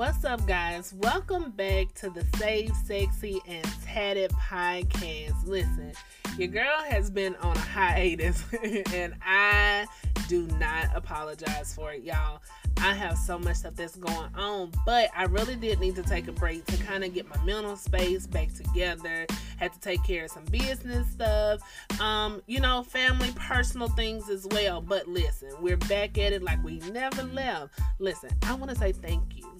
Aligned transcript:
What's 0.00 0.24
up, 0.24 0.46
guys? 0.46 0.94
Welcome 0.96 1.50
back 1.50 1.92
to 1.96 2.08
the 2.08 2.24
Save 2.38 2.74
Sexy 2.74 3.38
and 3.46 3.66
Tatted 3.84 4.30
podcast. 4.30 5.46
Listen, 5.46 5.92
your 6.38 6.48
girl 6.48 6.78
has 6.88 7.10
been 7.10 7.36
on 7.36 7.54
a 7.54 7.60
hiatus, 7.60 8.42
and 8.94 9.14
I 9.20 9.86
do 10.26 10.46
not 10.58 10.86
apologize 10.94 11.74
for 11.74 11.92
it, 11.92 12.02
y'all. 12.02 12.40
I 12.78 12.94
have 12.94 13.18
so 13.18 13.38
much 13.38 13.56
stuff 13.56 13.74
that's 13.76 13.96
going 13.96 14.34
on, 14.36 14.72
but 14.86 15.10
I 15.14 15.24
really 15.24 15.54
did 15.54 15.80
need 15.80 15.96
to 15.96 16.02
take 16.02 16.28
a 16.28 16.32
break 16.32 16.64
to 16.64 16.82
kind 16.82 17.04
of 17.04 17.12
get 17.12 17.28
my 17.28 17.44
mental 17.44 17.76
space 17.76 18.26
back 18.26 18.54
together. 18.54 19.26
Had 19.58 19.74
to 19.74 19.80
take 19.80 20.02
care 20.02 20.24
of 20.24 20.30
some 20.30 20.46
business 20.46 21.06
stuff, 21.08 21.60
um, 22.00 22.40
you 22.46 22.60
know, 22.60 22.82
family, 22.84 23.32
personal 23.36 23.88
things 23.88 24.30
as 24.30 24.46
well. 24.52 24.80
But 24.80 25.08
listen, 25.08 25.50
we're 25.60 25.76
back 25.76 26.16
at 26.16 26.32
it 26.32 26.42
like 26.42 26.64
we 26.64 26.78
never 26.90 27.22
left. 27.22 27.78
Listen, 27.98 28.30
I 28.44 28.54
want 28.54 28.70
to 28.70 28.78
say 28.78 28.92
thank 28.92 29.36
you. 29.36 29.59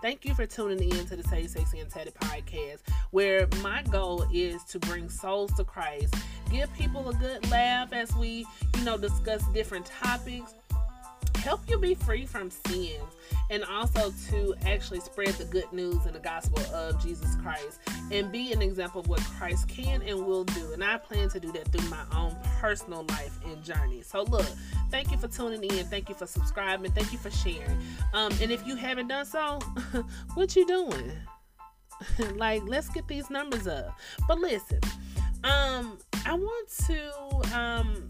Thank 0.00 0.24
you 0.24 0.32
for 0.32 0.46
tuning 0.46 0.78
in 0.80 1.06
to 1.06 1.16
the 1.16 1.24
Save 1.24 1.50
Sexy 1.50 1.80
and 1.80 1.90
Tatted 1.90 2.14
podcast, 2.14 2.82
where 3.10 3.48
my 3.60 3.82
goal 3.82 4.24
is 4.32 4.62
to 4.66 4.78
bring 4.78 5.08
souls 5.08 5.52
to 5.54 5.64
Christ, 5.64 6.14
give 6.52 6.72
people 6.74 7.08
a 7.08 7.14
good 7.14 7.50
laugh 7.50 7.92
as 7.92 8.14
we, 8.14 8.46
you 8.76 8.84
know, 8.84 8.96
discuss 8.96 9.42
different 9.48 9.86
topics, 9.86 10.54
help 11.38 11.60
you 11.68 11.78
be 11.78 11.94
free 11.94 12.26
from 12.26 12.50
sins 12.50 13.02
and 13.50 13.64
also 13.64 14.12
to 14.28 14.54
actually 14.66 15.00
spread 15.00 15.28
the 15.34 15.44
good 15.44 15.72
news 15.72 16.04
and 16.04 16.14
the 16.14 16.20
gospel 16.20 16.62
of 16.74 17.02
Jesus 17.02 17.36
Christ 17.36 17.80
and 18.10 18.30
be 18.30 18.52
an 18.52 18.60
example 18.60 19.00
of 19.00 19.08
what 19.08 19.20
Christ 19.20 19.68
can 19.68 20.02
and 20.02 20.26
will 20.26 20.44
do. 20.44 20.72
And 20.72 20.84
I 20.84 20.98
plan 20.98 21.28
to 21.30 21.40
do 21.40 21.50
that 21.52 21.68
through 21.68 21.88
my 21.88 22.04
own 22.14 22.36
personal 22.60 23.04
life 23.08 23.38
and 23.46 23.62
journey. 23.64 24.02
So 24.02 24.24
look, 24.24 24.46
thank 24.90 25.10
you 25.10 25.18
for 25.18 25.28
tuning 25.28 25.62
in. 25.64 25.86
Thank 25.86 26.08
you 26.08 26.14
for 26.14 26.26
subscribing. 26.26 26.92
Thank 26.92 27.12
you 27.12 27.18
for 27.18 27.30
sharing. 27.30 27.78
Um, 28.12 28.32
and 28.42 28.50
if 28.50 28.66
you 28.66 28.76
haven't 28.76 29.08
done 29.08 29.24
so, 29.24 29.58
what 30.34 30.54
you 30.54 30.66
doing? 30.66 31.12
like, 32.36 32.62
let's 32.66 32.88
get 32.88 33.08
these 33.08 33.30
numbers 33.30 33.66
up. 33.66 33.98
But 34.26 34.38
listen, 34.38 34.80
um, 35.44 35.98
I 36.26 36.34
want 36.34 36.68
to 36.86 37.58
um 37.58 38.06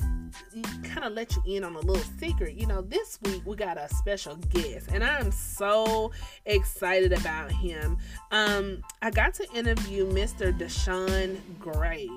kind 0.82 1.04
of 1.04 1.12
let 1.12 1.34
you 1.36 1.56
in 1.56 1.64
on 1.64 1.74
a 1.74 1.80
little 1.80 2.02
secret. 2.18 2.54
You 2.54 2.66
know, 2.66 2.82
this 2.82 3.18
week 3.22 3.42
we 3.44 3.56
got 3.56 3.78
a 3.78 3.88
special 3.94 4.36
guest, 4.36 4.88
and 4.92 5.02
I'm 5.04 5.30
so 5.30 6.12
excited 6.46 7.12
about 7.12 7.50
him. 7.50 7.98
Um, 8.30 8.82
I 9.02 9.10
got 9.10 9.34
to 9.34 9.46
interview 9.54 10.06
Mr. 10.10 10.56
Daeshawn 10.56 11.38
Gray. 11.58 12.08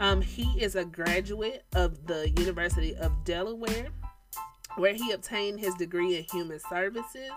Um, 0.00 0.20
he 0.20 0.44
is 0.60 0.76
a 0.76 0.84
graduate 0.84 1.64
of 1.74 2.06
the 2.06 2.30
University 2.30 2.94
of 2.96 3.24
Delaware 3.24 3.88
where 4.76 4.94
he 4.94 5.12
obtained 5.12 5.58
his 5.58 5.74
degree 5.74 6.16
in 6.16 6.24
human 6.24 6.60
services 6.68 7.30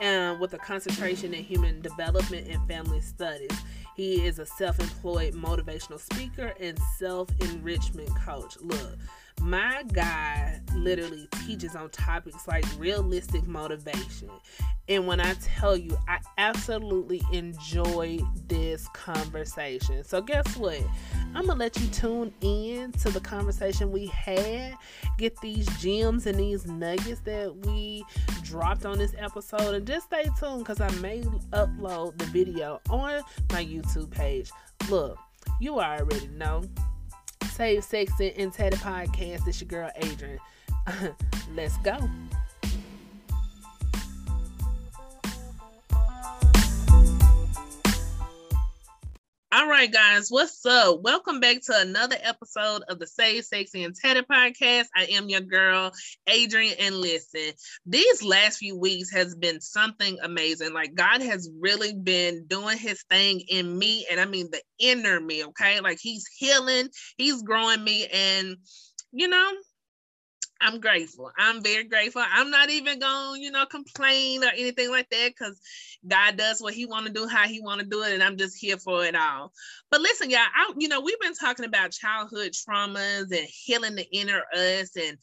um, 0.00 0.38
with 0.40 0.52
a 0.54 0.58
concentration 0.58 1.34
in 1.34 1.42
human 1.42 1.80
development 1.80 2.48
and 2.48 2.66
family 2.68 3.00
studies. 3.00 3.50
He 3.96 4.26
is 4.26 4.38
a 4.38 4.46
self 4.46 4.78
employed 4.78 5.34
motivational 5.34 5.98
speaker 5.98 6.52
and 6.60 6.78
self 6.98 7.30
enrichment 7.40 8.10
coach. 8.14 8.58
Look, 8.60 8.98
my 9.40 9.84
guy 9.92 10.60
literally 10.74 11.28
teaches 11.44 11.76
on 11.76 11.90
topics 11.90 12.46
like 12.46 12.64
realistic 12.78 13.46
motivation. 13.46 14.30
And 14.88 15.06
when 15.06 15.20
I 15.20 15.34
tell 15.34 15.76
you, 15.76 15.98
I 16.08 16.18
absolutely 16.38 17.20
enjoy 17.32 18.20
this 18.46 18.86
conversation. 18.88 20.04
So, 20.04 20.22
guess 20.22 20.56
what? 20.56 20.80
I'm 21.34 21.46
gonna 21.46 21.58
let 21.58 21.76
you 21.80 21.88
tune 21.88 22.32
in 22.40 22.92
to 22.92 23.10
the 23.10 23.20
conversation 23.20 23.90
we 23.90 24.06
had, 24.06 24.74
get 25.18 25.36
these 25.40 25.66
gems 25.78 26.26
and 26.26 26.38
these 26.38 26.66
nuggets 26.66 27.20
that 27.22 27.66
we 27.66 28.04
dropped 28.42 28.86
on 28.86 28.98
this 28.98 29.14
episode, 29.18 29.74
and 29.74 29.86
just 29.86 30.06
stay 30.06 30.26
tuned 30.38 30.60
because 30.60 30.80
I 30.80 30.90
may 31.00 31.22
upload 31.52 32.16
the 32.18 32.26
video 32.26 32.80
on 32.88 33.22
my 33.52 33.64
YouTube 33.64 34.10
page. 34.10 34.50
Look, 34.88 35.18
you 35.60 35.80
already 35.80 36.28
know 36.28 36.62
Save 37.56 37.84
Sexy 37.84 38.34
and 38.36 38.52
Tatted 38.52 38.78
podcast. 38.80 39.48
It's 39.48 39.62
your 39.62 39.68
girl 39.68 39.90
Adrienne. 39.96 40.38
Let's 41.54 41.78
go. 41.78 41.96
All 49.52 49.68
right, 49.68 49.90
guys, 49.90 50.28
what's 50.28 50.66
up? 50.66 51.02
Welcome 51.02 51.38
back 51.38 51.62
to 51.66 51.80
another 51.80 52.16
episode 52.20 52.82
of 52.88 52.98
the 52.98 53.06
Save 53.06 53.44
Sexy 53.44 53.84
and 53.84 53.94
Tatted 53.94 54.26
podcast. 54.26 54.86
I 54.96 55.04
am 55.12 55.28
your 55.28 55.40
girl, 55.40 55.92
Adrienne, 56.28 56.74
and 56.80 56.96
listen, 56.96 57.52
these 57.86 58.24
last 58.24 58.58
few 58.58 58.76
weeks 58.76 59.08
has 59.12 59.36
been 59.36 59.60
something 59.60 60.18
amazing. 60.24 60.72
Like 60.72 60.96
God 60.96 61.22
has 61.22 61.48
really 61.60 61.94
been 61.94 62.44
doing 62.48 62.76
His 62.76 63.04
thing 63.08 63.40
in 63.48 63.78
me, 63.78 64.04
and 64.10 64.20
I 64.20 64.24
mean 64.24 64.48
the 64.50 64.62
inner 64.80 65.20
me. 65.20 65.44
Okay, 65.44 65.78
like 65.80 66.00
He's 66.00 66.26
healing, 66.36 66.88
He's 67.16 67.40
growing 67.42 67.84
me, 67.84 68.08
and 68.12 68.56
you 69.12 69.28
know, 69.28 69.52
I'm 70.60 70.80
grateful. 70.80 71.30
I'm 71.38 71.62
very 71.62 71.84
grateful. 71.84 72.22
I'm 72.26 72.50
not 72.50 72.70
even 72.70 72.98
gonna, 72.98 73.38
you 73.38 73.50
know, 73.50 73.66
complain 73.66 74.42
or 74.42 74.50
anything 74.56 74.90
like 74.90 75.08
that 75.10 75.32
because 75.36 75.60
God 76.06 76.36
does 76.36 76.60
what 76.60 76.74
He 76.74 76.86
want 76.86 77.06
to 77.06 77.12
do, 77.12 77.26
how 77.26 77.46
He 77.46 77.60
want 77.60 77.80
to 77.80 77.86
do 77.86 78.02
it, 78.02 78.12
and 78.12 78.22
I'm 78.22 78.36
just 78.36 78.56
here 78.58 78.78
for 78.78 79.04
it 79.04 79.14
all. 79.14 79.52
But 79.90 80.00
listen, 80.00 80.30
y'all, 80.30 80.40
I, 80.40 80.72
you 80.78 80.88
know, 80.88 81.00
we've 81.00 81.20
been 81.20 81.34
talking 81.34 81.66
about 81.66 81.92
childhood 81.92 82.52
traumas 82.52 83.30
and 83.30 83.46
healing 83.48 83.96
the 83.96 84.06
inner 84.12 84.42
us, 84.54 84.96
and 84.96 85.18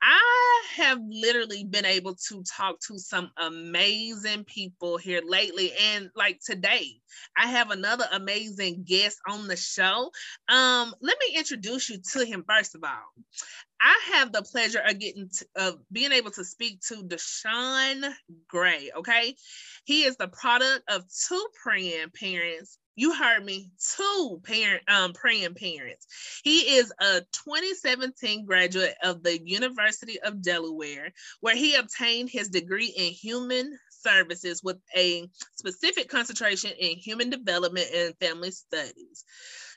I 0.00 0.64
have 0.76 1.00
literally 1.08 1.64
been 1.64 1.84
able 1.84 2.14
to 2.28 2.42
talk 2.44 2.78
to 2.86 2.98
some 2.98 3.30
amazing 3.36 4.44
people 4.44 4.96
here 4.96 5.22
lately. 5.26 5.72
And 5.94 6.10
like 6.14 6.40
today, 6.44 7.00
I 7.36 7.48
have 7.48 7.70
another 7.70 8.06
amazing 8.12 8.84
guest 8.84 9.18
on 9.28 9.48
the 9.48 9.56
show. 9.56 10.10
Um, 10.48 10.94
let 11.00 11.18
me 11.20 11.36
introduce 11.36 11.90
you 11.90 11.98
to 12.12 12.24
him 12.24 12.44
first 12.48 12.74
of 12.74 12.84
all. 12.84 13.24
I 13.80 14.00
have 14.14 14.32
the 14.32 14.42
pleasure 14.42 14.82
of 14.84 14.98
getting 14.98 15.28
to, 15.28 15.46
of 15.56 15.78
being 15.92 16.12
able 16.12 16.30
to 16.32 16.44
speak 16.44 16.80
to 16.88 17.02
Daeshawn 17.02 18.12
Gray. 18.48 18.90
Okay, 18.96 19.36
he 19.84 20.04
is 20.04 20.16
the 20.16 20.28
product 20.28 20.82
of 20.88 21.04
two 21.28 21.46
praying 21.62 22.10
parents 22.18 22.78
you 22.98 23.14
heard 23.14 23.44
me. 23.44 23.70
Two 23.96 24.40
parent 24.42 24.82
um 24.88 25.12
praying 25.12 25.54
parents. 25.54 26.06
He 26.42 26.76
is 26.76 26.92
a 27.00 27.20
2017 27.32 28.44
graduate 28.44 28.96
of 29.04 29.22
the 29.22 29.40
university 29.40 30.20
of 30.20 30.42
delaware 30.42 31.12
where 31.40 31.54
he 31.54 31.76
obtained 31.76 32.28
his 32.28 32.48
degree 32.48 32.92
in 32.96 33.12
human 33.12 33.78
services 33.90 34.62
with 34.64 34.78
a 34.96 35.28
specific 35.56 36.08
concentration 36.08 36.72
in 36.72 36.96
human 36.96 37.30
development 37.30 37.86
and 37.94 38.16
family 38.18 38.50
studies. 38.50 39.24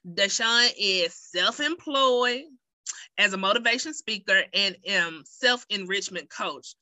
Daeshawn 0.08 0.72
is 0.76 1.14
self-employed 1.14 2.46
as 3.20 3.34
a 3.34 3.38
motivation 3.38 3.94
speaker 3.94 4.42
and 4.52 4.76
um, 4.98 5.22
self-enrichment 5.26 6.28
coach 6.28 6.74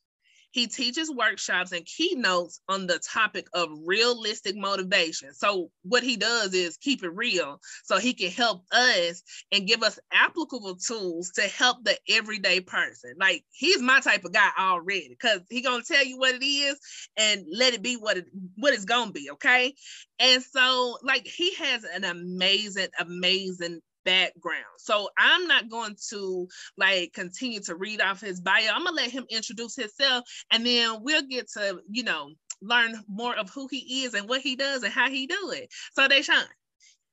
he 0.52 0.68
teaches 0.68 1.12
workshops 1.12 1.72
and 1.72 1.86
keynotes 1.86 2.62
on 2.68 2.88
the 2.88 3.00
topic 3.00 3.48
of 3.54 3.70
realistic 3.86 4.56
motivation. 4.56 5.34
So, 5.34 5.70
what 5.84 6.04
he 6.04 6.18
does 6.18 6.54
is 6.54 6.78
keep 6.78 7.04
it 7.04 7.10
real 7.10 7.60
so 7.84 7.98
he 7.98 8.14
can 8.14 8.32
help 8.32 8.64
us 8.72 9.22
and 9.52 9.68
give 9.68 9.84
us 9.84 10.00
applicable 10.12 10.76
tools 10.76 11.32
to 11.36 11.42
help 11.44 11.84
the 11.84 11.98
everyday 12.10 12.62
person. 12.62 13.14
Like, 13.20 13.44
he's 13.52 13.82
my 13.82 14.00
type 14.00 14.26
of 14.26 14.34
guy 14.34 14.50
already 14.58 15.10
because 15.10 15.42
he 15.50 15.62
going 15.62 15.82
to 15.82 15.94
tell 15.94 16.06
you 16.06 16.18
what 16.18 16.36
it 16.36 16.46
is 16.46 16.80
and 17.18 17.46
let 17.52 17.74
it 17.74 17.82
be 17.82 17.96
what, 17.96 18.18
it, 18.18 18.26
what 18.56 18.74
it's 18.74 18.86
going 18.86 19.08
to 19.08 19.14
be. 19.14 19.30
Okay. 19.32 19.76
And 20.20 20.42
so, 20.42 20.98
like, 21.04 21.26
he 21.26 21.54
has 21.56 21.84
an 21.84 22.04
amazing, 22.04 22.88
amazing 23.00 23.82
background. 24.10 24.66
So 24.78 25.10
I'm 25.20 25.46
not 25.48 25.70
going 25.70 25.96
to 26.10 26.48
like 26.78 27.14
continue 27.14 27.60
to 27.62 27.76
read 27.76 28.02
off 28.02 28.22
his 28.22 28.42
bio. 28.42 28.72
I'm 28.74 28.84
gonna 28.84 28.96
let 28.96 29.12
him 29.12 29.26
introduce 29.30 29.76
himself 29.76 30.26
and 30.52 30.66
then 30.66 31.04
we'll 31.04 31.28
get 31.28 31.48
to, 31.52 31.80
you 31.92 32.04
know, 32.04 32.32
learn 32.60 32.96
more 33.08 33.36
of 33.36 33.52
who 33.52 33.68
he 33.70 34.04
is 34.04 34.16
and 34.16 34.28
what 34.28 34.42
he 34.42 34.56
does 34.56 34.82
and 34.82 34.92
how 34.92 35.10
he 35.10 35.28
do 35.28 35.52
it. 35.52 35.72
So 35.94 36.08
Daeshawn, 36.08 36.44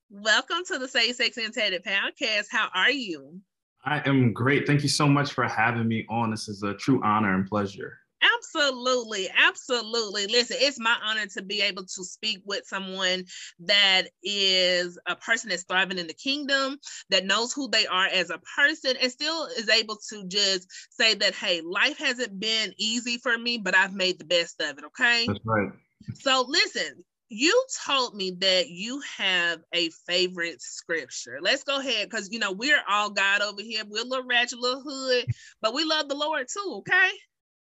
welcome 0.08 0.64
to 0.68 0.78
the 0.78 0.88
Say 0.88 1.12
Sex 1.12 1.36
and 1.36 1.52
Tatted 1.52 1.84
podcast. 1.84 2.46
How 2.50 2.68
are 2.74 2.90
you? 2.90 3.40
I 3.84 4.00
am 4.08 4.32
great. 4.32 4.66
Thank 4.66 4.82
you 4.82 4.88
so 4.88 5.06
much 5.06 5.32
for 5.32 5.44
having 5.44 5.86
me 5.86 6.06
on. 6.08 6.30
This 6.30 6.48
is 6.48 6.62
a 6.62 6.72
true 6.72 7.02
honor 7.04 7.34
and 7.34 7.46
pleasure. 7.46 7.98
Absolutely. 8.22 9.28
Absolutely. 9.36 10.26
Listen, 10.26 10.56
it's 10.60 10.80
my 10.80 10.96
honor 11.04 11.26
to 11.26 11.42
be 11.42 11.60
able 11.62 11.84
to 11.84 12.04
speak 12.04 12.40
with 12.44 12.64
someone 12.66 13.24
that 13.60 14.04
is 14.22 14.98
a 15.06 15.16
person 15.16 15.50
that's 15.50 15.64
thriving 15.64 15.98
in 15.98 16.06
the 16.06 16.14
kingdom, 16.14 16.78
that 17.10 17.26
knows 17.26 17.52
who 17.52 17.68
they 17.68 17.86
are 17.86 18.06
as 18.06 18.30
a 18.30 18.40
person, 18.56 18.94
and 19.00 19.12
still 19.12 19.46
is 19.58 19.68
able 19.68 19.98
to 20.10 20.26
just 20.26 20.68
say 20.90 21.14
that, 21.14 21.34
hey, 21.34 21.60
life 21.60 21.98
hasn't 21.98 22.38
been 22.38 22.72
easy 22.78 23.18
for 23.18 23.36
me, 23.36 23.58
but 23.58 23.76
I've 23.76 23.94
made 23.94 24.18
the 24.18 24.24
best 24.24 24.60
of 24.60 24.78
it. 24.78 24.84
Okay. 24.84 25.26
That's 25.26 25.40
right. 25.44 25.70
So, 26.14 26.44
listen, 26.48 27.04
you 27.28 27.64
told 27.84 28.14
me 28.14 28.36
that 28.40 28.68
you 28.68 29.02
have 29.16 29.60
a 29.72 29.90
favorite 30.06 30.62
scripture. 30.62 31.38
Let's 31.40 31.64
go 31.64 31.78
ahead 31.80 32.08
because 32.08 32.30
you 32.30 32.38
know 32.38 32.52
we're 32.52 32.82
all 32.88 33.10
God 33.10 33.42
over 33.42 33.60
here. 33.60 33.82
We're 33.86 34.04
a 34.04 34.06
little 34.06 34.26
ratchet, 34.26 34.58
little 34.58 34.82
hood, 34.86 35.26
but 35.60 35.74
we 35.74 35.84
love 35.84 36.08
the 36.08 36.14
Lord 36.14 36.46
too. 36.52 36.82
Okay. 36.88 37.10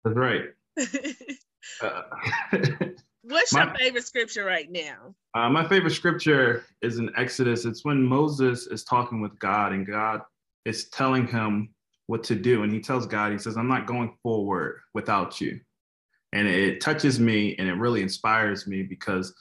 That's 0.03 0.17
right. 0.17 0.45
uh, 1.81 2.01
What's 3.25 3.53
my, 3.53 3.63
your 3.63 3.75
favorite 3.75 4.03
scripture 4.05 4.43
right 4.43 4.69
now? 4.69 5.15
Uh, 5.33 5.49
my 5.49 5.67
favorite 5.67 5.91
scripture 5.91 6.65
is 6.81 6.99
in 6.99 7.09
Exodus. 7.15 7.63
It's 7.65 7.85
when 7.85 8.03
Moses 8.03 8.67
is 8.67 8.83
talking 8.83 9.21
with 9.21 9.37
God 9.39 9.71
and 9.71 9.87
God 9.87 10.21
is 10.65 10.89
telling 10.89 11.27
him 11.27 11.73
what 12.07 12.23
to 12.25 12.35
do. 12.35 12.63
And 12.63 12.73
he 12.73 12.81
tells 12.81 13.07
God, 13.07 13.31
he 13.31 13.37
says, 13.37 13.55
I'm 13.55 13.69
not 13.69 13.87
going 13.87 14.13
forward 14.21 14.81
without 14.93 15.39
you. 15.39 15.59
And 16.33 16.47
it 16.47 16.81
touches 16.81 17.19
me 17.19 17.55
and 17.57 17.67
it 17.67 17.75
really 17.75 18.01
inspires 18.01 18.67
me 18.67 18.83
because 18.83 19.33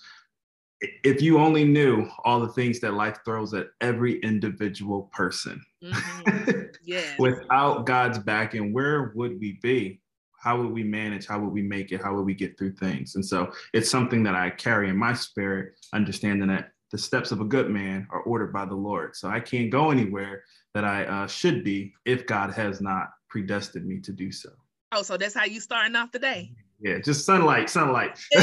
if 1.02 1.22
you 1.22 1.38
only 1.38 1.64
knew 1.64 2.08
all 2.24 2.40
the 2.40 2.52
things 2.52 2.80
that 2.80 2.94
life 2.94 3.18
throws 3.24 3.54
at 3.54 3.68
every 3.80 4.20
individual 4.20 5.10
person 5.12 5.60
mm-hmm. 5.82 6.60
yeah. 6.84 7.14
without 7.18 7.86
God's 7.86 8.18
backing, 8.18 8.72
where 8.72 9.12
would 9.14 9.40
we 9.40 9.58
be? 9.62 10.01
How 10.42 10.60
would 10.60 10.72
we 10.72 10.82
manage? 10.82 11.26
How 11.26 11.38
would 11.38 11.52
we 11.52 11.62
make 11.62 11.92
it? 11.92 12.02
How 12.02 12.14
would 12.14 12.26
we 12.26 12.34
get 12.34 12.58
through 12.58 12.72
things? 12.72 13.14
And 13.14 13.24
so 13.24 13.52
it's 13.72 13.88
something 13.88 14.24
that 14.24 14.34
I 14.34 14.50
carry 14.50 14.88
in 14.88 14.96
my 14.96 15.12
spirit, 15.12 15.74
understanding 15.92 16.48
that 16.48 16.72
the 16.90 16.98
steps 16.98 17.30
of 17.30 17.40
a 17.40 17.44
good 17.44 17.70
man 17.70 18.08
are 18.10 18.22
ordered 18.22 18.52
by 18.52 18.64
the 18.64 18.74
Lord. 18.74 19.14
So 19.14 19.28
I 19.28 19.38
can't 19.38 19.70
go 19.70 19.92
anywhere 19.92 20.42
that 20.74 20.84
I 20.84 21.04
uh, 21.04 21.26
should 21.28 21.62
be 21.62 21.94
if 22.04 22.26
God 22.26 22.52
has 22.54 22.80
not 22.80 23.10
predestined 23.28 23.86
me 23.86 24.00
to 24.00 24.12
do 24.12 24.32
so. 24.32 24.50
Oh, 24.90 25.02
so 25.02 25.16
that's 25.16 25.34
how 25.34 25.44
you 25.44 25.60
starting 25.60 25.94
off 25.94 26.10
the 26.10 26.18
day? 26.18 26.52
Yeah, 26.82 26.98
just 26.98 27.24
sunlight, 27.24 27.70
sunlight. 27.70 28.18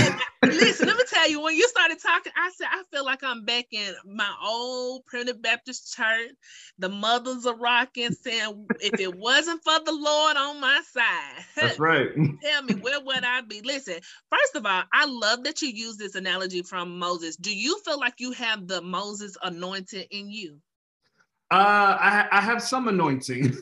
listen, 0.43 0.87
let 0.87 0.95
me 0.95 1.03
tell 1.09 1.29
you, 1.29 1.41
when 1.41 1.57
you 1.57 1.67
started 1.67 1.99
talking, 1.99 2.31
I 2.37 2.49
said, 2.55 2.67
I 2.71 2.83
feel 2.89 3.03
like 3.03 3.21
I'm 3.21 3.43
back 3.43 3.65
in 3.71 3.93
my 4.05 4.33
old 4.41 5.05
primitive 5.05 5.41
Baptist 5.41 5.93
church. 5.93 6.31
The 6.77 6.87
mothers 6.87 7.45
are 7.45 7.57
rocking, 7.57 8.13
saying, 8.13 8.65
if 8.79 8.97
it 8.97 9.13
wasn't 9.13 9.61
for 9.65 9.77
the 9.83 9.91
Lord 9.91 10.37
on 10.37 10.61
my 10.61 10.81
side, 10.89 11.43
that's 11.57 11.79
right. 11.79 12.07
tell 12.41 12.63
me, 12.63 12.75
where 12.75 13.01
would 13.01 13.25
I 13.25 13.41
be? 13.41 13.61
Listen, 13.61 13.95
first 14.29 14.55
of 14.55 14.65
all, 14.65 14.83
I 14.93 15.05
love 15.05 15.43
that 15.43 15.61
you 15.61 15.67
use 15.67 15.97
this 15.97 16.15
analogy 16.15 16.61
from 16.61 16.97
Moses. 16.97 17.35
Do 17.35 17.53
you 17.53 17.77
feel 17.83 17.99
like 17.99 18.15
you 18.19 18.31
have 18.31 18.67
the 18.67 18.81
Moses 18.81 19.35
anointing 19.43 20.05
in 20.11 20.29
you? 20.29 20.61
Uh, 21.51 21.97
I, 21.99 22.27
I 22.31 22.39
have 22.39 22.63
some 22.63 22.87
anointing. 22.87 23.57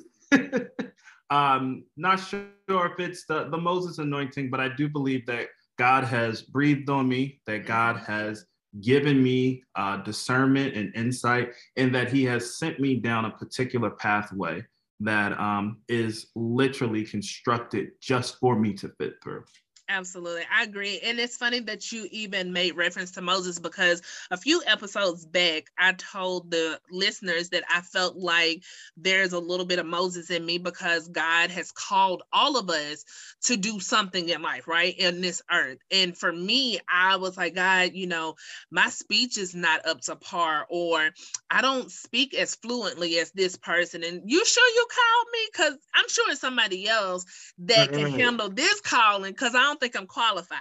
Um, 1.29 1.83
not 1.97 2.19
sure 2.19 2.45
if 2.69 2.99
it's 2.99 3.25
the, 3.25 3.49
the 3.49 3.57
Moses 3.57 3.97
anointing, 3.97 4.49
but 4.49 4.59
I 4.59 4.69
do 4.69 4.87
believe 4.87 5.25
that 5.25 5.47
God 5.77 6.03
has 6.05 6.41
breathed 6.41 6.89
on 6.89 7.07
me, 7.07 7.39
that 7.45 7.65
God 7.65 7.97
has 7.97 8.45
given 8.81 9.21
me 9.21 9.63
uh, 9.75 9.97
discernment 9.97 10.75
and 10.75 10.95
insight, 10.95 11.51
and 11.75 11.93
that 11.93 12.11
He 12.11 12.23
has 12.25 12.57
sent 12.57 12.79
me 12.79 12.95
down 12.95 13.25
a 13.25 13.31
particular 13.31 13.91
pathway 13.91 14.63
that 14.99 15.39
um, 15.39 15.77
is 15.87 16.27
literally 16.35 17.03
constructed 17.05 17.89
just 18.01 18.39
for 18.39 18.57
me 18.57 18.73
to 18.73 18.89
fit 18.99 19.13
through. 19.23 19.43
Absolutely. 19.89 20.41
I 20.53 20.63
agree. 20.63 20.99
And 21.01 21.17
it's 21.17 21.37
funny 21.37 21.61
that 21.61 21.93
you 21.93 22.07
even 22.11 22.51
made 22.51 22.75
reference 22.75 23.11
to 23.11 23.21
Moses 23.21 23.57
because 23.57 24.01
a 24.29 24.35
few 24.35 24.61
episodes 24.65 25.25
back, 25.25 25.71
I 25.79 25.93
told 25.93 26.51
the 26.51 26.81
listeners 26.91 27.49
that 27.49 27.63
I 27.73 27.79
felt 27.79 28.17
like 28.17 28.63
there's 28.97 29.31
a 29.31 29.39
little 29.39 29.65
bit 29.65 29.79
of 29.79 29.85
Moses 29.85 30.29
in 30.29 30.45
me 30.45 30.57
because 30.57 31.07
God 31.07 31.51
has 31.51 31.71
called 31.71 32.23
all 32.33 32.57
of 32.57 32.69
us 32.69 33.05
to 33.43 33.55
do 33.55 33.79
something 33.79 34.27
in 34.27 34.41
life, 34.41 34.67
right? 34.67 34.93
In 34.97 35.21
this 35.21 35.41
earth. 35.49 35.77
And 35.89 36.17
for 36.17 36.33
me, 36.33 36.79
I 36.93 37.15
was 37.15 37.37
like, 37.37 37.55
God, 37.55 37.91
you 37.93 38.07
know, 38.07 38.35
my 38.69 38.89
speech 38.89 39.37
is 39.37 39.55
not 39.55 39.87
up 39.87 40.01
to 40.01 40.17
par, 40.17 40.65
or 40.69 41.11
I 41.49 41.61
don't 41.61 41.89
speak 41.89 42.33
as 42.33 42.55
fluently 42.55 43.19
as 43.19 43.31
this 43.31 43.55
person. 43.55 44.03
And 44.03 44.23
you 44.25 44.43
sure 44.43 44.67
you 44.67 44.87
called 44.93 45.27
me? 45.31 45.39
Because 45.49 45.77
I'm 45.95 46.09
sure 46.09 46.29
it's 46.31 46.41
somebody 46.41 46.89
else 46.89 47.25
that 47.59 47.93
can 47.93 48.11
handle 48.11 48.49
this 48.49 48.81
calling 48.81 49.31
because 49.31 49.55
I 49.55 49.59
don't 49.61 49.76
don't 49.77 49.91
think 49.91 49.99
I'm 49.99 50.07
qualified. 50.07 50.59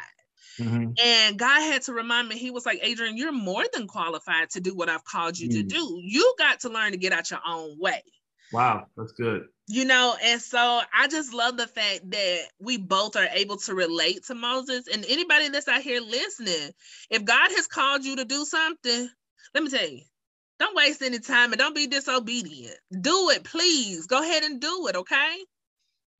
Mm-hmm. 0.60 0.92
And 1.02 1.38
God 1.38 1.60
had 1.60 1.82
to 1.82 1.92
remind 1.92 2.28
me, 2.28 2.38
He 2.38 2.50
was 2.50 2.64
like, 2.64 2.80
Adrienne, 2.84 3.16
you're 3.16 3.32
more 3.32 3.64
than 3.72 3.86
qualified 3.86 4.50
to 4.50 4.60
do 4.60 4.74
what 4.74 4.88
I've 4.88 5.04
called 5.04 5.38
you 5.38 5.48
mm. 5.48 5.52
to 5.52 5.62
do. 5.62 6.00
You 6.02 6.34
got 6.38 6.60
to 6.60 6.68
learn 6.68 6.92
to 6.92 6.98
get 6.98 7.12
out 7.12 7.30
your 7.30 7.40
own 7.46 7.78
way. 7.78 8.02
Wow, 8.52 8.86
that's 8.96 9.12
good. 9.12 9.42
You 9.66 9.84
know, 9.84 10.14
and 10.22 10.40
so 10.40 10.80
I 10.94 11.08
just 11.08 11.34
love 11.34 11.56
the 11.56 11.66
fact 11.66 12.10
that 12.10 12.38
we 12.60 12.76
both 12.78 13.16
are 13.16 13.28
able 13.32 13.56
to 13.58 13.74
relate 13.74 14.24
to 14.26 14.34
Moses. 14.34 14.86
And 14.92 15.04
anybody 15.08 15.48
that's 15.48 15.68
out 15.68 15.82
here 15.82 16.00
listening, 16.00 16.70
if 17.10 17.24
God 17.24 17.50
has 17.50 17.66
called 17.66 18.04
you 18.04 18.16
to 18.16 18.24
do 18.24 18.44
something, 18.44 19.08
let 19.52 19.64
me 19.64 19.70
tell 19.70 19.88
you, 19.88 20.02
don't 20.58 20.76
waste 20.76 21.02
any 21.02 21.18
time 21.18 21.52
and 21.52 21.58
don't 21.58 21.74
be 21.74 21.88
disobedient. 21.88 22.76
Do 22.98 23.30
it, 23.30 23.44
please. 23.44 24.06
Go 24.06 24.22
ahead 24.22 24.44
and 24.44 24.60
do 24.60 24.86
it, 24.86 24.96
okay? 24.96 25.36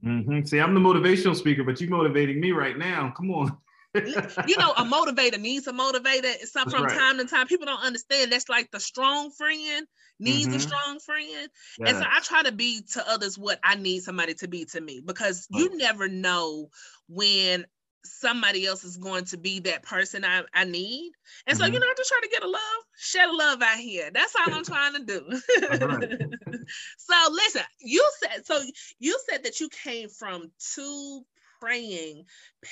Mm-hmm. 0.05 0.45
See, 0.45 0.59
I'm 0.59 0.75
the 0.75 0.81
motivational 0.81 1.37
speaker, 1.37 1.65
but 1.65 1.81
you're 1.81 1.91
motivating 1.91 2.41
me 2.41 2.53
right 2.53 2.77
now. 2.77 3.13
Come 3.17 3.31
on. 3.31 3.57
you 3.95 4.59
know, 4.59 4.73
a 4.77 4.85
motivator 4.85 5.41
needs 5.41 5.67
a 5.67 5.73
motivator. 5.73 6.35
So 6.45 6.65
from 6.65 6.85
right. 6.85 6.99
time 6.99 7.19
to 7.19 7.25
time, 7.25 7.47
people 7.47 7.67
don't 7.67 7.83
understand. 7.83 8.31
That's 8.31 8.49
like 8.49 8.71
the 8.71 8.81
strong 8.81 9.31
friend 9.31 9.87
needs 10.19 10.49
mm-hmm. 10.49 10.57
a 10.57 10.61
strong 10.61 10.99
friend. 11.01 11.49
Yes. 11.79 11.89
And 11.89 11.99
so 11.99 12.05
I 12.11 12.21
try 12.21 12.43
to 12.43 12.53
be 12.53 12.83
to 12.93 13.09
others 13.09 13.39
what 13.39 13.59
I 13.63 13.77
need 13.77 14.01
somebody 14.01 14.35
to 14.35 14.49
be 14.49 14.65
to 14.67 14.81
me 14.81 15.03
because 15.05 15.47
you 15.51 15.77
never 15.77 16.09
know 16.09 16.69
when 17.09 17.67
somebody 18.07 18.67
else 18.67 18.85
is 18.85 18.97
going 18.97 19.25
to 19.27 19.37
be 19.37 19.61
that 19.61 19.83
person 19.83 20.25
I, 20.25 20.43
I 20.55 20.65
need. 20.65 21.13
And 21.47 21.57
so, 21.57 21.65
mm-hmm. 21.65 21.75
you 21.75 21.81
know, 21.81 21.87
I 21.87 21.95
just 21.97 22.11
try 22.11 22.21
to 22.23 22.29
get 22.29 22.45
a 22.45 22.49
love, 22.49 22.61
share 22.97 23.27
the 23.27 23.33
love 23.33 23.63
out 23.63 23.79
here. 23.79 24.11
That's 24.13 24.35
all 24.37 24.55
I'm 24.55 24.65
trying 24.65 24.95
to 24.95 25.05
do. 25.05 25.23
so 26.99 27.15
listen, 27.31 27.63
you 27.81 28.09
said 28.23 28.47
so 28.47 28.61
you 28.99 29.19
said 29.29 29.45
that 29.45 29.61
you 29.61 29.69
came 29.69 30.09
from 30.09 30.51
two 30.75 31.25
praying 31.61 32.25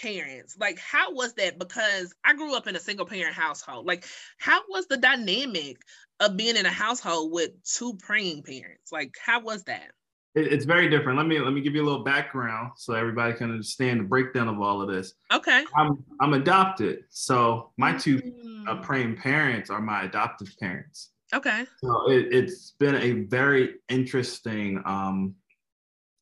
parents. 0.03 0.57
Like, 0.59 0.79
how 0.79 1.13
was 1.13 1.35
that? 1.35 1.59
Because 1.59 2.15
I 2.25 2.35
grew 2.35 2.57
up 2.57 2.67
in 2.67 2.77
a 2.77 2.81
single 2.81 3.07
parent 3.07 3.35
household. 3.35 3.87
Like, 3.87 4.05
how 4.39 4.61
was 4.69 4.87
the 4.87 4.97
dynamic 4.97 5.79
of 6.21 6.37
being 6.37 6.57
in 6.57 6.67
a 6.67 6.71
household 6.71 7.33
with 7.33 7.51
two 7.65 7.95
praying 7.99 8.43
parents? 8.43 8.93
Like, 8.93 9.15
how 9.25 9.41
was 9.41 9.65
that? 9.65 9.91
It's 10.35 10.65
very 10.65 10.89
different. 10.89 11.17
Let 11.17 11.27
me 11.27 11.39
let 11.39 11.53
me 11.53 11.61
give 11.61 11.75
you 11.75 11.83
a 11.83 11.87
little 11.87 12.03
background 12.03 12.73
so 12.77 12.95
everybody 12.95 13.35
can 13.35 13.51
understand 13.51 14.01
the 14.01 14.05
breakdown 14.05 14.49
of 14.49 14.61
all 14.61 14.83
of 14.83 14.89
this. 14.89 15.15
Okay. 15.33 15.65
I'm 15.77 16.05
I'm 16.21 16.35
adopted, 16.35 17.05
so 17.11 17.71
my 17.77 17.97
two 17.97 18.19
uh, 18.67 18.75
mm. 18.75 18.83
praying 18.83 19.17
parents 19.17 19.71
are 19.71 19.81
my 19.81 20.05
adoptive 20.05 20.53
parents. 20.59 21.11
Okay. 21.33 21.67
So 21.83 22.11
it, 22.11 22.33
has 22.33 22.73
been 22.79 22.97
a 22.97 23.13
very 23.27 23.77
interesting 23.89 24.83
um, 24.85 25.35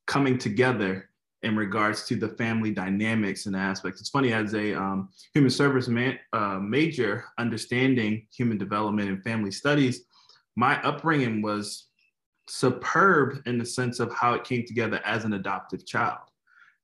coming 0.06 0.38
together 0.38 1.08
in 1.42 1.56
regards 1.56 2.04
to 2.06 2.16
the 2.16 2.28
family 2.28 2.70
dynamics 2.70 3.46
and 3.46 3.56
aspects. 3.56 4.00
It's 4.00 4.10
funny 4.10 4.32
as 4.32 4.54
a 4.54 4.74
um, 4.74 5.08
human 5.34 5.50
service 5.50 5.88
man, 5.88 6.18
uh, 6.32 6.58
major, 6.60 7.24
understanding 7.38 8.26
human 8.34 8.58
development 8.58 9.08
and 9.08 9.22
family 9.24 9.50
studies. 9.50 10.04
My 10.54 10.80
upbringing 10.82 11.42
was 11.42 11.88
superb 12.52 13.40
in 13.46 13.56
the 13.56 13.64
sense 13.64 13.98
of 13.98 14.12
how 14.12 14.34
it 14.34 14.44
came 14.44 14.62
together 14.66 15.00
as 15.06 15.24
an 15.24 15.32
adoptive 15.32 15.86
child 15.86 16.20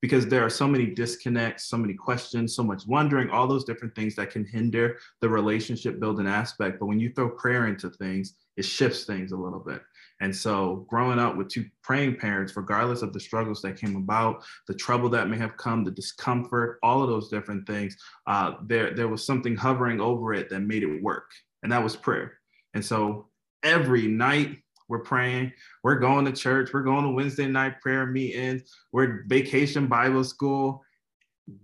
because 0.01 0.27
there 0.27 0.43
are 0.45 0.51
so 0.51 0.67
many 0.67 0.87
disconnects, 0.87 1.65
so 1.69 1.77
many 1.77 1.93
questions, 1.93 2.55
so 2.55 2.63
much 2.63 2.87
wondering, 2.87 3.29
all 3.29 3.47
those 3.47 3.65
different 3.65 3.95
things 3.95 4.15
that 4.15 4.31
can 4.31 4.47
hinder 4.47 4.97
the 5.21 5.29
relationship 5.29 6.01
building 6.01 6.27
aspect. 6.27 6.79
But 6.79 6.87
when 6.87 7.01
you 7.01 7.13
throw 7.13 7.29
prayer 7.31 7.67
into 7.67 7.91
things, 7.91 8.35
it 8.57 8.65
shifts 8.65 9.05
things 9.05 9.33
a 9.33 9.37
little 9.37 9.59
bit. 9.59 9.83
And 10.21 10.35
so, 10.35 10.87
growing 10.89 11.19
up 11.19 11.37
with 11.37 11.49
two 11.49 11.67
praying 11.83 12.17
parents, 12.17 12.57
regardless 12.57 13.03
of 13.03 13.13
the 13.13 13.21
struggles 13.21 13.61
that 13.63 13.79
came 13.79 13.97
about, 13.97 14.43
the 14.69 14.75
trouble 14.75 15.11
that 15.11 15.29
may 15.29 15.37
have 15.37 15.57
come, 15.59 15.85
the 15.85 15.91
discomfort, 15.91 16.79
all 16.83 17.03
of 17.03 17.11
those 17.11 17.29
different 17.29 17.67
things, 17.67 17.95
uh, 18.27 18.55
there, 18.65 18.95
there 18.95 19.09
was 19.09 19.27
something 19.27 19.55
hovering 19.55 20.01
over 20.01 20.33
it 20.33 20.49
that 20.49 20.61
made 20.61 20.83
it 20.83 21.03
work. 21.03 21.31
And 21.63 21.71
that 21.73 21.83
was 21.83 21.95
prayer. 21.95 22.39
And 22.75 22.85
so, 22.85 23.29
every 23.63 24.07
night, 24.07 24.59
we're 24.89 25.01
praying. 25.01 25.53
We're 25.83 25.99
going 25.99 26.25
to 26.25 26.33
church. 26.33 26.73
We're 26.73 26.83
going 26.83 27.05
to 27.05 27.11
Wednesday 27.11 27.47
night 27.47 27.81
prayer 27.81 28.07
meetings. 28.07 28.63
We're 28.93 29.25
vacation 29.27 29.87
Bible 29.87 30.25
school. 30.25 30.83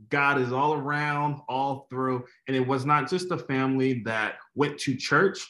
God 0.08 0.40
is 0.40 0.52
all 0.52 0.74
around, 0.74 1.40
all 1.48 1.86
through. 1.90 2.24
And 2.48 2.56
it 2.56 2.66
was 2.66 2.86
not 2.86 3.08
just 3.08 3.30
a 3.30 3.38
family 3.38 4.02
that 4.04 4.36
went 4.54 4.78
to 4.80 4.94
church, 4.94 5.46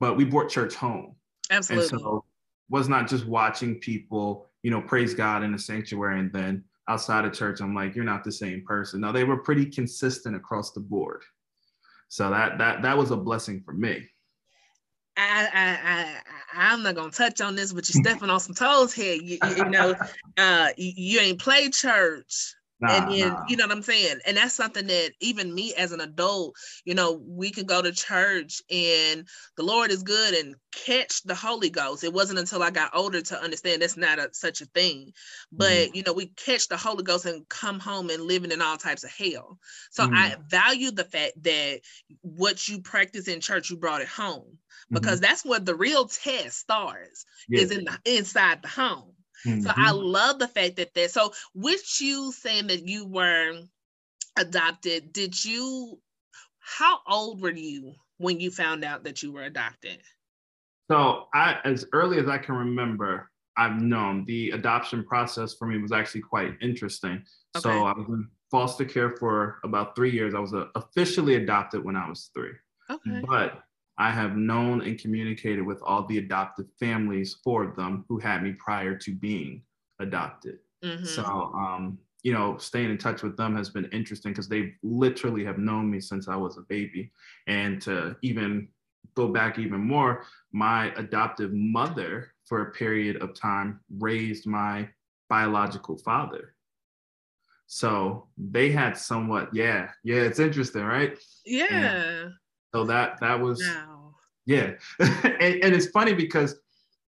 but 0.00 0.16
we 0.16 0.24
brought 0.24 0.48
church 0.48 0.74
home. 0.74 1.16
Absolutely. 1.50 1.90
And 1.90 2.00
so 2.00 2.24
was 2.68 2.88
not 2.88 3.08
just 3.08 3.26
watching 3.26 3.76
people, 3.76 4.46
you 4.62 4.70
know, 4.70 4.80
praise 4.80 5.14
God 5.14 5.42
in 5.42 5.52
the 5.52 5.58
sanctuary 5.58 6.20
and 6.20 6.32
then 6.32 6.64
outside 6.88 7.24
of 7.24 7.32
church, 7.32 7.60
I'm 7.60 7.74
like, 7.74 7.94
you're 7.94 8.04
not 8.04 8.24
the 8.24 8.32
same 8.32 8.64
person. 8.64 9.00
No, 9.00 9.12
they 9.12 9.24
were 9.24 9.38
pretty 9.38 9.66
consistent 9.66 10.36
across 10.36 10.72
the 10.72 10.80
board. 10.80 11.22
So 12.08 12.30
that 12.30 12.58
that 12.58 12.82
that 12.82 12.96
was 12.96 13.10
a 13.10 13.16
blessing 13.16 13.62
for 13.64 13.72
me. 13.72 14.08
I, 15.16 15.48
I, 15.52 15.78
I, 15.92 16.72
I'm 16.72 16.82
not 16.82 16.94
gonna 16.94 17.10
touch 17.10 17.40
on 17.40 17.56
this, 17.56 17.72
but 17.72 17.88
you're 17.88 18.02
stepping 18.02 18.30
on 18.30 18.40
some 18.40 18.54
toes 18.54 18.92
here. 18.92 19.14
You, 19.14 19.38
you 19.56 19.64
know, 19.64 19.94
uh, 20.36 20.68
you, 20.76 20.92
you, 20.96 21.20
ain't 21.20 21.40
played 21.40 21.72
church 21.72 22.54
Nah, 22.80 22.92
and 22.92 23.10
then 23.10 23.28
nah. 23.28 23.42
you 23.48 23.56
know 23.56 23.66
what 23.66 23.76
I'm 23.76 23.82
saying? 23.82 24.18
And 24.26 24.36
that's 24.36 24.54
something 24.54 24.86
that 24.86 25.12
even 25.20 25.54
me 25.54 25.74
as 25.74 25.92
an 25.92 26.00
adult, 26.00 26.56
you 26.84 26.94
know, 26.94 27.22
we 27.26 27.50
can 27.50 27.64
go 27.64 27.80
to 27.80 27.92
church 27.92 28.60
and 28.70 29.26
the 29.56 29.62
Lord 29.62 29.90
is 29.90 30.02
good 30.02 30.34
and 30.34 30.56
catch 30.72 31.22
the 31.22 31.34
Holy 31.34 31.70
Ghost. 31.70 32.04
It 32.04 32.12
wasn't 32.12 32.38
until 32.38 32.62
I 32.62 32.70
got 32.70 32.94
older 32.94 33.22
to 33.22 33.42
understand 33.42 33.80
that's 33.80 33.96
not 33.96 34.18
a, 34.18 34.28
such 34.32 34.60
a 34.60 34.66
thing. 34.66 35.12
But 35.50 35.70
mm 35.70 35.94
you 35.94 36.02
know, 36.02 36.12
we 36.12 36.26
catch 36.26 36.68
the 36.68 36.76
Holy 36.76 37.02
Ghost 37.02 37.24
and 37.24 37.48
come 37.48 37.80
home 37.80 38.10
and 38.10 38.22
living 38.22 38.50
in 38.50 38.60
all 38.60 38.76
types 38.76 39.04
of 39.04 39.10
hell. 39.10 39.58
So 39.90 40.04
mm 40.04 40.14
I 40.14 40.36
value 40.48 40.90
the 40.90 41.04
fact 41.04 41.42
that 41.44 41.80
what 42.20 42.68
you 42.68 42.80
practice 42.82 43.28
in 43.28 43.40
church, 43.40 43.70
you 43.70 43.76
brought 43.76 44.02
it 44.02 44.08
home 44.08 44.58
because 44.90 45.20
mm-hmm. 45.20 45.28
that's 45.28 45.44
where 45.44 45.60
the 45.60 45.74
real 45.74 46.06
test 46.06 46.58
starts 46.58 47.24
yeah. 47.48 47.60
is 47.60 47.70
in 47.70 47.84
the 47.84 47.98
inside 48.04 48.62
the 48.62 48.68
home. 48.68 49.12
Mm-hmm. 49.44 49.62
So 49.62 49.70
I 49.70 49.90
mm-hmm. 49.90 49.98
love 49.98 50.38
the 50.38 50.48
fact 50.48 50.76
that 50.76 50.94
that. 50.94 51.10
So 51.10 51.32
with 51.54 52.00
you 52.00 52.32
saying 52.32 52.68
that 52.68 52.86
you 52.88 53.06
were 53.06 53.60
adopted, 54.38 55.12
did 55.12 55.44
you? 55.44 55.98
How 56.58 56.98
old 57.06 57.40
were 57.40 57.52
you 57.52 57.94
when 58.18 58.40
you 58.40 58.50
found 58.50 58.84
out 58.84 59.04
that 59.04 59.22
you 59.22 59.32
were 59.32 59.42
adopted? 59.42 59.98
So 60.90 61.26
I, 61.34 61.58
as 61.64 61.86
early 61.92 62.18
as 62.18 62.28
I 62.28 62.38
can 62.38 62.54
remember, 62.54 63.30
I've 63.56 63.80
known 63.80 64.24
the 64.26 64.50
adoption 64.50 65.04
process 65.04 65.54
for 65.54 65.66
me 65.66 65.78
was 65.78 65.92
actually 65.92 66.22
quite 66.22 66.54
interesting. 66.60 67.22
Okay. 67.56 67.62
So 67.62 67.86
I 67.86 67.92
was 67.92 68.06
in 68.08 68.28
foster 68.50 68.84
care 68.84 69.16
for 69.16 69.58
about 69.64 69.96
three 69.96 70.10
years. 70.10 70.34
I 70.34 70.40
was 70.40 70.54
uh, 70.54 70.66
officially 70.74 71.36
adopted 71.36 71.84
when 71.84 71.96
I 71.96 72.08
was 72.08 72.30
three. 72.34 72.52
Okay. 72.90 73.22
But 73.26 73.62
I 73.98 74.10
have 74.10 74.36
known 74.36 74.82
and 74.82 74.98
communicated 74.98 75.62
with 75.62 75.80
all 75.82 76.04
the 76.06 76.18
adoptive 76.18 76.66
families 76.78 77.38
for 77.42 77.74
them 77.76 78.04
who 78.08 78.18
had 78.18 78.42
me 78.42 78.52
prior 78.52 78.96
to 78.98 79.14
being 79.14 79.62
adopted. 80.00 80.58
Mm-hmm. 80.84 81.04
So, 81.04 81.24
um, 81.24 81.98
you 82.22 82.32
know, 82.32 82.58
staying 82.58 82.90
in 82.90 82.98
touch 82.98 83.22
with 83.22 83.36
them 83.36 83.56
has 83.56 83.70
been 83.70 83.86
interesting 83.86 84.32
because 84.32 84.48
they 84.48 84.74
literally 84.82 85.44
have 85.44 85.58
known 85.58 85.90
me 85.90 86.00
since 86.00 86.28
I 86.28 86.36
was 86.36 86.58
a 86.58 86.62
baby. 86.62 87.10
And 87.46 87.80
to 87.82 88.16
even 88.22 88.68
go 89.14 89.28
back 89.28 89.58
even 89.58 89.80
more, 89.80 90.24
my 90.52 90.92
adoptive 90.96 91.52
mother, 91.52 92.32
for 92.44 92.62
a 92.62 92.72
period 92.72 93.16
of 93.22 93.34
time, 93.34 93.80
raised 93.98 94.46
my 94.46 94.88
biological 95.28 95.96
father. 95.98 96.54
So 97.66 98.28
they 98.38 98.70
had 98.70 98.96
somewhat, 98.96 99.52
yeah, 99.52 99.90
yeah, 100.04 100.18
it's 100.18 100.38
interesting, 100.38 100.84
right? 100.84 101.18
Yeah. 101.44 101.66
And 101.70 102.32
so 102.76 102.84
that 102.84 103.18
that 103.20 103.40
was 103.40 103.62
wow. 103.62 104.14
yeah, 104.44 104.72
and, 105.00 105.64
and 105.64 105.74
it's 105.74 105.86
funny 105.86 106.12
because 106.12 106.56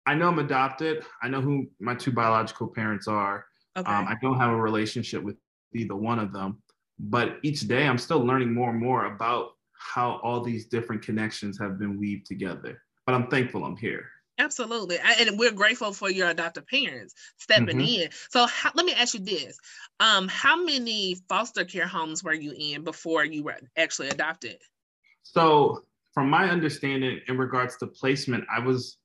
I 0.06 0.14
know 0.16 0.26
I'm 0.26 0.40
adopted. 0.40 1.04
I 1.22 1.28
know 1.28 1.40
who 1.40 1.68
my 1.78 1.94
two 1.94 2.10
biological 2.10 2.66
parents 2.66 3.06
are. 3.06 3.46
Okay. 3.76 3.88
Um, 3.90 4.08
I 4.08 4.16
don't 4.20 4.40
have 4.40 4.50
a 4.50 4.56
relationship 4.56 5.22
with 5.22 5.36
either 5.72 5.94
one 5.94 6.18
of 6.18 6.32
them, 6.32 6.60
but 6.98 7.36
each 7.44 7.60
day 7.68 7.86
I'm 7.86 7.96
still 7.96 8.18
learning 8.18 8.52
more 8.52 8.70
and 8.70 8.80
more 8.80 9.04
about 9.04 9.50
how 9.72 10.18
all 10.24 10.40
these 10.40 10.66
different 10.66 11.02
connections 11.02 11.56
have 11.60 11.78
been 11.78 11.96
weaved 11.96 12.26
together. 12.26 12.82
But 13.06 13.14
I'm 13.14 13.28
thankful 13.28 13.64
I'm 13.64 13.76
here. 13.76 14.06
Absolutely. 14.38 14.98
And 15.20 15.38
we're 15.38 15.52
grateful 15.52 15.92
for 15.92 16.10
your 16.10 16.30
adoptive 16.30 16.66
parents 16.66 17.14
stepping 17.38 17.78
mm-hmm. 17.78 18.02
in. 18.02 18.08
So 18.30 18.46
how, 18.46 18.72
let 18.74 18.84
me 18.84 18.94
ask 18.94 19.14
you 19.14 19.20
this. 19.20 19.56
Um, 20.00 20.26
how 20.26 20.64
many 20.64 21.18
foster 21.28 21.64
care 21.64 21.86
homes 21.86 22.24
were 22.24 22.32
you 22.32 22.52
in 22.58 22.82
before 22.82 23.24
you 23.24 23.44
were 23.44 23.58
actually 23.76 24.08
adopted? 24.08 24.56
So, 25.22 25.84
from 26.12 26.28
my 26.28 26.50
understanding 26.50 27.20
in 27.26 27.38
regards 27.38 27.76
to 27.78 27.86
placement, 27.86 28.44
I 28.54 28.58
was 28.58 28.98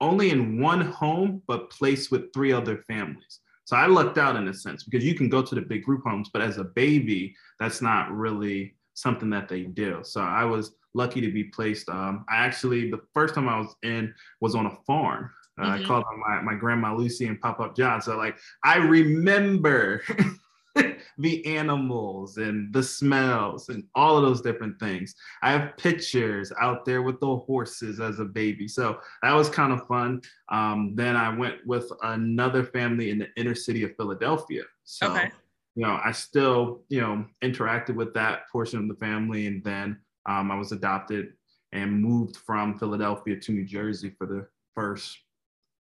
only 0.00 0.30
in 0.30 0.60
one 0.60 0.80
home, 0.80 1.42
but 1.46 1.70
placed 1.70 2.10
with 2.10 2.32
three 2.32 2.52
other 2.52 2.78
families. 2.88 3.40
So 3.64 3.76
I 3.76 3.86
lucked 3.86 4.18
out 4.18 4.36
in 4.36 4.46
a 4.48 4.54
sense 4.54 4.84
because 4.84 5.04
you 5.04 5.14
can 5.14 5.28
go 5.28 5.40
to 5.40 5.54
the 5.54 5.62
big 5.62 5.84
group 5.84 6.02
homes, 6.04 6.28
but 6.32 6.42
as 6.42 6.58
a 6.58 6.64
baby, 6.64 7.34
that's 7.58 7.80
not 7.80 8.12
really 8.12 8.74
something 8.92 9.30
that 9.30 9.48
they 9.48 9.62
do. 9.62 10.00
So 10.02 10.20
I 10.20 10.44
was 10.44 10.74
lucky 10.92 11.20
to 11.22 11.32
be 11.32 11.44
placed. 11.44 11.88
Um, 11.88 12.24
I 12.28 12.36
actually, 12.36 12.90
the 12.90 13.00
first 13.14 13.34
time 13.34 13.48
I 13.48 13.58
was 13.58 13.74
in 13.82 14.14
was 14.40 14.54
on 14.54 14.66
a 14.66 14.76
farm. 14.86 15.30
Uh, 15.58 15.64
mm-hmm. 15.64 15.84
I 15.84 15.86
called 15.86 16.04
on 16.04 16.20
my, 16.20 16.42
my 16.42 16.58
grandma 16.58 16.94
Lucy 16.94 17.26
and 17.26 17.40
Pop 17.40 17.60
Up 17.60 17.74
John. 17.76 18.02
So 18.02 18.16
like 18.16 18.36
I 18.62 18.76
remember 18.76 20.02
the 21.18 21.46
animals 21.46 22.38
and 22.38 22.72
the 22.72 22.82
smells 22.82 23.68
and 23.68 23.84
all 23.94 24.16
of 24.16 24.22
those 24.22 24.40
different 24.40 24.78
things. 24.80 25.14
I 25.42 25.52
have 25.52 25.76
pictures 25.76 26.52
out 26.60 26.84
there 26.84 27.02
with 27.02 27.20
the 27.20 27.36
horses 27.36 28.00
as 28.00 28.18
a 28.18 28.24
baby. 28.24 28.68
So 28.68 28.98
that 29.22 29.32
was 29.32 29.48
kind 29.48 29.72
of 29.72 29.86
fun. 29.86 30.20
Um, 30.50 30.92
then 30.94 31.16
I 31.16 31.36
went 31.36 31.66
with 31.66 31.90
another 32.02 32.64
family 32.64 33.10
in 33.10 33.18
the 33.18 33.28
inner 33.36 33.54
city 33.54 33.84
of 33.84 33.96
Philadelphia. 33.96 34.62
So, 34.84 35.12
okay. 35.12 35.30
you 35.74 35.86
know, 35.86 36.00
I 36.04 36.12
still, 36.12 36.82
you 36.88 37.00
know, 37.00 37.24
interacted 37.42 37.94
with 37.94 38.14
that 38.14 38.48
portion 38.50 38.80
of 38.80 38.88
the 38.88 38.96
family. 38.96 39.46
And 39.46 39.62
then 39.62 39.98
um, 40.26 40.50
I 40.50 40.56
was 40.56 40.72
adopted 40.72 41.34
and 41.72 42.00
moved 42.00 42.36
from 42.36 42.78
Philadelphia 42.78 43.38
to 43.38 43.52
New 43.52 43.64
Jersey 43.64 44.14
for 44.16 44.26
the 44.26 44.46
first 44.74 45.18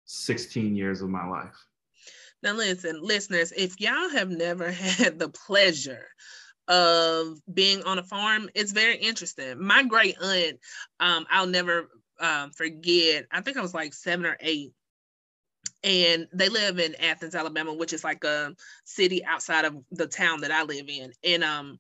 16 0.05 0.75
years 0.75 1.01
of 1.01 1.09
my 1.09 1.25
life. 1.27 1.55
Now, 2.43 2.53
listen, 2.53 3.01
listeners, 3.01 3.51
if 3.55 3.79
y'all 3.79 4.09
have 4.09 4.29
never 4.29 4.71
had 4.71 5.19
the 5.19 5.29
pleasure 5.29 6.07
of 6.67 7.39
being 7.51 7.83
on 7.83 7.99
a 7.99 8.03
farm, 8.03 8.49
it's 8.53 8.71
very 8.71 8.97
interesting. 8.97 9.61
My 9.63 9.83
great 9.83 10.17
aunt, 10.21 10.59
um, 10.99 11.25
I'll 11.29 11.47
never 11.47 11.89
um, 12.19 12.51
forget, 12.51 13.25
I 13.31 13.41
think 13.41 13.57
I 13.57 13.61
was 13.61 13.73
like 13.73 13.93
seven 13.93 14.25
or 14.25 14.37
eight. 14.39 14.73
And 15.83 16.27
they 16.33 16.49
live 16.49 16.79
in 16.79 16.95
Athens, 16.95 17.35
Alabama, 17.35 17.73
which 17.73 17.93
is 17.93 18.03
like 18.03 18.23
a 18.23 18.55
city 18.83 19.23
outside 19.23 19.65
of 19.65 19.77
the 19.91 20.07
town 20.07 20.41
that 20.41 20.51
I 20.51 20.63
live 20.63 20.89
in. 20.89 21.11
And 21.23 21.43
um, 21.43 21.79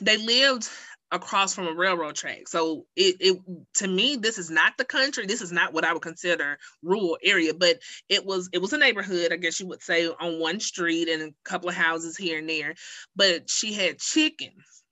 they 0.00 0.16
lived 0.16 0.68
across 1.14 1.54
from 1.54 1.68
a 1.68 1.72
railroad 1.72 2.16
track. 2.16 2.48
So 2.48 2.86
it, 2.96 3.16
it 3.20 3.38
to 3.74 3.88
me, 3.88 4.16
this 4.16 4.36
is 4.36 4.50
not 4.50 4.76
the 4.76 4.84
country. 4.84 5.26
This 5.26 5.42
is 5.42 5.52
not 5.52 5.72
what 5.72 5.84
I 5.84 5.92
would 5.92 6.02
consider 6.02 6.58
rural 6.82 7.16
area, 7.22 7.54
but 7.54 7.78
it 8.08 8.26
was 8.26 8.50
it 8.52 8.60
was 8.60 8.72
a 8.72 8.78
neighborhood, 8.78 9.32
I 9.32 9.36
guess 9.36 9.60
you 9.60 9.68
would 9.68 9.82
say, 9.82 10.08
on 10.08 10.40
one 10.40 10.58
street 10.58 11.08
and 11.08 11.22
a 11.22 11.48
couple 11.48 11.68
of 11.68 11.76
houses 11.76 12.16
here 12.16 12.38
and 12.38 12.48
there. 12.48 12.74
But 13.14 13.48
she 13.48 13.72
had 13.72 14.00
chickens 14.00 14.82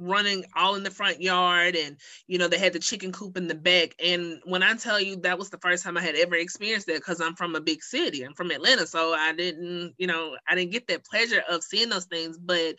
running 0.00 0.44
all 0.54 0.76
in 0.76 0.84
the 0.84 0.92
front 0.92 1.20
yard 1.20 1.74
and 1.74 1.96
you 2.28 2.38
know 2.38 2.46
they 2.46 2.56
had 2.56 2.72
the 2.72 2.78
chicken 2.78 3.10
coop 3.10 3.36
in 3.36 3.48
the 3.48 3.54
back 3.54 3.96
and 3.98 4.38
when 4.44 4.62
i 4.62 4.72
tell 4.74 5.00
you 5.00 5.16
that 5.16 5.36
was 5.36 5.50
the 5.50 5.58
first 5.58 5.82
time 5.82 5.96
i 5.96 6.00
had 6.00 6.14
ever 6.14 6.36
experienced 6.36 6.86
that 6.86 6.94
because 6.94 7.20
i'm 7.20 7.34
from 7.34 7.56
a 7.56 7.60
big 7.60 7.82
city 7.82 8.22
i'm 8.22 8.32
from 8.34 8.52
atlanta 8.52 8.86
so 8.86 9.12
i 9.12 9.32
didn't 9.32 9.92
you 9.98 10.06
know 10.06 10.36
i 10.48 10.54
didn't 10.54 10.70
get 10.70 10.86
that 10.86 11.04
pleasure 11.04 11.42
of 11.50 11.64
seeing 11.64 11.88
those 11.88 12.04
things 12.04 12.38
but 12.38 12.76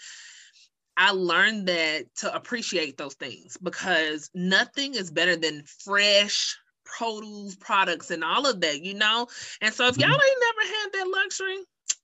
I 0.99 1.11
learned 1.11 1.67
that 1.69 2.13
to 2.17 2.35
appreciate 2.35 2.97
those 2.97 3.13
things 3.13 3.55
because 3.63 4.29
nothing 4.35 4.95
is 4.95 5.09
better 5.09 5.37
than 5.37 5.63
fresh 5.63 6.57
produce 6.83 7.55
products 7.55 8.11
and 8.11 8.21
all 8.21 8.45
of 8.45 8.59
that, 8.59 8.83
you 8.83 8.95
know? 8.95 9.25
And 9.61 9.73
so 9.73 9.87
if 9.87 9.97
y'all 9.97 10.09
mm-hmm. 10.09 10.21
ain't 10.21 10.43
never 10.57 10.73
had 10.75 10.87
that 10.93 11.07
luxury, 11.09 11.59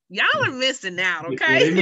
y'all 0.08 0.44
are 0.44 0.52
missing 0.52 1.00
out, 1.00 1.26
okay? 1.32 1.70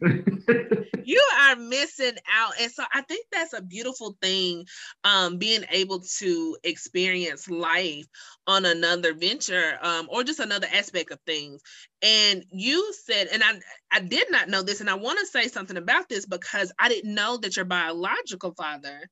you 1.04 1.22
are 1.40 1.56
missing 1.56 2.16
out. 2.32 2.52
And 2.60 2.70
so 2.70 2.84
I 2.92 3.00
think 3.02 3.26
that's 3.32 3.52
a 3.52 3.62
beautiful 3.62 4.16
thing, 4.20 4.66
um, 5.04 5.38
being 5.38 5.64
able 5.70 6.00
to 6.18 6.56
experience 6.64 7.48
life 7.48 8.06
on 8.46 8.64
another 8.64 9.14
venture 9.14 9.78
um, 9.82 10.08
or 10.10 10.24
just 10.24 10.40
another 10.40 10.66
aspect 10.72 11.10
of 11.10 11.20
things. 11.26 11.62
And 12.02 12.44
you 12.50 12.92
said, 13.04 13.28
and 13.32 13.42
I, 13.42 13.58
I 13.90 14.00
did 14.00 14.30
not 14.30 14.48
know 14.48 14.62
this, 14.62 14.80
and 14.80 14.90
I 14.90 14.94
want 14.94 15.18
to 15.20 15.26
say 15.26 15.48
something 15.48 15.76
about 15.76 16.08
this 16.08 16.26
because 16.26 16.72
I 16.78 16.88
didn't 16.88 17.14
know 17.14 17.38
that 17.38 17.56
your 17.56 17.64
biological 17.64 18.52
father 18.52 19.08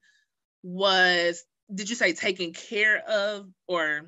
was, 0.62 1.42
did 1.74 1.88
you 1.88 1.96
say 1.96 2.12
taken 2.12 2.52
care 2.52 2.98
of 3.08 3.46
or? 3.66 4.02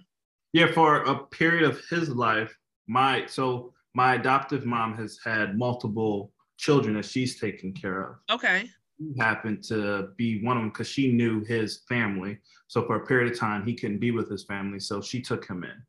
Yeah, 0.53 0.73
for 0.73 1.03
a 1.03 1.19
period 1.27 1.65
of 1.65 1.81
his 1.89 2.09
life, 2.09 2.57
my, 2.87 3.27
so 3.27 3.73
my 3.97 4.15
adoptive 4.17 4.67
mom 4.67 4.95
has 4.95 5.19
had 5.25 5.57
multiple 5.57 6.31
children 6.59 6.97
that 6.97 7.07
she's 7.07 7.41
taken 7.41 7.73
care 7.73 8.03
of. 8.03 8.17
Okay. 8.31 8.69
He 8.99 9.19
happened 9.19 9.65
to 9.69 10.09
be 10.19 10.45
one 10.45 10.59
of 10.59 10.63
them 10.63 10.69
because 10.69 10.87
she 10.87 11.13
knew 11.13 11.43
his 11.45 11.81
family. 11.89 12.39
So 12.69 12.87
for 12.87 12.97
a 12.97 13.07
period 13.07 13.33
of 13.33 13.39
time, 13.39 13.65
he 13.65 13.75
couldn't 13.75 13.99
be 13.99 14.11
with 14.11 14.31
his 14.31 14.45
family. 14.45 14.81
So 14.81 15.01
she 15.01 15.23
took 15.23 15.49
him 15.49 15.65
in, 15.65 15.83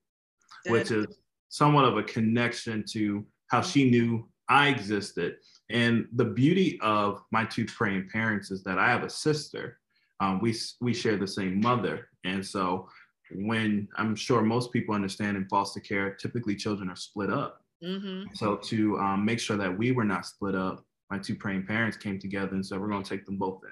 Good. 0.64 0.72
which 0.72 0.92
is 0.92 1.18
somewhat 1.50 1.84
of 1.84 1.98
a 1.98 2.04
connection 2.04 2.86
to 2.94 3.26
how 3.48 3.62
she 3.62 3.90
knew 3.90 4.30
I 4.48 4.70
existed. 4.70 5.36
And 5.70 6.08
the 6.14 6.26
beauty 6.26 6.80
of 6.82 7.22
my 7.34 7.44
two 7.44 7.66
praying 7.66 8.08
parents 8.10 8.52
is 8.52 8.64
that 8.64 8.80
I 8.80 8.88
have 8.88 9.04
a 9.04 9.10
sister. 9.10 9.80
Um, 10.22 10.40
we 10.40 10.56
we 10.80 10.94
share 10.94 11.18
the 11.18 11.28
same 11.28 11.60
mother, 11.60 12.08
and 12.24 12.44
so 12.44 12.88
when 13.36 13.88
I'm 13.98 14.16
sure 14.16 14.42
most 14.42 14.72
people 14.72 14.96
understand 14.96 15.38
in 15.38 15.48
foster 15.50 15.82
care, 15.82 16.14
typically 16.16 16.56
children 16.56 16.90
are 16.90 16.96
split 16.96 17.30
up. 17.30 17.62
Mm-hmm. 17.84 18.34
So 18.34 18.56
to 18.56 18.98
um, 18.98 19.26
make 19.26 19.40
sure 19.40 19.58
that 19.58 19.78
we 19.78 19.92
were 19.92 20.04
not 20.04 20.26
split 20.26 20.56
up, 20.56 20.84
my 21.10 21.20
two 21.20 21.36
praying 21.36 21.66
parents 21.66 21.98
came 21.98 22.20
together 22.20 22.54
and 22.54 22.66
said, 22.66 22.80
we're 22.80 22.90
going 22.90 23.04
to 23.04 23.10
take 23.10 23.26
them 23.26 23.38
both 23.38 23.62
in. 23.64 23.72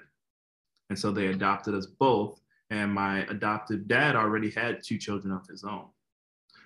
And 0.90 0.98
so 0.98 1.10
they 1.10 1.26
adopted 1.26 1.74
us 1.74 1.86
both. 1.86 2.40
And 2.70 2.92
my 2.92 3.20
adopted 3.26 3.86
dad 3.88 4.16
already 4.16 4.50
had 4.50 4.82
two 4.84 4.98
children 4.98 5.32
of 5.32 5.46
his 5.46 5.64
own. 5.64 5.86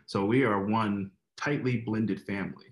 So 0.06 0.24
we 0.24 0.44
are 0.44 0.66
one 0.66 1.10
tightly 1.36 1.78
blended 1.78 2.20
family. 2.22 2.66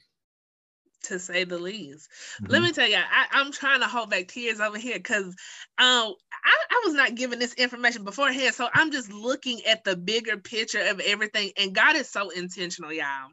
to 1.05 1.19
say 1.19 1.45
the 1.45 1.59
least. 1.59 2.09
Mm-hmm. 2.43 2.53
Let 2.53 2.63
me 2.63 2.73
tell 2.73 2.89
you, 2.89 2.97
I, 2.97 3.41
am 3.41 3.53
trying 3.53 3.81
to 3.81 3.87
hold 3.87 4.11
back 4.11 4.29
tears 4.29 4.61
over 4.61 4.79
here 4.79 4.99
because 4.99 5.27
um, 5.27 5.35
I, 5.79 6.57
I 6.71 6.83
was 6.85 6.95
not 6.95 7.15
given 7.15 7.39
this 7.39 7.55
information 7.55 8.05
beforehand. 8.05 8.55
So 8.55 8.69
I'm 8.75 8.91
just 8.91 9.11
looking 9.13 9.65
at 9.65 9.85
the 9.85 9.97
bigger 9.97 10.37
picture 10.37 10.83
of 10.83 11.01
everything. 11.01 11.53
And 11.57 11.75
God 11.75 11.97
is 11.97 12.11
so 12.11 12.31
intentional, 12.31 12.93
y'all. 12.93 13.31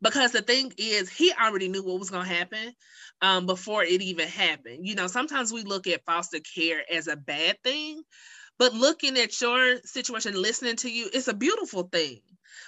Because 0.00 0.32
the 0.32 0.42
thing 0.42 0.72
is, 0.76 1.08
He 1.08 1.32
already 1.32 1.68
knew 1.68 1.82
what 1.82 1.98
was 1.98 2.10
going 2.10 2.26
to 2.26 2.34
happen 2.34 2.72
um, 3.20 3.46
before 3.46 3.84
it 3.84 4.00
even 4.02 4.28
happened. 4.28 4.86
You 4.86 4.94
know, 4.94 5.06
sometimes 5.06 5.52
we 5.52 5.62
look 5.62 5.86
at 5.86 6.04
foster 6.04 6.40
care 6.40 6.82
as 6.90 7.08
a 7.08 7.16
bad 7.16 7.56
thing, 7.62 8.02
but 8.58 8.74
looking 8.74 9.16
at 9.18 9.40
your 9.40 9.78
situation, 9.84 10.40
listening 10.40 10.76
to 10.76 10.90
you, 10.90 11.08
it's 11.12 11.28
a 11.28 11.34
beautiful 11.34 11.84
thing 11.84 12.20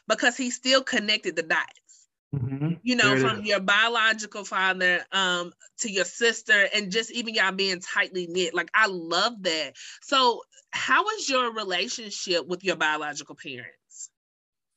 because 0.08 0.36
He 0.36 0.50
still 0.50 0.82
connected 0.82 1.36
the 1.36 1.42
dots 1.42 1.90
Mm-hmm. 2.34 2.74
You 2.82 2.94
know, 2.94 3.16
from 3.16 3.40
is. 3.40 3.46
your 3.46 3.60
biological 3.60 4.44
father 4.44 5.04
um, 5.10 5.52
to 5.78 5.90
your 5.90 6.04
sister, 6.04 6.68
and 6.74 6.92
just 6.92 7.10
even 7.10 7.34
y'all 7.34 7.50
being 7.50 7.80
tightly 7.80 8.28
knit. 8.28 8.54
Like 8.54 8.70
I 8.72 8.86
love 8.86 9.42
that. 9.42 9.72
So, 10.00 10.42
how 10.70 11.08
is 11.18 11.28
your 11.28 11.52
relationship 11.52 12.46
with 12.46 12.62
your 12.62 12.76
biological 12.76 13.34
parents? 13.34 14.10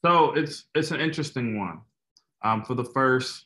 So 0.04 0.32
it's 0.32 0.66
it's 0.74 0.90
an 0.90 1.00
interesting 1.00 1.60
one. 1.60 1.82
Um, 2.44 2.64
for 2.64 2.76
the 2.76 2.84
first 2.84 3.46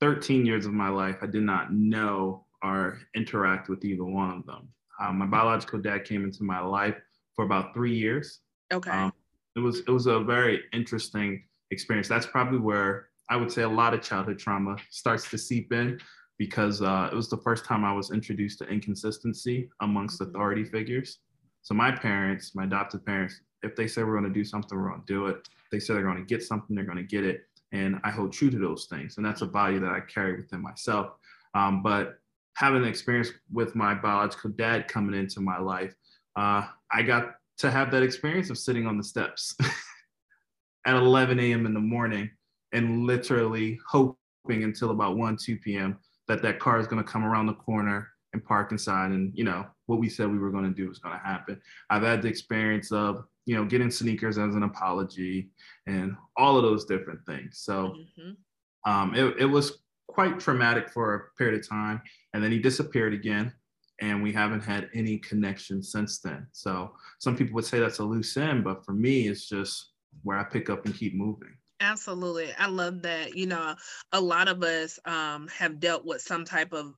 13 0.00 0.44
years 0.44 0.66
of 0.66 0.72
my 0.72 0.88
life, 0.88 1.16
I 1.22 1.26
did 1.26 1.42
not 1.42 1.72
know 1.72 2.44
or 2.62 3.00
interact 3.14 3.68
with 3.68 3.84
either 3.84 4.04
one 4.04 4.30
of 4.30 4.46
them. 4.46 4.68
Um, 5.00 5.18
my 5.18 5.26
biological 5.26 5.80
dad 5.80 6.04
came 6.04 6.24
into 6.24 6.42
my 6.42 6.60
life 6.60 6.96
for 7.34 7.44
about 7.44 7.74
three 7.74 7.94
years. 7.94 8.40
Okay. 8.72 8.90
Um, 8.90 9.12
it 9.56 9.60
was 9.60 9.80
it 9.80 9.90
was 9.90 10.06
a 10.06 10.20
very 10.20 10.62
interesting 10.72 11.44
experience. 11.70 12.08
That's 12.08 12.26
probably 12.26 12.58
where 12.58 13.08
I 13.30 13.36
would 13.36 13.50
say 13.50 13.62
a 13.62 13.68
lot 13.68 13.94
of 13.94 14.02
childhood 14.02 14.38
trauma 14.38 14.76
starts 14.90 15.28
to 15.30 15.38
seep 15.38 15.72
in 15.72 16.00
because 16.38 16.82
uh, 16.82 17.08
it 17.10 17.14
was 17.14 17.30
the 17.30 17.38
first 17.38 17.64
time 17.64 17.84
I 17.84 17.92
was 17.92 18.10
introduced 18.10 18.58
to 18.58 18.66
inconsistency 18.66 19.68
amongst 19.80 20.20
mm-hmm. 20.20 20.30
authority 20.30 20.64
figures. 20.64 21.18
So 21.62 21.74
my 21.74 21.90
parents, 21.90 22.54
my 22.54 22.64
adopted 22.64 23.06
parents, 23.06 23.40
if 23.62 23.74
they 23.76 23.86
say 23.86 24.02
we're 24.02 24.18
going 24.18 24.32
to 24.32 24.38
do 24.38 24.44
something, 24.44 24.76
we're 24.76 24.88
going 24.88 25.00
to 25.00 25.06
do 25.06 25.26
it. 25.26 25.36
If 25.36 25.70
they 25.70 25.78
say 25.78 25.94
they're 25.94 26.02
going 26.02 26.18
to 26.18 26.24
get 26.24 26.42
something, 26.42 26.76
they're 26.76 26.84
going 26.84 26.98
to 26.98 27.04
get 27.04 27.24
it. 27.24 27.42
And 27.74 28.00
I 28.04 28.10
hold 28.10 28.32
true 28.32 28.50
to 28.50 28.58
those 28.58 28.86
things. 28.86 29.16
And 29.16 29.26
that's 29.26 29.42
a 29.42 29.46
value 29.46 29.80
that 29.80 29.90
I 29.90 30.00
carry 30.00 30.36
within 30.36 30.62
myself. 30.62 31.08
Um, 31.54 31.82
but 31.82 32.18
having 32.56 32.82
an 32.82 32.88
experience 32.88 33.30
with 33.52 33.74
my 33.74 33.94
biological 33.94 34.50
dad 34.50 34.86
coming 34.86 35.18
into 35.18 35.40
my 35.40 35.58
life, 35.58 35.92
uh, 36.36 36.66
I 36.92 37.02
got 37.02 37.34
to 37.58 37.70
have 37.70 37.90
that 37.90 38.04
experience 38.04 38.48
of 38.48 38.58
sitting 38.58 38.86
on 38.86 38.96
the 38.96 39.02
steps 39.02 39.56
at 40.86 40.94
11 40.94 41.40
a.m. 41.40 41.66
in 41.66 41.74
the 41.74 41.80
morning 41.80 42.30
and 42.72 43.06
literally 43.06 43.78
hoping 43.88 44.16
until 44.62 44.90
about 44.90 45.16
1, 45.16 45.36
2 45.36 45.56
p.m. 45.58 45.98
that 46.28 46.42
that 46.42 46.60
car 46.60 46.78
is 46.78 46.86
going 46.86 47.02
to 47.02 47.10
come 47.10 47.24
around 47.24 47.46
the 47.46 47.54
corner 47.54 48.08
and 48.32 48.44
park 48.44 48.70
inside. 48.70 49.10
And, 49.10 49.32
you 49.34 49.42
know, 49.42 49.66
what 49.86 49.98
we 49.98 50.08
said 50.08 50.30
we 50.30 50.38
were 50.38 50.50
going 50.50 50.64
to 50.64 50.70
do 50.70 50.88
was 50.88 51.00
going 51.00 51.18
to 51.18 51.24
happen. 51.24 51.60
I've 51.90 52.02
had 52.02 52.22
the 52.22 52.28
experience 52.28 52.92
of, 52.92 53.24
you 53.46 53.54
know, 53.56 53.64
getting 53.64 53.90
sneakers 53.90 54.38
as 54.38 54.54
an 54.54 54.62
apology 54.62 55.50
and 55.86 56.16
all 56.36 56.56
of 56.56 56.62
those 56.62 56.84
different 56.84 57.20
things. 57.26 57.58
So 57.58 57.94
mm-hmm. 58.18 58.90
um, 58.90 59.14
it, 59.14 59.36
it 59.38 59.44
was 59.46 59.82
quite 60.08 60.38
traumatic 60.38 60.90
for 60.90 61.14
a 61.14 61.38
period 61.38 61.60
of 61.60 61.68
time. 61.68 62.00
And 62.32 62.42
then 62.42 62.52
he 62.52 62.58
disappeared 62.58 63.14
again. 63.14 63.52
And 64.00 64.22
we 64.22 64.32
haven't 64.32 64.62
had 64.62 64.90
any 64.92 65.18
connection 65.18 65.82
since 65.82 66.18
then. 66.18 66.48
So 66.52 66.92
some 67.20 67.36
people 67.36 67.54
would 67.54 67.64
say 67.64 67.78
that's 67.78 68.00
a 68.00 68.04
loose 68.04 68.36
end, 68.36 68.64
but 68.64 68.84
for 68.84 68.92
me, 68.92 69.28
it's 69.28 69.48
just 69.48 69.92
where 70.24 70.36
I 70.36 70.44
pick 70.44 70.68
up 70.68 70.84
and 70.84 70.94
keep 70.94 71.14
moving. 71.14 71.54
Absolutely. 71.80 72.52
I 72.58 72.66
love 72.66 73.02
that. 73.02 73.36
You 73.36 73.46
know, 73.46 73.74
a 74.12 74.20
lot 74.20 74.48
of 74.48 74.62
us 74.62 74.98
um, 75.04 75.48
have 75.48 75.78
dealt 75.78 76.04
with 76.04 76.22
some 76.22 76.44
type 76.44 76.72
of 76.72 76.94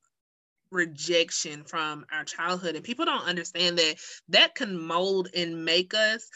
rejection 0.70 1.64
from 1.64 2.04
our 2.12 2.24
childhood 2.24 2.74
and 2.74 2.84
people 2.84 3.04
don't 3.04 3.26
understand 3.26 3.78
that 3.78 3.96
that 4.28 4.54
can 4.54 4.78
mold 4.78 5.28
and 5.34 5.64
make 5.64 5.94
us 5.94 6.28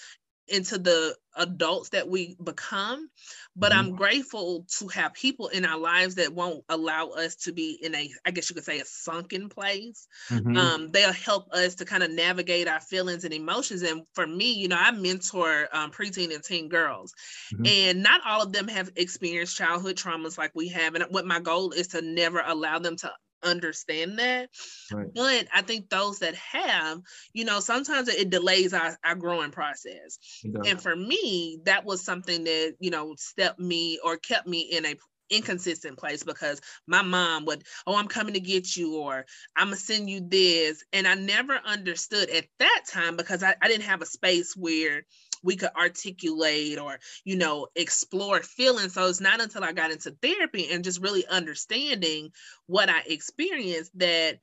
into 0.50 0.78
the 0.78 1.16
adults 1.36 1.90
that 1.90 2.08
we 2.08 2.36
become 2.42 3.08
but 3.54 3.70
mm-hmm. 3.70 3.78
i'm 3.78 3.94
grateful 3.94 4.66
to 4.68 4.88
have 4.88 5.14
people 5.14 5.46
in 5.48 5.64
our 5.64 5.78
lives 5.78 6.16
that 6.16 6.34
won't 6.34 6.64
allow 6.68 7.06
us 7.10 7.36
to 7.36 7.52
be 7.52 7.78
in 7.80 7.94
a 7.94 8.10
i 8.26 8.32
guess 8.32 8.50
you 8.50 8.54
could 8.54 8.64
say 8.64 8.80
a 8.80 8.84
sunken 8.84 9.48
place 9.48 10.08
mm-hmm. 10.28 10.56
um, 10.56 10.88
they'll 10.90 11.12
help 11.12 11.48
us 11.52 11.76
to 11.76 11.84
kind 11.84 12.02
of 12.02 12.10
navigate 12.10 12.66
our 12.66 12.80
feelings 12.80 13.24
and 13.24 13.32
emotions 13.32 13.82
and 13.82 14.02
for 14.12 14.26
me 14.26 14.52
you 14.52 14.66
know 14.66 14.76
i 14.78 14.90
mentor 14.90 15.68
um, 15.72 15.92
preteen 15.92 16.34
and 16.34 16.42
teen 16.42 16.68
girls 16.68 17.14
mm-hmm. 17.54 17.66
and 17.66 18.02
not 18.02 18.20
all 18.26 18.42
of 18.42 18.52
them 18.52 18.66
have 18.66 18.90
experienced 18.96 19.56
childhood 19.56 19.96
traumas 19.96 20.36
like 20.36 20.50
we 20.54 20.68
have 20.68 20.96
and 20.96 21.04
what 21.10 21.26
my 21.26 21.38
goal 21.38 21.70
is 21.70 21.88
to 21.88 22.02
never 22.02 22.42
allow 22.44 22.78
them 22.80 22.96
to 22.96 23.10
understand 23.42 24.18
that. 24.18 24.50
Right. 24.92 25.08
But 25.14 25.48
I 25.54 25.62
think 25.62 25.88
those 25.88 26.20
that 26.20 26.34
have, 26.34 27.00
you 27.32 27.44
know, 27.44 27.60
sometimes 27.60 28.08
it 28.08 28.30
delays 28.30 28.74
our, 28.74 28.98
our 29.04 29.14
growing 29.14 29.50
process. 29.50 30.18
And 30.44 30.80
for 30.80 30.94
me, 30.94 31.58
that 31.64 31.84
was 31.84 32.04
something 32.04 32.44
that, 32.44 32.76
you 32.80 32.90
know, 32.90 33.14
stepped 33.16 33.58
me 33.58 33.98
or 34.04 34.16
kept 34.16 34.46
me 34.46 34.60
in 34.60 34.86
a 34.86 34.94
inconsistent 35.30 35.96
place 35.96 36.24
because 36.24 36.60
my 36.86 37.02
mom 37.02 37.44
would, 37.44 37.62
oh, 37.86 37.96
I'm 37.96 38.08
coming 38.08 38.34
to 38.34 38.40
get 38.40 38.76
you, 38.76 38.96
or 38.96 39.24
I'm 39.56 39.68
gonna 39.68 39.76
send 39.76 40.10
you 40.10 40.20
this. 40.20 40.84
And 40.92 41.06
I 41.06 41.14
never 41.14 41.54
understood 41.64 42.28
at 42.30 42.46
that 42.58 42.82
time 42.88 43.16
because 43.16 43.42
I, 43.42 43.54
I 43.62 43.68
didn't 43.68 43.84
have 43.84 44.02
a 44.02 44.06
space 44.06 44.54
where 44.56 45.02
we 45.42 45.56
could 45.56 45.70
articulate 45.76 46.78
or 46.78 46.98
you 47.24 47.36
know 47.36 47.66
explore 47.76 48.40
feelings 48.40 48.94
so 48.94 49.06
it's 49.06 49.20
not 49.20 49.40
until 49.40 49.64
i 49.64 49.72
got 49.72 49.90
into 49.90 50.10
therapy 50.22 50.68
and 50.70 50.84
just 50.84 51.02
really 51.02 51.26
understanding 51.26 52.30
what 52.66 52.88
i 52.90 53.00
experienced 53.06 53.96
that 53.98 54.38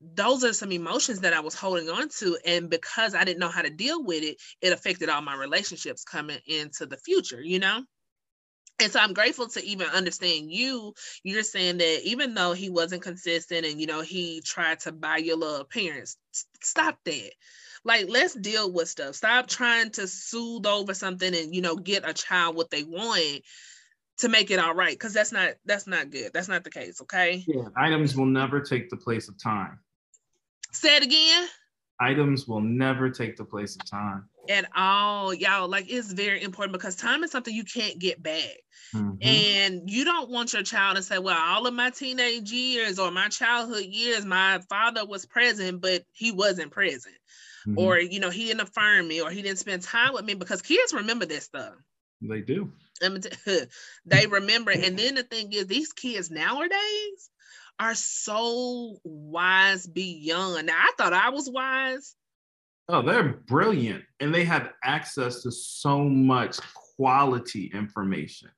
those 0.00 0.44
are 0.44 0.52
some 0.52 0.72
emotions 0.72 1.20
that 1.20 1.34
I 1.34 1.40
was 1.40 1.54
holding 1.54 1.88
on 1.90 2.08
to. 2.20 2.38
And 2.46 2.70
because 2.70 3.14
I 3.14 3.24
didn't 3.24 3.38
know 3.38 3.48
how 3.48 3.62
to 3.62 3.70
deal 3.70 4.02
with 4.02 4.22
it, 4.22 4.38
it 4.62 4.72
affected 4.72 5.08
all 5.08 5.20
my 5.20 5.36
relationships 5.36 6.04
coming 6.04 6.38
into 6.46 6.86
the 6.86 6.96
future, 6.96 7.40
you 7.42 7.58
know? 7.58 7.84
And 8.80 8.90
so 8.90 8.98
I'm 8.98 9.12
grateful 9.12 9.46
to 9.48 9.64
even 9.64 9.88
understand 9.88 10.50
you. 10.50 10.94
You're 11.22 11.42
saying 11.42 11.78
that 11.78 12.00
even 12.04 12.32
though 12.32 12.54
he 12.54 12.70
wasn't 12.70 13.02
consistent 13.02 13.66
and, 13.66 13.78
you 13.78 13.86
know, 13.86 14.00
he 14.00 14.40
tried 14.40 14.80
to 14.80 14.92
buy 14.92 15.18
your 15.18 15.36
little 15.36 15.56
appearance, 15.56 16.16
stop 16.62 16.98
that. 17.04 17.32
Like, 17.84 18.06
let's 18.08 18.34
deal 18.34 18.70
with 18.70 18.88
stuff. 18.88 19.14
Stop 19.14 19.46
trying 19.46 19.90
to 19.92 20.06
soothe 20.06 20.66
over 20.66 20.94
something 20.94 21.34
and 21.34 21.54
you 21.54 21.62
know 21.62 21.76
get 21.76 22.08
a 22.08 22.12
child 22.12 22.56
what 22.56 22.70
they 22.70 22.82
want 22.82 23.42
to 24.18 24.28
make 24.28 24.50
it 24.50 24.58
all 24.58 24.74
right. 24.74 24.92
Because 24.92 25.14
that's 25.14 25.32
not 25.32 25.54
that's 25.64 25.86
not 25.86 26.10
good. 26.10 26.32
That's 26.32 26.48
not 26.48 26.64
the 26.64 26.70
case. 26.70 27.00
Okay. 27.02 27.44
Yeah. 27.46 27.64
Items 27.76 28.14
will 28.16 28.26
never 28.26 28.60
take 28.60 28.90
the 28.90 28.96
place 28.96 29.28
of 29.28 29.42
time. 29.42 29.78
Say 30.72 30.96
it 30.96 31.04
again. 31.04 31.48
Items 31.98 32.46
will 32.46 32.60
never 32.60 33.10
take 33.10 33.36
the 33.36 33.44
place 33.44 33.76
of 33.76 33.88
time 33.90 34.28
at 34.48 34.68
all 34.74 35.34
y'all 35.34 35.68
like 35.68 35.86
it's 35.88 36.12
very 36.12 36.42
important 36.42 36.72
because 36.72 36.96
time 36.96 37.22
is 37.22 37.30
something 37.30 37.54
you 37.54 37.64
can't 37.64 37.98
get 37.98 38.22
back 38.22 38.56
mm-hmm. 38.94 39.16
and 39.20 39.88
you 39.88 40.04
don't 40.04 40.30
want 40.30 40.52
your 40.52 40.62
child 40.62 40.96
to 40.96 41.02
say 41.02 41.18
well 41.18 41.36
all 41.38 41.66
of 41.66 41.74
my 41.74 41.90
teenage 41.90 42.50
years 42.50 42.98
or 42.98 43.10
my 43.10 43.28
childhood 43.28 43.84
years 43.84 44.24
my 44.24 44.58
father 44.68 45.04
was 45.04 45.26
present 45.26 45.80
but 45.80 46.02
he 46.12 46.32
wasn't 46.32 46.70
present 46.70 47.14
mm-hmm. 47.66 47.78
or 47.78 47.98
you 47.98 48.20
know 48.20 48.30
he 48.30 48.46
didn't 48.46 48.60
affirm 48.60 49.08
me 49.08 49.20
or 49.20 49.30
he 49.30 49.42
didn't 49.42 49.58
spend 49.58 49.82
time 49.82 50.12
with 50.12 50.24
me 50.24 50.34
because 50.34 50.62
kids 50.62 50.92
remember 50.92 51.26
this 51.26 51.44
stuff. 51.44 51.74
They 52.20 52.40
do. 52.40 52.72
They 54.04 54.26
remember 54.26 54.70
and 54.72 54.98
then 54.98 55.14
the 55.14 55.22
thing 55.22 55.52
is 55.52 55.66
these 55.66 55.92
kids 55.92 56.30
nowadays 56.30 57.30
are 57.78 57.94
so 57.94 58.98
wise 59.04 59.86
beyond. 59.86 60.66
Now 60.66 60.76
i 60.76 60.92
thought 60.98 61.12
i 61.12 61.30
was 61.30 61.48
wise. 61.48 62.14
Oh 62.88 63.02
they're 63.02 63.40
brilliant 63.46 64.04
and 64.20 64.34
they 64.34 64.44
have 64.44 64.70
access 64.84 65.42
to 65.42 65.50
so 65.50 66.04
much 66.04 66.58
quality 66.96 67.70
information. 67.74 68.50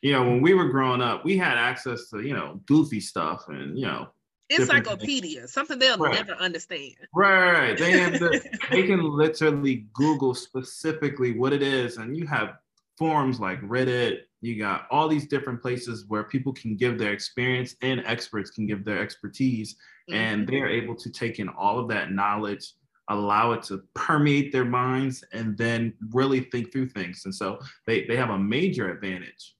You 0.00 0.12
know 0.12 0.22
when 0.22 0.42
we 0.42 0.54
were 0.54 0.68
growing 0.68 1.02
up 1.02 1.24
we 1.24 1.36
had 1.36 1.58
access 1.58 2.08
to 2.10 2.20
you 2.20 2.34
know 2.34 2.60
goofy 2.66 3.00
stuff 3.00 3.44
and 3.48 3.78
you 3.78 3.86
know 3.86 4.08
encyclopedia, 4.54 5.48
something 5.48 5.78
they'll 5.78 5.98
right. 5.98 6.14
never 6.14 6.32
understand. 6.34 6.94
Right. 7.14 7.76
They 7.76 7.92
have 7.92 8.14
the, 8.14 8.40
they 8.70 8.86
can 8.86 9.02
literally 9.02 9.86
Google 9.92 10.34
specifically 10.34 11.38
what 11.38 11.52
it 11.52 11.62
is, 11.62 11.96
and 11.96 12.16
you 12.16 12.26
have 12.26 12.54
forums 12.98 13.40
like 13.40 13.60
Reddit. 13.62 14.20
You 14.40 14.58
got 14.58 14.86
all 14.90 15.08
these 15.08 15.28
different 15.28 15.62
places 15.62 16.06
where 16.08 16.24
people 16.24 16.52
can 16.52 16.76
give 16.76 16.98
their 16.98 17.12
experience 17.12 17.76
and 17.82 18.02
experts 18.06 18.50
can 18.50 18.66
give 18.66 18.84
their 18.84 19.00
expertise, 19.00 19.74
mm-hmm. 20.10 20.14
and 20.14 20.48
they're 20.48 20.68
able 20.68 20.96
to 20.96 21.10
take 21.10 21.38
in 21.38 21.48
all 21.48 21.78
of 21.78 21.88
that 21.88 22.12
knowledge 22.12 22.74
allow 23.08 23.52
it 23.52 23.62
to 23.64 23.82
permeate 23.94 24.52
their 24.52 24.64
minds 24.64 25.24
and 25.32 25.58
then 25.58 25.92
really 26.12 26.40
think 26.40 26.72
through 26.72 26.88
things 26.88 27.22
and 27.24 27.34
so 27.34 27.58
they, 27.86 28.04
they 28.06 28.16
have 28.16 28.30
a 28.30 28.38
major 28.38 28.90
advantage 28.90 29.54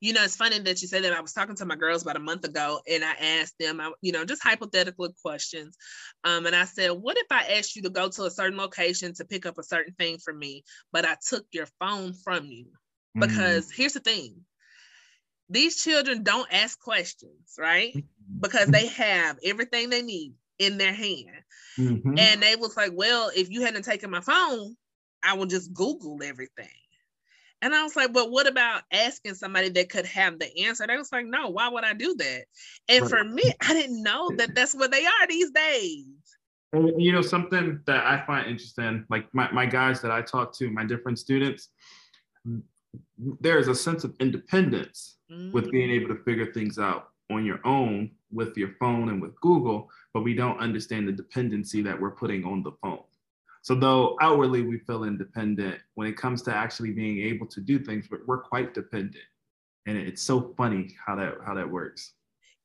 you 0.00 0.12
know, 0.12 0.24
it's 0.24 0.36
funny 0.36 0.58
that 0.58 0.80
you 0.80 0.88
say 0.88 1.00
that. 1.00 1.12
I 1.12 1.20
was 1.20 1.32
talking 1.32 1.56
to 1.56 1.66
my 1.66 1.76
girls 1.76 2.02
about 2.02 2.16
a 2.16 2.20
month 2.20 2.44
ago 2.44 2.80
and 2.90 3.04
I 3.04 3.12
asked 3.12 3.54
them, 3.60 3.80
you 4.00 4.12
know, 4.12 4.24
just 4.24 4.42
hypothetical 4.42 5.14
questions. 5.22 5.76
Um, 6.24 6.46
and 6.46 6.56
I 6.56 6.64
said, 6.64 6.90
what 6.90 7.18
if 7.18 7.26
I 7.30 7.58
asked 7.58 7.76
you 7.76 7.82
to 7.82 7.90
go 7.90 8.08
to 8.08 8.24
a 8.24 8.30
certain 8.30 8.58
location 8.58 9.12
to 9.14 9.24
pick 9.24 9.46
up 9.46 9.58
a 9.58 9.62
certain 9.62 9.94
thing 9.94 10.18
for 10.18 10.32
me, 10.32 10.64
but 10.92 11.04
I 11.04 11.16
took 11.28 11.44
your 11.52 11.66
phone 11.78 12.14
from 12.14 12.46
you? 12.46 12.66
Because 13.14 13.66
mm. 13.66 13.76
here's 13.76 13.92
the 13.92 14.00
thing 14.00 14.36
these 15.50 15.82
children 15.82 16.22
don't 16.22 16.50
ask 16.52 16.78
questions, 16.78 17.56
right? 17.58 17.90
Mm-hmm. 17.90 18.40
Because 18.40 18.68
they 18.68 18.86
have 18.86 19.36
everything 19.44 19.90
they 19.90 20.00
need 20.00 20.32
in 20.58 20.78
their 20.78 20.92
hand. 20.92 21.42
Mm-hmm. 21.78 22.18
And 22.18 22.42
they 22.42 22.54
was 22.56 22.76
like, 22.76 22.92
well, 22.94 23.30
if 23.34 23.50
you 23.50 23.62
hadn't 23.62 23.84
taken 23.84 24.10
my 24.10 24.20
phone, 24.20 24.76
I 25.22 25.34
would 25.34 25.50
just 25.50 25.74
Google 25.74 26.22
everything. 26.22 26.68
And 27.62 27.74
I 27.74 27.82
was 27.82 27.94
like, 27.94 28.12
but 28.12 28.30
what 28.30 28.46
about 28.46 28.82
asking 28.92 29.34
somebody 29.34 29.68
that 29.70 29.90
could 29.90 30.06
have 30.06 30.38
the 30.38 30.64
answer? 30.64 30.86
They 30.86 30.96
was 30.96 31.12
like, 31.12 31.26
no, 31.26 31.48
why 31.48 31.68
would 31.68 31.84
I 31.84 31.92
do 31.92 32.14
that? 32.16 32.44
And 32.88 33.02
right. 33.02 33.10
for 33.10 33.24
me, 33.24 33.42
I 33.60 33.74
didn't 33.74 34.02
know 34.02 34.30
that 34.36 34.54
that's 34.54 34.74
what 34.74 34.90
they 34.90 35.04
are 35.04 35.26
these 35.28 35.50
days. 35.50 36.06
And, 36.72 37.02
you 37.02 37.12
know, 37.12 37.22
something 37.22 37.80
that 37.86 38.06
I 38.06 38.24
find 38.26 38.46
interesting, 38.46 39.04
like 39.10 39.26
my, 39.34 39.50
my 39.52 39.66
guys 39.66 40.00
that 40.02 40.10
I 40.10 40.22
talk 40.22 40.56
to, 40.58 40.70
my 40.70 40.84
different 40.84 41.18
students, 41.18 41.68
there 43.40 43.58
is 43.58 43.68
a 43.68 43.74
sense 43.74 44.04
of 44.04 44.14
independence 44.20 45.16
mm-hmm. 45.30 45.52
with 45.52 45.70
being 45.70 45.90
able 45.90 46.08
to 46.14 46.22
figure 46.22 46.52
things 46.52 46.78
out 46.78 47.08
on 47.30 47.44
your 47.44 47.60
own 47.64 48.10
with 48.32 48.56
your 48.56 48.70
phone 48.78 49.08
and 49.08 49.20
with 49.20 49.38
Google, 49.40 49.88
but 50.14 50.22
we 50.22 50.34
don't 50.34 50.58
understand 50.58 51.08
the 51.08 51.12
dependency 51.12 51.82
that 51.82 52.00
we're 52.00 52.10
putting 52.10 52.44
on 52.44 52.62
the 52.62 52.72
phone. 52.82 53.02
So 53.62 53.74
though 53.74 54.16
outwardly 54.20 54.62
we 54.62 54.78
feel 54.78 55.04
independent, 55.04 55.78
when 55.94 56.08
it 56.08 56.16
comes 56.16 56.42
to 56.42 56.54
actually 56.54 56.92
being 56.92 57.20
able 57.20 57.46
to 57.48 57.60
do 57.60 57.78
things, 57.78 58.08
we're 58.26 58.42
quite 58.42 58.74
dependent. 58.74 59.24
And 59.86 59.96
it's 59.96 60.22
so 60.22 60.54
funny 60.56 60.94
how 61.04 61.16
that 61.16 61.34
how 61.44 61.54
that 61.54 61.70
works. 61.70 62.14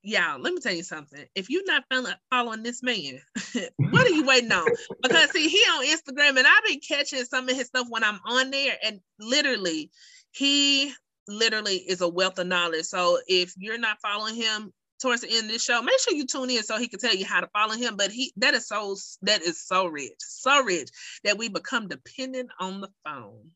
Yeah, 0.04 0.38
let 0.40 0.54
me 0.54 0.62
tell 0.62 0.74
you 0.74 0.84
something. 0.84 1.26
If 1.34 1.50
you're 1.50 1.66
not 1.66 1.84
following 2.30 2.62
this 2.62 2.84
man, 2.84 3.20
what 3.78 4.06
are 4.06 4.10
you 4.10 4.24
waiting 4.24 4.52
on? 4.52 4.68
Because 5.02 5.32
see, 5.32 5.50
he 5.50 5.58
on 5.58 5.86
Instagram 5.86 6.38
and 6.38 6.46
I've 6.46 6.64
been 6.64 6.80
catching 6.80 7.24
some 7.26 7.50
of 7.50 7.56
his 7.56 7.68
stuff 7.68 7.88
when 7.90 8.04
I'm 8.04 8.20
on 8.24 8.52
there, 8.52 8.78
and 8.84 9.00
literally, 9.20 9.90
he 10.32 10.94
literally 11.28 11.78
is 11.78 12.02
a 12.02 12.08
wealth 12.08 12.38
of 12.38 12.46
knowledge. 12.46 12.86
So 12.86 13.18
if 13.28 13.54
you're 13.58 13.80
not 13.80 14.00
following 14.00 14.36
him, 14.36 14.72
towards 15.06 15.22
the 15.22 15.30
end 15.30 15.46
of 15.46 15.52
this 15.52 15.64
show, 15.64 15.82
make 15.82 16.00
sure 16.00 16.14
you 16.14 16.26
tune 16.26 16.50
in 16.50 16.64
so 16.64 16.78
he 16.78 16.88
can 16.88 17.00
tell 17.00 17.16
you 17.16 17.26
how 17.26 17.42
to 17.42 17.48
follow 17.48 17.76
him. 17.76 17.96
But 17.96 18.12
he 18.12 18.34
that 18.38 18.56
is 18.56 18.68
so 18.68 18.96
that 19.22 19.42
is 19.44 19.62
so 19.62 19.86
rich, 19.86 20.16
so 20.20 20.64
rich 20.64 20.90
that 21.24 21.38
we 21.38 21.48
become 21.48 21.88
dependent 21.88 22.50
on 22.60 22.82
the 22.82 22.90
phone. 23.06 23.52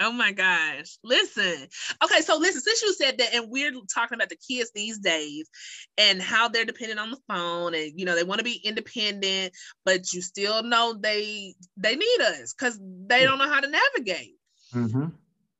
Oh 0.00 0.12
my 0.12 0.32
gosh. 0.32 0.98
Listen. 1.02 1.66
Okay, 2.04 2.20
so 2.20 2.36
listen, 2.36 2.60
since 2.60 2.82
you 2.82 2.92
said 2.92 3.16
that, 3.16 3.34
and 3.34 3.50
we're 3.50 3.72
talking 3.92 4.16
about 4.16 4.28
the 4.28 4.36
kids 4.36 4.70
these 4.74 4.98
days 4.98 5.48
and 5.96 6.20
how 6.20 6.48
they're 6.48 6.66
dependent 6.66 7.00
on 7.00 7.10
the 7.10 7.18
phone 7.26 7.74
and 7.74 7.92
you 7.98 8.04
know 8.04 8.14
they 8.14 8.24
want 8.24 8.38
to 8.38 8.44
be 8.44 8.60
independent, 8.62 9.54
but 9.84 10.12
you 10.12 10.20
still 10.20 10.62
know 10.62 10.94
they 11.00 11.54
they 11.78 11.96
need 11.96 12.20
us 12.20 12.52
because 12.52 12.78
they 13.06 13.24
don't 13.24 13.38
know 13.38 13.48
how 13.48 13.60
to 13.60 13.70
navigate. 13.70 14.36
Mm-hmm. 14.74 15.06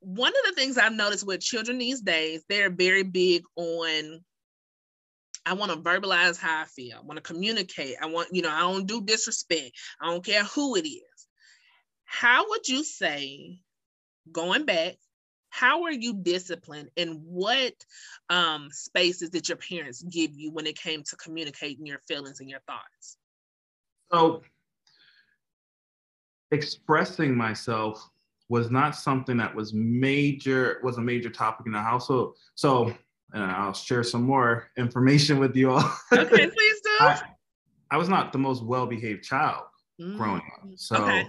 One 0.01 0.31
of 0.31 0.43
the 0.45 0.53
things 0.55 0.77
I've 0.77 0.93
noticed 0.93 1.25
with 1.25 1.41
children 1.41 1.79
these 1.79 2.01
days, 2.01 2.43
they're 2.47 2.69
very 2.69 3.03
big 3.03 3.41
on 3.55 4.21
I 5.47 5.53
want 5.53 5.71
to 5.71 5.77
verbalize 5.77 6.37
how 6.37 6.61
I 6.61 6.65
feel. 6.65 6.97
I 6.97 7.05
want 7.05 7.17
to 7.17 7.21
communicate. 7.21 7.95
I 8.01 8.07
want, 8.07 8.29
you 8.33 8.41
know, 8.41 8.51
I 8.51 8.59
don't 8.59 8.85
do 8.85 9.01
disrespect. 9.01 9.71
I 10.01 10.07
don't 10.07 10.25
care 10.25 10.43
who 10.43 10.75
it 10.75 10.85
is. 10.85 11.27
How 12.03 12.49
would 12.49 12.67
you 12.67 12.83
say, 12.83 13.59
going 14.31 14.65
back, 14.65 14.95
how 15.49 15.83
are 15.83 15.91
you 15.91 16.13
disciplined 16.13 16.89
and 16.97 17.21
what 17.23 17.73
um, 18.29 18.67
spaces 18.71 19.29
did 19.29 19.47
your 19.47 19.57
parents 19.57 20.01
give 20.01 20.35
you 20.35 20.51
when 20.51 20.67
it 20.67 20.77
came 20.77 21.03
to 21.03 21.15
communicating 21.15 21.85
your 21.85 21.99
feelings 22.07 22.41
and 22.41 22.49
your 22.49 22.59
thoughts? 22.67 23.17
So, 24.11 24.41
expressing 26.51 27.35
myself 27.35 28.09
was 28.49 28.69
not 28.69 28.95
something 28.95 29.37
that 29.37 29.53
was 29.53 29.73
major 29.73 30.79
was 30.83 30.97
a 30.97 31.01
major 31.01 31.29
topic 31.29 31.65
in 31.65 31.73
the 31.73 31.81
household. 31.81 32.37
So 32.55 32.93
and 33.33 33.43
I'll 33.43 33.73
share 33.73 34.03
some 34.03 34.23
more 34.23 34.69
information 34.77 35.39
with 35.39 35.55
you 35.55 35.71
all. 35.71 35.91
okay, 36.13 36.47
please 36.47 36.81
do. 36.81 36.97
I, 36.99 37.21
I, 37.91 37.97
was 37.97 38.09
not 38.09 38.31
the 38.31 38.39
most 38.39 38.63
well-behaved 38.63 39.23
child 39.23 39.65
mm. 39.99 40.17
growing 40.17 40.41
up. 40.55 40.69
So 40.75 40.95
okay. 40.97 41.27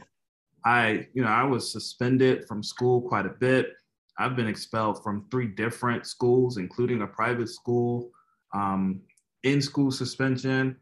I, 0.65 1.07
you 1.13 1.23
know, 1.23 1.29
I 1.29 1.43
was 1.45 1.71
suspended 1.71 2.47
from 2.47 2.63
school 2.63 3.01
quite 3.01 3.27
a 3.27 3.31
bit. 3.31 3.73
I've 4.19 4.37
been 4.37 4.49
expelled 4.49 5.03
from 5.03 5.27
three 5.31 5.47
different 5.47 6.07
schools, 6.07 6.57
including 6.57 7.03
a 7.03 7.07
private 7.07 7.49
school, 7.49 8.11
um, 8.53 9.01
in 9.45 9.63
school 9.63 9.91
suspension, 9.91 10.77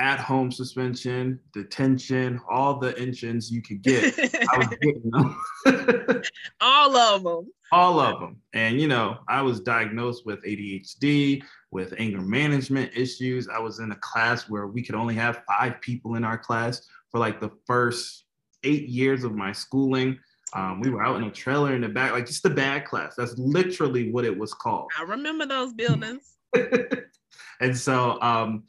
at 0.00 0.18
home 0.18 0.50
suspension, 0.50 1.38
detention, 1.52 2.40
all 2.50 2.78
the 2.78 2.98
engines 2.98 3.50
you 3.52 3.60
could 3.60 3.82
get. 3.82 4.18
I 4.18 4.58
was 4.58 4.68
getting 4.80 5.10
them. 5.10 5.42
all 6.60 6.96
of 6.96 7.22
them. 7.22 7.52
All 7.70 8.00
of 8.00 8.18
them. 8.18 8.40
And, 8.54 8.80
you 8.80 8.88
know, 8.88 9.18
I 9.28 9.42
was 9.42 9.60
diagnosed 9.60 10.24
with 10.24 10.42
ADHD, 10.42 11.42
with 11.70 11.94
anger 11.98 12.22
management 12.22 12.92
issues. 12.96 13.46
I 13.48 13.58
was 13.58 13.78
in 13.78 13.92
a 13.92 13.96
class 13.96 14.48
where 14.48 14.66
we 14.66 14.82
could 14.82 14.94
only 14.94 15.14
have 15.16 15.42
five 15.46 15.80
people 15.82 16.14
in 16.14 16.24
our 16.24 16.38
class 16.38 16.88
for 17.10 17.20
like 17.20 17.38
the 17.38 17.50
first 17.66 18.24
eight 18.64 18.88
years 18.88 19.22
of 19.22 19.34
my 19.34 19.52
schooling. 19.52 20.18
Um, 20.54 20.80
we 20.80 20.90
were 20.90 21.04
out 21.04 21.16
in 21.16 21.24
a 21.24 21.30
trailer 21.30 21.74
in 21.74 21.82
the 21.82 21.88
back, 21.88 22.12
like 22.12 22.26
just 22.26 22.42
the 22.42 22.50
bad 22.50 22.86
class. 22.86 23.14
That's 23.16 23.36
literally 23.36 24.10
what 24.10 24.24
it 24.24 24.36
was 24.36 24.54
called. 24.54 24.90
I 24.98 25.02
remember 25.02 25.46
those 25.46 25.74
buildings. 25.74 26.36
and 27.60 27.76
so, 27.76 28.20
um, 28.20 28.64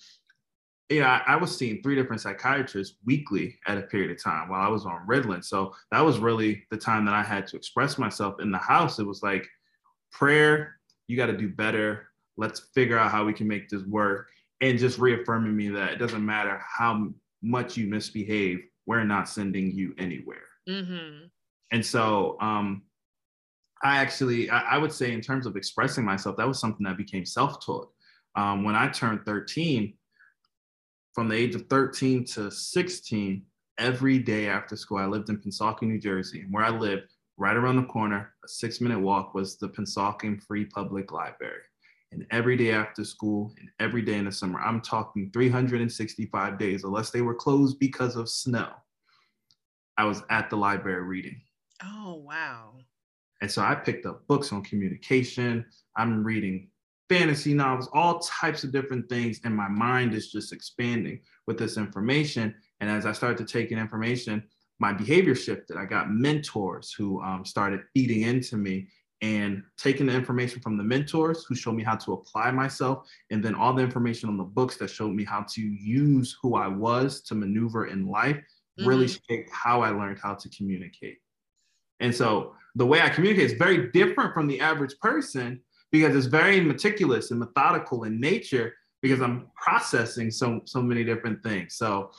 yeah, 0.92 1.22
I, 1.26 1.34
I, 1.34 1.36
was 1.36 1.56
seeing 1.58 1.82
three 1.82 1.96
different 1.96 2.22
psychiatrists 2.22 2.98
weekly 3.06 3.58
at 3.68 3.78
a 3.78 3.82
period 3.84 4.12
of 4.12 4.22
time 4.22 4.50
while 4.50 4.62
I 4.62 4.70
was 4.70 4.86
on 4.86 5.06
Ritalin. 5.08 5.44
So 5.44 5.74
that 5.92 6.02
was 6.02 6.20
really 6.20 6.64
the 6.72 6.78
time 6.78 7.06
that 7.06 7.14
I 7.14 7.24
had 7.24 7.48
to 7.48 7.58
express 7.58 7.98
myself 7.98 8.40
in 8.40 8.52
the 8.52 8.58
house. 8.58 9.00
It 9.00 9.08
was 9.08 9.24
like 9.24 9.48
prayer, 10.12 10.76
you 11.08 11.18
got 11.18 11.28
to 11.28 11.38
do 11.38 11.50
better. 11.50 12.08
Let's 12.38 12.70
figure 12.74 12.98
out 12.98 13.12
how 13.12 13.26
we 13.26 13.34
can 13.34 13.48
make 13.48 13.70
this 13.70 13.84
work. 13.84 14.30
And 14.62 14.78
just 14.78 15.00
reaffirming 15.00 15.56
me 15.56 15.70
that 15.70 15.94
it 15.94 15.98
doesn't 15.98 16.26
matter 16.26 16.62
how 16.66 17.10
much 17.42 17.78
you 17.78 17.88
misbehave, 17.88 18.60
we're 18.86 19.04
not 19.04 19.28
sending 19.28 19.72
you 19.72 19.94
anywhere. 19.98 20.48
Mm-hmm. 20.70 21.26
And 21.72 21.86
so 21.86 22.38
um, 22.42 22.84
I 23.84 23.98
actually, 23.98 24.50
I, 24.50 24.76
I, 24.76 24.78
would 24.78 24.92
say, 24.92 25.14
in 25.14 25.22
terms 25.22 25.46
of 25.46 25.56
expressing 25.56 26.06
myself, 26.06 26.38
that 26.38 26.48
was 26.48 26.60
something 26.60 26.86
that 26.86 26.98
became 26.98 27.26
self 27.26 27.66
taught. 27.66 27.90
Um, 28.36 28.64
when 28.64 28.76
I 28.76 28.88
turned 28.90 29.26
13, 29.26 29.94
from 31.14 31.28
the 31.28 31.36
age 31.36 31.56
of 31.56 31.68
13 31.68 32.26
to 32.26 32.50
16, 32.50 33.44
every 33.78 34.20
day 34.20 34.48
after 34.48 34.76
school, 34.76 34.98
I 34.98 35.06
lived 35.06 35.30
in 35.30 35.38
Pennsauken, 35.38 35.84
New 35.84 36.00
Jersey. 36.00 36.42
And 36.42 36.54
where 36.54 36.64
I 36.64 36.70
lived, 36.70 37.14
right 37.38 37.56
around 37.56 37.78
the 37.78 37.84
corner, 37.84 38.34
a 38.46 38.48
six 38.48 38.80
minute 38.82 39.00
walk 39.00 39.34
was 39.34 39.58
the 39.58 39.70
Pennsauken 39.70 40.42
Free 40.44 40.66
Public 40.66 41.12
Library. 41.12 41.62
And 42.12 42.26
every 42.32 42.58
day 42.58 42.72
after 42.72 43.04
school 43.06 43.54
and 43.60 43.70
every 43.80 44.02
day 44.02 44.16
in 44.16 44.26
the 44.26 44.32
summer, 44.32 44.60
I'm 44.60 44.82
talking 44.82 45.32
365 45.32 46.60
days, 46.60 46.84
unless 46.84 47.10
they 47.10 47.22
were 47.22 47.36
closed 47.36 47.80
because 47.80 48.16
of 48.18 48.30
snow, 48.30 48.70
I 49.98 50.06
was 50.06 50.24
at 50.30 50.50
the 50.50 50.58
library 50.58 51.04
reading. 51.04 51.42
Oh, 51.84 52.16
wow. 52.26 52.74
And 53.42 53.50
so 53.50 53.62
I 53.62 53.76
picked 53.76 54.06
up 54.06 54.28
books 54.28 54.52
on 54.52 54.64
communication. 54.64 55.66
I'm 55.96 56.24
reading 56.24 56.70
fantasy 57.12 57.54
novels, 57.54 57.90
all 57.92 58.20
types 58.20 58.64
of 58.64 58.72
different 58.72 59.10
things. 59.10 59.42
And 59.44 59.54
my 59.54 59.68
mind 59.68 60.14
is 60.14 60.32
just 60.32 60.54
expanding 60.54 61.20
with 61.46 61.58
this 61.58 61.76
information. 61.76 62.56
And 62.80 62.90
as 62.90 63.06
I 63.06 63.12
started 63.12 63.38
to 63.46 63.54
take 63.54 63.72
in 63.72 63.78
information, 63.78 64.44
my 64.80 64.94
behavior 64.94 65.36
shifted. 65.36 65.76
I 65.76 65.86
got 65.86 66.10
mentors 66.10 66.94
who 66.94 67.22
um, 67.22 67.44
started 67.44 67.82
feeding 67.94 68.22
into 68.22 68.56
me 68.56 68.88
and 69.22 69.62
taking 69.78 70.06
the 70.08 70.14
information 70.14 70.62
from 70.62 70.78
the 70.78 70.84
mentors 70.84 71.44
who 71.44 71.54
showed 71.54 71.76
me 71.76 71.84
how 71.84 71.96
to 71.96 72.14
apply 72.14 72.50
myself, 72.50 73.08
and 73.30 73.44
then 73.44 73.54
all 73.54 73.74
the 73.74 73.84
information 73.84 74.30
on 74.30 74.38
the 74.38 74.44
books 74.44 74.78
that 74.78 74.90
showed 74.90 75.14
me 75.14 75.24
how 75.24 75.46
to 75.50 75.62
use 75.62 76.36
who 76.42 76.56
I 76.56 76.68
was 76.68 77.22
to 77.24 77.36
maneuver 77.36 77.88
in 77.88 78.08
life 78.08 78.38
mm-hmm. 78.38 78.88
really 78.88 79.08
shaped 79.08 79.52
how 79.52 79.82
I 79.82 79.90
learned 79.90 80.18
how 80.18 80.34
to 80.34 80.50
communicate. 80.50 81.18
And 82.00 82.16
so 82.16 82.56
the 82.74 82.86
way 82.86 83.02
I 83.02 83.10
communicate 83.10 83.52
is 83.52 83.58
very 83.58 83.92
different 83.92 84.34
from 84.34 84.48
the 84.48 84.60
average 84.62 84.98
person 85.00 85.62
because 85.92 86.16
it's 86.16 86.28
very 86.28 86.62
meticulous 86.62 87.32
and 87.32 87.40
methodical 87.40 88.04
in 88.04 88.20
nature 88.20 88.74
because 89.02 89.22
I'm 89.22 89.48
processing 89.56 90.32
so 90.32 90.62
so 90.66 90.82
many 90.82 91.04
different 91.04 91.44
things. 91.44 91.76
So 91.76 92.12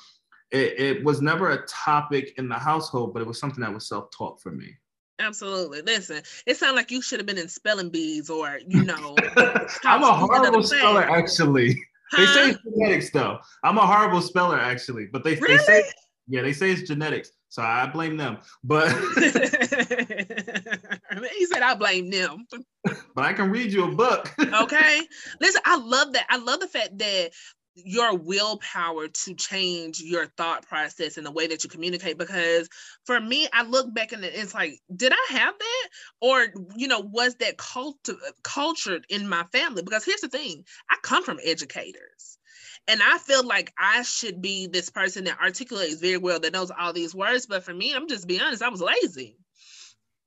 it, 0.51 0.79
it 0.79 1.05
was 1.05 1.23
never 1.23 1.53
a 1.53 1.67
topic 1.67 2.35
in 2.37 2.49
the 2.49 2.57
household, 2.57 3.15
but 3.15 3.23
it 3.23 3.29
was 3.29 3.39
something 3.39 3.63
that 3.63 3.73
was 3.73 3.89
self-taught 3.89 4.41
for 4.41 4.53
me. 4.53 4.77
Absolutely. 5.19 5.83
Listen, 5.83 6.23
it 6.47 6.57
sounds 6.57 6.77
like 6.77 6.91
you 6.91 7.01
should 7.01 7.21
have 7.21 7.27
been 7.27 7.39
in 7.39 7.49
spelling 7.49 7.91
bees 7.91 8.29
or, 8.29 8.59
you 8.67 8.85
know. 8.85 9.17
I'm 9.85 10.03
a 10.03 10.13
horrible 10.13 10.63
speller, 10.63 11.03
actually. 11.03 11.75
Huh? 11.75 11.79
They 12.15 12.27
say 12.27 12.57
genetics, 12.63 13.11
though. 13.11 13.39
I'm 13.65 13.79
a 13.79 13.87
horrible 13.87 14.21
speller, 14.21 14.59
actually. 14.59 15.07
But 15.07 15.25
they, 15.25 15.37
really? 15.37 15.57
they 15.57 15.63
say, 15.63 15.83
yeah, 16.29 16.43
they 16.43 16.53
say 16.53 16.71
it's 16.71 16.83
genetics. 16.83 17.33
So 17.49 17.63
I 17.63 17.87
blame 17.87 18.19
them. 18.19 18.37
But 18.65 18.89
he 21.39 21.47
said 21.47 21.63
I 21.63 21.75
blame 21.75 22.11
them. 22.11 22.47
But 23.15 23.25
I 23.25 23.33
can 23.33 23.51
read 23.51 23.73
you 23.73 23.85
a 23.85 23.93
book. 23.93 24.33
okay. 24.41 25.01
Listen, 25.41 25.63
I 25.65 25.77
love 25.77 26.13
that. 26.15 26.27
I 26.29 26.39
love 26.39 26.61
the 26.61 26.69
fact 26.69 26.99
that 26.99 27.31
your 27.75 28.17
willpower 28.17 29.09
to 29.09 29.35
change 29.35 30.01
your 30.01 30.27
thought 30.37 30.67
process 30.69 31.17
and 31.17 31.25
the 31.25 31.31
way 31.31 31.47
that 31.47 31.65
you 31.65 31.71
communicate 31.71 32.19
because 32.19 32.69
for 33.07 33.19
me 33.19 33.49
i 33.55 33.63
look 33.63 33.95
back 33.95 34.13
and 34.13 34.23
it's 34.23 34.53
like 34.53 34.79
did 34.95 35.11
i 35.11 35.33
have 35.33 35.55
that 35.59 35.89
or 36.21 36.49
you 36.77 36.87
know 36.87 37.01
was 37.01 37.35
that 37.37 37.57
cult- 37.57 38.11
cultured 38.43 39.07
in 39.09 39.27
my 39.27 39.43
family 39.53 39.83
because 39.83 40.05
here's 40.05 40.21
the 40.21 40.29
thing 40.29 40.63
i 40.91 40.97
come 41.03 41.25
from 41.25 41.39
educators 41.43 42.37
and 42.89 43.01
I 43.03 43.19
feel 43.19 43.47
like 43.47 43.73
I 43.79 44.03
should 44.03 44.43
be 44.43 44.67
this 44.67 44.91
person 44.91 45.25
that 45.25 45.41
articulates 45.41 46.01
very 46.01 46.17
well, 46.17 46.41
that 46.41 46.53
knows 46.53 46.71
all 46.71 46.93
these 46.93 47.15
words. 47.15 47.47
But 47.47 47.63
for 47.63 47.73
me, 47.73 47.95
I'm 47.95 48.09
just 48.09 48.27
being 48.27 48.41
honest, 48.41 48.63
I 48.63 48.71
was 48.71 48.83
lazy. 48.83 49.37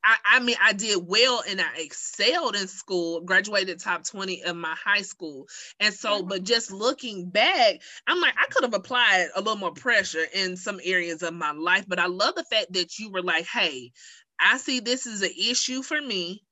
I, 0.06 0.18
I, 0.36 0.40
mean, 0.40 0.56
I 0.62 0.74
did 0.74 1.00
well 1.06 1.44
and 1.48 1.60
I 1.60 1.78
excelled 1.78 2.56
in 2.56 2.68
school, 2.68 3.22
graduated 3.22 3.80
top 3.80 4.06
20 4.06 4.44
of 4.44 4.56
my 4.56 4.76
high 4.76 5.02
school. 5.02 5.48
And 5.80 5.94
so, 5.94 6.22
mm. 6.22 6.30
but 6.30 6.44
just 6.44 6.72
looking 6.72 7.30
back, 7.30 7.82
I'm 8.06 8.22
like, 8.22 8.36
I 8.40 8.46
could 8.52 8.64
have 8.64 8.76
applied 8.76 9.30
a 9.36 9.42
little 9.42 9.58
more 9.58 9.74
pressure 9.74 10.26
in 10.34 10.58
some 10.58 10.80
areas 10.84 11.24
of 11.24 11.34
my 11.34 11.52
life. 11.52 11.86
But 11.88 12.00
I 12.00 12.06
love 12.06 12.36
the 12.36 12.44
fact 12.44 12.74
that 12.74 13.00
you 13.00 13.10
were 13.10 13.24
like, 13.24 13.48
hey, 13.48 13.92
I 14.40 14.58
see 14.58 14.80
this 14.80 15.08
is 15.08 15.24
an 15.24 15.32
issue 15.38 15.82
for 15.82 16.00
me 16.00 16.45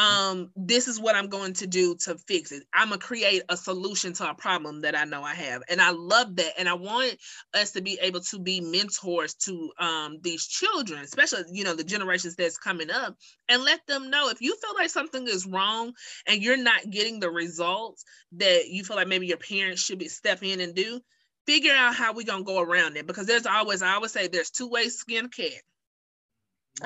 um 0.00 0.50
this 0.56 0.88
is 0.88 0.98
what 0.98 1.14
i'm 1.14 1.28
going 1.28 1.52
to 1.52 1.66
do 1.66 1.94
to 1.96 2.16
fix 2.26 2.52
it. 2.52 2.62
I'm 2.72 2.88
gonna 2.88 3.00
create 3.00 3.42
a 3.48 3.56
solution 3.56 4.14
to 4.14 4.30
a 4.30 4.34
problem 4.34 4.80
that 4.82 4.96
i 4.96 5.04
know 5.04 5.22
i 5.22 5.34
have. 5.34 5.62
And 5.68 5.80
i 5.80 5.90
love 5.90 6.36
that. 6.36 6.54
And 6.58 6.68
i 6.68 6.74
want 6.74 7.16
us 7.54 7.72
to 7.72 7.82
be 7.82 7.98
able 8.00 8.20
to 8.20 8.38
be 8.38 8.60
mentors 8.60 9.34
to 9.34 9.70
um 9.78 10.18
these 10.22 10.46
children 10.46 11.00
especially 11.02 11.42
you 11.52 11.64
know 11.64 11.74
the 11.74 11.84
generations 11.84 12.36
that's 12.36 12.58
coming 12.58 12.90
up 12.90 13.16
and 13.48 13.62
let 13.62 13.80
them 13.86 14.10
know 14.10 14.28
if 14.30 14.40
you 14.40 14.56
feel 14.56 14.74
like 14.76 14.90
something 14.90 15.26
is 15.28 15.46
wrong 15.46 15.92
and 16.26 16.42
you're 16.42 16.56
not 16.56 16.88
getting 16.90 17.20
the 17.20 17.30
results 17.30 18.04
that 18.32 18.68
you 18.68 18.84
feel 18.84 18.96
like 18.96 19.08
maybe 19.08 19.26
your 19.26 19.36
parents 19.36 19.82
should 19.82 19.98
be 19.98 20.08
step 20.08 20.42
in 20.42 20.60
and 20.60 20.74
do 20.74 21.00
figure 21.46 21.74
out 21.74 21.94
how 21.94 22.12
we're 22.12 22.26
gonna 22.26 22.44
go 22.44 22.60
around 22.60 22.96
it. 22.96 23.06
Because 23.06 23.26
there's 23.26 23.46
always 23.46 23.82
i 23.82 23.94
always 23.94 24.12
say 24.12 24.28
there's 24.28 24.50
two 24.50 24.68
ways 24.68 24.96
skin 24.96 25.28
cat 25.28 25.62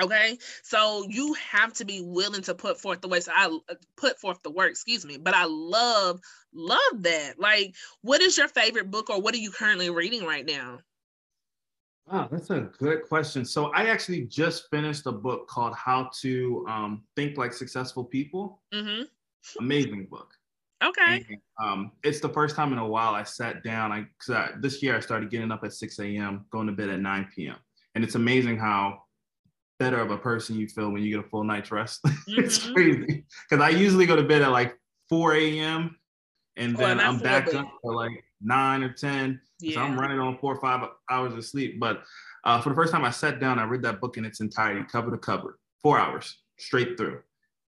Okay, 0.01 0.37
so 0.63 1.05
you 1.07 1.33
have 1.35 1.73
to 1.73 1.85
be 1.85 2.01
willing 2.01 2.41
to 2.43 2.55
put 2.55 2.79
forth 2.79 3.01
the 3.01 3.07
way. 3.07 3.19
So 3.21 3.31
I 3.33 3.57
put 3.95 4.19
forth 4.19 4.41
the 4.43 4.51
work, 4.51 4.71
excuse 4.71 5.05
me. 5.05 5.17
But 5.17 5.33
I 5.33 5.45
love, 5.45 6.19
love 6.53 7.03
that. 7.03 7.39
Like, 7.39 7.75
what 8.01 8.21
is 8.21 8.37
your 8.37 8.49
favorite 8.49 8.91
book, 8.91 9.09
or 9.09 9.21
what 9.21 9.33
are 9.33 9.39
you 9.39 9.51
currently 9.51 9.89
reading 9.89 10.25
right 10.25 10.45
now? 10.45 10.79
Wow, 12.07 12.27
that's 12.31 12.49
a 12.51 12.69
good 12.77 13.03
question. 13.07 13.45
So 13.45 13.67
I 13.67 13.85
actually 13.85 14.25
just 14.25 14.69
finished 14.69 15.05
a 15.07 15.11
book 15.11 15.47
called 15.47 15.75
How 15.75 16.09
to 16.21 16.65
um, 16.69 17.03
Think 17.15 17.37
Like 17.37 17.53
Successful 17.53 18.03
People. 18.03 18.61
Mm-hmm. 18.73 19.03
Amazing 19.59 20.07
book. 20.11 20.33
Okay. 20.83 21.25
And, 21.27 21.37
um, 21.63 21.91
it's 22.03 22.19
the 22.19 22.29
first 22.29 22.55
time 22.55 22.73
in 22.73 22.79
a 22.79 22.87
while 22.87 23.15
I 23.15 23.23
sat 23.23 23.63
down. 23.63 23.91
I, 23.91 24.05
I 24.29 24.51
this 24.59 24.83
year 24.83 24.95
I 24.95 24.99
started 24.99 25.31
getting 25.31 25.51
up 25.51 25.63
at 25.63 25.73
6 25.73 25.99
a.m., 25.99 26.45
going 26.51 26.67
to 26.67 26.73
bed 26.73 26.89
at 26.89 26.99
9 26.99 27.29
p.m. 27.35 27.55
And 27.95 28.03
it's 28.03 28.15
amazing 28.15 28.59
how 28.59 29.04
better 29.79 29.99
of 29.99 30.11
a 30.11 30.17
person 30.17 30.55
you 30.55 30.67
feel 30.67 30.91
when 30.91 31.03
you 31.03 31.15
get 31.15 31.25
a 31.25 31.29
full 31.29 31.43
night's 31.43 31.71
rest. 31.71 32.01
Mm-hmm. 32.25 32.43
it's 32.43 32.71
crazy 32.71 33.23
because 33.47 33.63
I 33.63 33.69
usually 33.69 34.07
go 34.07 34.15
to 34.15 34.23
bed 34.23 34.41
at 34.41 34.49
like 34.49 34.75
4 35.09 35.35
a.m. 35.35 35.95
and 36.57 36.75
then 36.75 36.99
I'm 36.99 37.19
back 37.19 37.53
up 37.53 37.67
for 37.83 37.93
like 37.93 38.23
nine 38.41 38.81
or 38.81 38.91
10. 38.91 39.39
Yeah. 39.59 39.75
So 39.75 39.81
I'm 39.81 39.99
running 39.99 40.19
on 40.19 40.37
four 40.39 40.55
or 40.55 40.59
five 40.59 40.89
hours 41.11 41.33
of 41.35 41.45
sleep. 41.45 41.79
But 41.79 42.01
uh, 42.43 42.59
for 42.61 42.69
the 42.69 42.75
first 42.75 42.91
time 42.91 43.05
I 43.05 43.11
sat 43.11 43.39
down, 43.39 43.59
I 43.59 43.63
read 43.65 43.83
that 43.83 44.01
book 44.01 44.17
in 44.17 44.25
its 44.25 44.39
entirety, 44.39 44.85
cover 44.91 45.11
to 45.11 45.17
cover, 45.17 45.59
four 45.83 45.99
hours 45.99 46.35
straight 46.57 46.97
through. 46.97 47.21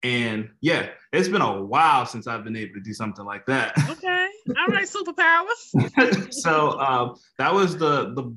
And 0.04 0.50
yeah, 0.62 0.89
it's 1.13 1.30
been 1.30 1.42
a 1.42 1.63
while 1.63 2.06
since 2.06 2.28
I've 2.28 2.44
been 2.44 2.58
able 2.58 2.74
to 2.76 2.82
do 2.82 2.94
something 2.94 3.26
like 3.26 3.46
that. 3.48 3.74
Okay. 3.89 4.28
All 4.50 4.68
right, 4.68 4.88
superpower. 4.88 6.32
so 6.34 6.80
um, 6.80 7.16
that 7.38 7.54
was 7.54 7.78
the 7.78 8.13
the 8.13 8.36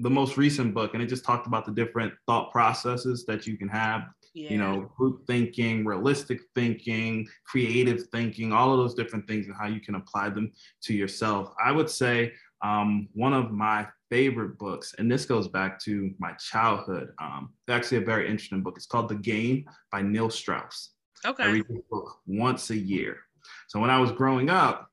the 0.00 0.10
most 0.10 0.36
recent 0.36 0.74
book 0.74 0.94
and 0.94 1.02
it 1.02 1.06
just 1.06 1.24
talked 1.24 1.46
about 1.46 1.64
the 1.64 1.72
different 1.72 2.12
thought 2.26 2.50
processes 2.50 3.24
that 3.26 3.46
you 3.46 3.56
can 3.56 3.68
have 3.68 4.02
yeah. 4.34 4.50
you 4.50 4.58
know 4.58 4.90
group 4.96 5.26
thinking 5.26 5.84
realistic 5.84 6.40
thinking 6.54 7.26
creative 7.46 8.06
thinking 8.08 8.52
all 8.52 8.72
of 8.72 8.78
those 8.78 8.94
different 8.94 9.26
things 9.26 9.46
and 9.46 9.56
how 9.56 9.66
you 9.66 9.80
can 9.80 9.94
apply 9.94 10.28
them 10.28 10.50
to 10.82 10.94
yourself. 10.94 11.52
I 11.62 11.72
would 11.72 11.90
say 11.90 12.32
um, 12.62 13.08
one 13.12 13.32
of 13.32 13.50
my 13.50 13.86
favorite 14.10 14.58
books 14.58 14.94
and 14.98 15.10
this 15.10 15.24
goes 15.24 15.48
back 15.48 15.80
to 15.80 16.12
my 16.18 16.32
childhood 16.32 17.12
um, 17.20 17.52
actually 17.68 17.98
a 17.98 18.04
very 18.04 18.28
interesting 18.28 18.62
book. 18.62 18.74
It's 18.76 18.86
called 18.86 19.08
the 19.08 19.16
game 19.16 19.64
by 19.90 20.02
neil 20.02 20.30
strauss. 20.30 20.90
Okay. 21.24 21.44
i 21.44 21.50
read 21.50 21.66
this 21.68 21.82
book 21.90 22.18
once 22.26 22.70
a 22.70 22.76
year. 22.76 23.18
So 23.68 23.80
when 23.80 23.90
i 23.90 23.98
was 23.98 24.12
growing 24.12 24.50
up 24.50 24.88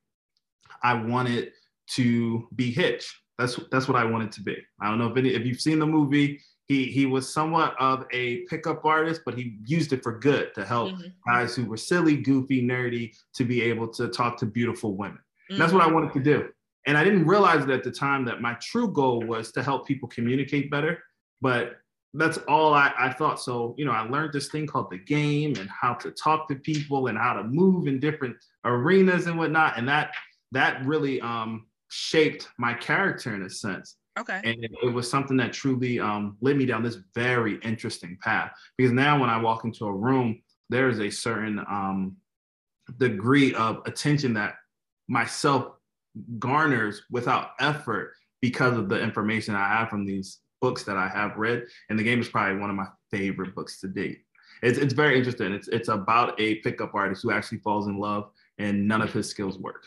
i 0.83 0.93
wanted 0.93 1.51
to 1.91 2.47
be 2.55 2.71
hitch 2.71 3.19
that's 3.39 3.57
that's 3.71 3.87
what 3.87 3.97
I 3.97 4.03
wanted 4.03 4.31
to 4.33 4.41
be. 4.41 4.57
I 4.81 4.89
don't 4.89 4.99
know 4.99 5.07
if 5.07 5.17
any 5.17 5.29
if 5.29 5.45
you've 5.45 5.61
seen 5.61 5.79
the 5.79 5.87
movie. 5.87 6.41
He 6.67 6.85
he 6.85 7.05
was 7.07 7.33
somewhat 7.33 7.73
of 7.79 8.05
a 8.11 8.41
pickup 8.41 8.85
artist, 8.85 9.21
but 9.25 9.35
he 9.35 9.57
used 9.65 9.93
it 9.93 10.03
for 10.03 10.19
good 10.19 10.53
to 10.55 10.65
help 10.65 10.91
mm-hmm. 10.91 11.07
guys 11.25 11.55
who 11.55 11.65
were 11.65 11.77
silly, 11.77 12.17
goofy, 12.17 12.61
nerdy 12.61 13.15
to 13.35 13.45
be 13.45 13.61
able 13.61 13.87
to 13.87 14.09
talk 14.09 14.37
to 14.39 14.45
beautiful 14.45 14.95
women. 14.95 15.19
Mm-hmm. 15.49 15.59
That's 15.59 15.73
what 15.73 15.81
I 15.81 15.85
mm-hmm. 15.85 15.95
wanted 15.95 16.13
to 16.13 16.19
do. 16.19 16.49
And 16.85 16.97
I 16.97 17.03
didn't 17.03 17.25
realize 17.25 17.63
it 17.63 17.69
at 17.69 17.83
the 17.83 17.91
time 17.91 18.25
that 18.25 18.41
my 18.41 18.55
true 18.55 18.91
goal 18.91 19.21
was 19.21 19.51
to 19.53 19.63
help 19.63 19.87
people 19.87 20.09
communicate 20.09 20.69
better. 20.69 20.99
But 21.41 21.77
that's 22.13 22.37
all 22.47 22.73
I, 22.73 22.91
I 22.97 23.13
thought. 23.13 23.39
So, 23.39 23.75
you 23.77 23.85
know, 23.85 23.91
I 23.91 24.01
learned 24.01 24.33
this 24.33 24.49
thing 24.49 24.67
called 24.67 24.89
the 24.89 24.97
game 24.97 25.55
and 25.59 25.69
how 25.69 25.93
to 25.95 26.11
talk 26.11 26.47
to 26.49 26.55
people 26.55 27.07
and 27.07 27.17
how 27.17 27.33
to 27.33 27.43
move 27.43 27.87
in 27.87 27.99
different 27.99 28.35
arenas 28.65 29.27
and 29.27 29.37
whatnot. 29.37 29.77
And 29.77 29.87
that 29.87 30.11
that 30.51 30.83
really 30.85 31.21
um 31.21 31.65
shaped 31.89 32.47
my 32.57 32.73
character 32.73 33.35
in 33.35 33.43
a 33.43 33.49
sense. 33.49 33.97
Okay. 34.17 34.41
And 34.43 34.63
it, 34.63 34.71
it 34.83 34.93
was 34.93 35.09
something 35.09 35.37
that 35.37 35.53
truly 35.53 35.99
um, 35.99 36.37
led 36.41 36.57
me 36.57 36.65
down 36.65 36.83
this 36.83 36.97
very 37.13 37.59
interesting 37.63 38.17
path. 38.21 38.51
Because 38.77 38.91
now 38.91 39.19
when 39.19 39.29
I 39.29 39.39
walk 39.39 39.65
into 39.65 39.85
a 39.85 39.93
room, 39.93 40.41
there 40.69 40.89
is 40.89 40.99
a 40.99 41.09
certain 41.09 41.59
um, 41.59 42.17
degree 42.97 43.53
of 43.53 43.81
attention 43.85 44.33
that 44.33 44.55
myself 45.07 45.73
garners 46.37 47.03
without 47.09 47.51
effort 47.59 48.13
because 48.41 48.77
of 48.77 48.89
the 48.89 48.99
information 49.01 49.55
I 49.55 49.67
have 49.67 49.89
from 49.89 50.05
these 50.05 50.39
books 50.61 50.83
that 50.83 50.97
I 50.97 51.07
have 51.07 51.37
read. 51.37 51.65
And 51.89 51.97
the 51.97 52.03
game 52.03 52.19
is 52.19 52.29
probably 52.29 52.59
one 52.59 52.69
of 52.69 52.75
my 52.75 52.87
favorite 53.11 53.55
books 53.55 53.79
to 53.81 53.87
date. 53.87 54.19
It's, 54.61 54.77
it's 54.77 54.93
very 54.93 55.17
interesting. 55.17 55.53
It's, 55.53 55.69
it's 55.69 55.87
about 55.87 56.39
a 56.39 56.55
pickup 56.55 56.93
artist 56.93 57.23
who 57.23 57.31
actually 57.31 57.59
falls 57.59 57.87
in 57.87 57.97
love 57.97 58.31
and 58.57 58.87
none 58.87 59.01
of 59.01 59.13
his 59.13 59.29
skills 59.29 59.57
work. 59.57 59.85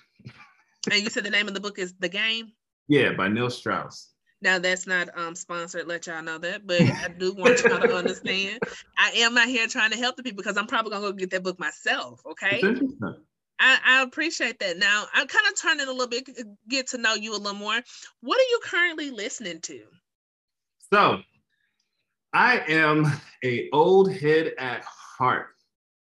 And 0.90 1.02
you 1.02 1.10
said 1.10 1.24
the 1.24 1.30
name 1.30 1.48
of 1.48 1.54
the 1.54 1.60
book 1.60 1.78
is 1.78 1.94
The 1.98 2.08
Game? 2.08 2.52
Yeah, 2.88 3.12
by 3.12 3.28
Neil 3.28 3.50
Strauss. 3.50 4.10
Now 4.40 4.58
that's 4.58 4.88
not 4.88 5.16
um 5.16 5.36
sponsored, 5.36 5.86
let 5.86 6.06
y'all 6.08 6.22
know 6.22 6.38
that, 6.38 6.66
but 6.66 6.80
I 6.80 7.08
do 7.16 7.32
want 7.32 7.62
y'all 7.62 7.78
to 7.80 7.94
understand. 7.94 8.60
I 8.98 9.12
am 9.18 9.38
out 9.38 9.46
here 9.46 9.68
trying 9.68 9.92
to 9.92 9.96
help 9.96 10.16
the 10.16 10.24
people 10.24 10.38
because 10.38 10.56
I'm 10.56 10.66
probably 10.66 10.90
gonna 10.90 11.06
go 11.06 11.12
get 11.12 11.30
that 11.30 11.44
book 11.44 11.60
myself. 11.60 12.20
Okay. 12.26 12.60
I, 13.60 13.78
I 13.86 14.02
appreciate 14.02 14.58
that. 14.58 14.78
Now 14.78 15.04
I'm 15.14 15.28
kind 15.28 15.46
of 15.46 15.60
turning 15.60 15.86
a 15.86 15.92
little 15.92 16.08
bit, 16.08 16.28
get 16.68 16.88
to 16.88 16.98
know 16.98 17.14
you 17.14 17.32
a 17.32 17.38
little 17.38 17.58
more. 17.58 17.80
What 18.20 18.38
are 18.40 18.50
you 18.50 18.60
currently 18.64 19.12
listening 19.12 19.60
to? 19.60 19.82
So 20.92 21.20
I 22.32 22.58
am 22.66 23.06
a 23.44 23.68
old 23.72 24.12
head 24.12 24.54
at 24.58 24.82
heart. 24.84 25.50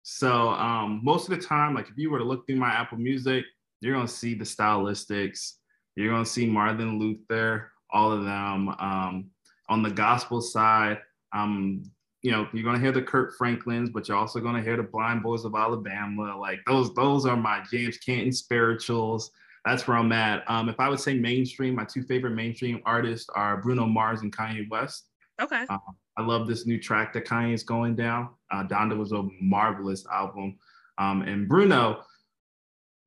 So 0.03 0.51
um, 0.51 1.01
most 1.03 1.29
of 1.29 1.38
the 1.38 1.45
time, 1.45 1.75
like 1.75 1.88
if 1.88 1.99
you 1.99 2.11
were 2.11 2.19
to 2.19 2.25
look 2.25 2.47
through 2.47 2.57
my 2.57 2.71
Apple 2.71 2.99
Music, 2.99 3.45
you're 3.81 3.95
gonna 3.95 4.09
see 4.09 4.35
the 4.35 4.45
stylistics. 4.45 5.55
You're 5.97 6.12
gonna 6.12 6.27
see 6.27 6.47
Martin 6.47 6.99
Luther, 6.99 7.73
all 7.91 8.12
of 8.12 8.25
them. 8.25 8.69
Um, 8.69 9.31
on 9.69 9.83
the 9.83 9.91
gospel 9.91 10.41
side, 10.41 10.99
um, 11.33 11.83
you 12.23 12.31
know, 12.31 12.49
you're 12.53 12.64
gonna 12.64 12.81
hear 12.81 12.93
the 12.93 13.03
Kirk 13.03 13.35
Franklins, 13.37 13.91
but 13.91 14.09
you're 14.09 14.17
also 14.17 14.41
gonna 14.41 14.62
hear 14.62 14.77
the 14.77 14.83
Blind 14.83 15.23
Boys 15.23 15.45
of 15.45 15.55
Alabama. 15.55 16.38
Like 16.38 16.61
those, 16.67 16.93
those 16.95 17.27
are 17.27 17.37
my 17.37 17.62
James 17.71 17.99
Canton 17.99 18.33
spirituals. 18.33 19.31
That's 19.64 19.87
where 19.87 19.97
I'm 19.97 20.12
at. 20.12 20.49
Um, 20.51 20.69
if 20.69 20.81
I 20.81 20.88
would 20.88 21.01
say 21.01 21.14
mainstream, 21.14 21.75
my 21.75 21.85
two 21.85 22.03
favorite 22.03 22.35
mainstream 22.35 22.81
artists 22.87 23.29
are 23.35 23.59
Bruno 23.59 23.87
Mars 23.87 24.23
and 24.23 24.35
Kanye 24.35 24.69
West. 24.71 25.09
Okay. 25.41 25.64
Uh, 25.69 25.79
I 26.17 26.23
love 26.23 26.49
this 26.49 26.67
new 26.67 26.81
track 26.81 27.12
that 27.12 27.27
Kanye 27.27 27.55
is 27.55 27.62
going 27.62 27.95
down. 27.95 28.31
Uh, 28.51 28.64
Donda 28.64 28.97
was 28.97 29.12
a 29.12 29.29
marvelous 29.41 30.07
album. 30.12 30.57
Um, 30.99 31.23
and 31.23 31.47
Bruno, 31.47 32.03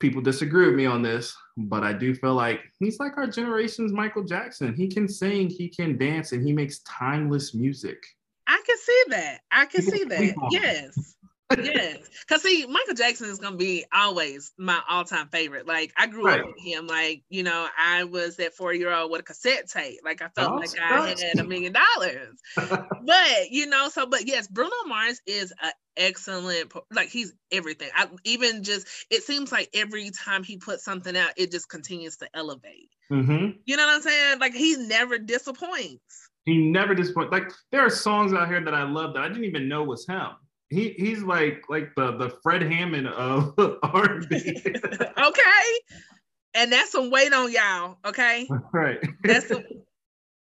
people 0.02 0.22
disagree 0.22 0.66
with 0.66 0.76
me 0.76 0.86
on 0.86 1.02
this, 1.02 1.36
but 1.56 1.84
I 1.84 1.94
do 1.94 2.14
feel 2.14 2.34
like 2.34 2.62
he's 2.80 3.00
like 3.00 3.18
our 3.18 3.28
generation's 3.28 3.94
Michael 3.94 4.24
Jackson. 4.24 4.74
He 4.74 4.88
can 4.88 5.08
sing, 5.08 5.50
he 5.50 5.70
can 5.70 5.98
dance, 5.98 6.32
and 6.32 6.46
he 6.46 6.52
makes 6.52 6.80
timeless 6.80 7.54
music. 7.54 8.04
I 8.48 8.62
can 8.66 8.78
see 8.78 9.04
that. 9.10 9.42
I 9.52 9.66
can 9.66 9.82
see 9.84 10.04
that. 10.04 10.36
Yes 10.52 11.16
yes, 11.64 11.98
because 12.22 12.42
see, 12.42 12.66
Michael 12.68 12.94
Jackson 12.94 13.30
is 13.30 13.40
gonna 13.40 13.58
be 13.58 13.86
always 13.94 14.52
my 14.58 14.80
all-time 14.90 15.28
favorite. 15.30 15.68
Like 15.68 15.94
I 15.98 16.08
grew 16.08 16.26
right. 16.26 16.42
up 16.42 16.48
with 16.48 16.60
him. 16.60 16.88
Like 16.88 17.24
you 17.30 17.44
know, 17.44 17.68
I 17.78 18.04
was 18.04 18.38
that 18.38 18.54
four-year-old 18.54 19.12
with 19.12 19.22
a 19.22 19.24
cassette 19.24 19.70
tape. 19.70 20.00
Like 20.04 20.22
I 20.22 20.30
felt 20.30 20.54
oh, 20.54 20.56
like 20.56 20.80
I 20.80 21.10
had 21.10 21.40
a 21.40 21.44
million 21.44 21.74
dollars. 21.74 22.40
but 22.56 23.52
you 23.52 23.68
know, 23.68 23.90
so 23.90 24.06
but 24.06 24.28
yes, 24.28 24.48
Bruno 24.48 24.72
Mars 24.86 25.22
is 25.26 25.54
an 25.62 25.72
excellent. 25.98 26.72
Like 26.92 27.10
he's 27.10 27.34
everything. 27.52 27.90
I 27.96 28.08
even 28.24 28.64
just 28.64 28.88
it 29.10 29.24
seems 29.24 29.52
like 29.52 29.70
every 29.74 30.12
time 30.12 30.44
he 30.44 30.58
puts 30.58 30.84
something 30.84 31.16
out, 31.16 31.32
it 31.38 31.52
just 31.52 31.70
continues 31.70 32.18
to 32.18 32.30
elevate. 32.34 32.90
Mm-hmm. 33.12 33.58
You 33.66 33.78
know 33.78 33.86
what 33.86 33.96
I'm 33.96 34.02
saying? 34.02 34.40
Like 34.40 34.54
he 34.54 34.76
never 34.78 35.18
disappoints. 35.18 36.30
He 36.46 36.58
never 36.58 36.96
disappoints. 36.96 37.32
Like 37.32 37.52
there 37.72 37.86
are 37.86 37.90
songs 37.90 38.34
out 38.34 38.48
here 38.48 38.64
that 38.64 38.74
I 38.74 38.84
love 38.84 39.14
that 39.14 39.24
I 39.24 39.28
didn't 39.28 39.46
even 39.46 39.68
know 39.68 39.84
was 39.84 40.08
him. 40.08 40.30
He 40.72 40.96
he's 40.98 41.22
like 41.22 41.66
like 41.68 41.94
the 41.96 42.14
the 42.14 42.30
Fred 42.42 42.62
Hammond 42.62 43.08
of 43.08 43.54
R&B. 43.84 44.64
okay, 45.18 45.80
and 46.54 46.72
that's 46.72 46.94
some 46.94 47.12
weight 47.12 47.34
on 47.34 47.52
y'all. 47.52 47.98
Okay, 48.06 48.48
right. 48.74 48.98
That's 49.22 49.50
some, 49.50 49.66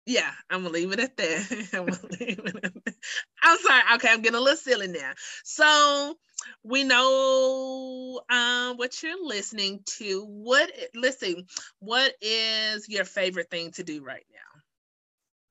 yeah, 0.06 0.30
I'm 0.52 0.62
gonna 0.62 0.72
leave 0.72 0.92
it 0.92 1.00
at 1.00 1.18
that. 1.18 1.70
I'm, 1.74 1.88
it 1.88 2.40
at 2.40 2.74
that. 2.86 2.94
I'm 3.42 3.58
sorry. 3.58 3.82
Okay, 3.96 4.10
I'm 4.12 4.22
getting 4.22 4.38
a 4.38 4.42
little 4.42 4.56
silly 4.56 4.88
now. 4.88 5.14
So 5.44 6.16
we 6.64 6.84
know 6.84 8.22
um, 8.30 8.78
what 8.78 9.02
you're 9.02 9.26
listening 9.26 9.80
to. 9.98 10.24
What 10.26 10.72
listen? 10.94 11.48
What 11.80 12.14
is 12.22 12.88
your 12.88 13.06
favorite 13.06 13.50
thing 13.50 13.72
to 13.72 13.84
do 13.84 14.04
right 14.04 14.26
now? 14.32 14.62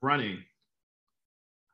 Running. 0.01 0.39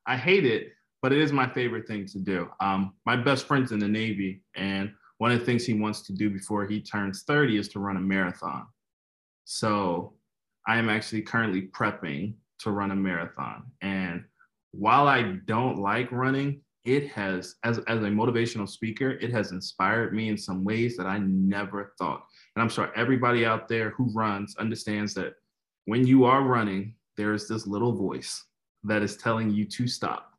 I 0.06 0.16
hate 0.16 0.46
it, 0.46 0.68
but 1.02 1.12
it 1.12 1.18
is 1.18 1.32
my 1.32 1.48
favorite 1.48 1.86
thing 1.86 2.06
to 2.06 2.18
do. 2.18 2.48
Um, 2.60 2.94
my 3.06 3.16
best 3.16 3.46
friend's 3.46 3.72
in 3.72 3.78
the 3.78 3.88
Navy, 3.88 4.42
and 4.56 4.92
one 5.18 5.32
of 5.32 5.40
the 5.40 5.44
things 5.44 5.64
he 5.64 5.74
wants 5.74 6.02
to 6.02 6.12
do 6.12 6.30
before 6.30 6.66
he 6.66 6.80
turns 6.80 7.24
30 7.24 7.58
is 7.58 7.68
to 7.68 7.80
run 7.80 7.96
a 7.96 8.00
marathon. 8.00 8.66
So 9.44 10.14
I 10.66 10.78
am 10.78 10.88
actually 10.88 11.22
currently 11.22 11.62
prepping 11.62 12.34
to 12.60 12.70
run 12.70 12.90
a 12.90 12.96
marathon. 12.96 13.64
And 13.82 14.24
while 14.72 15.08
I 15.08 15.38
don't 15.46 15.78
like 15.78 16.12
running, 16.12 16.60
it 16.84 17.08
has, 17.08 17.56
as, 17.64 17.78
as 17.78 17.98
a 17.98 18.08
motivational 18.08 18.68
speaker, 18.68 19.12
it 19.12 19.30
has 19.32 19.52
inspired 19.52 20.14
me 20.14 20.28
in 20.28 20.38
some 20.38 20.64
ways 20.64 20.96
that 20.96 21.06
I 21.06 21.18
never 21.18 21.94
thought. 21.98 22.24
And 22.54 22.62
I'm 22.62 22.68
sure 22.68 22.92
everybody 22.96 23.44
out 23.44 23.68
there 23.68 23.90
who 23.90 24.12
runs 24.14 24.56
understands 24.56 25.14
that 25.14 25.34
when 25.86 26.06
you 26.06 26.24
are 26.24 26.42
running, 26.42 26.94
there 27.16 27.34
is 27.34 27.48
this 27.48 27.66
little 27.66 27.92
voice 27.92 28.44
that 28.84 29.02
is 29.02 29.16
telling 29.16 29.50
you 29.50 29.64
to 29.66 29.86
stop. 29.86 30.37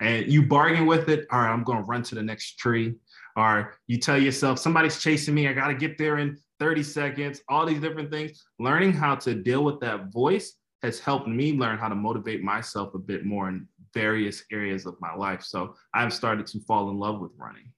And 0.00 0.26
you 0.26 0.46
bargain 0.46 0.86
with 0.86 1.08
it. 1.08 1.26
All 1.30 1.40
right, 1.40 1.52
I'm 1.52 1.64
going 1.64 1.78
to 1.78 1.84
run 1.84 2.02
to 2.04 2.14
the 2.14 2.22
next 2.22 2.58
tree. 2.58 2.94
Or 3.36 3.74
you 3.86 3.98
tell 3.98 4.18
yourself, 4.18 4.58
somebody's 4.58 5.00
chasing 5.00 5.34
me. 5.34 5.48
I 5.48 5.52
got 5.52 5.68
to 5.68 5.74
get 5.74 5.96
there 5.96 6.18
in 6.18 6.38
30 6.60 6.82
seconds, 6.82 7.40
all 7.48 7.66
these 7.66 7.80
different 7.80 8.10
things. 8.10 8.44
Learning 8.58 8.92
how 8.92 9.14
to 9.16 9.34
deal 9.34 9.64
with 9.64 9.80
that 9.80 10.12
voice 10.12 10.54
has 10.82 10.98
helped 10.98 11.28
me 11.28 11.52
learn 11.52 11.78
how 11.78 11.88
to 11.88 11.94
motivate 11.94 12.42
myself 12.42 12.94
a 12.94 12.98
bit 12.98 13.24
more 13.24 13.48
in 13.48 13.66
various 13.94 14.44
areas 14.50 14.86
of 14.86 14.96
my 15.00 15.14
life. 15.14 15.42
So 15.42 15.74
I've 15.94 16.12
started 16.12 16.46
to 16.48 16.60
fall 16.60 16.90
in 16.90 16.98
love 16.98 17.20
with 17.20 17.30
running. 17.36 17.72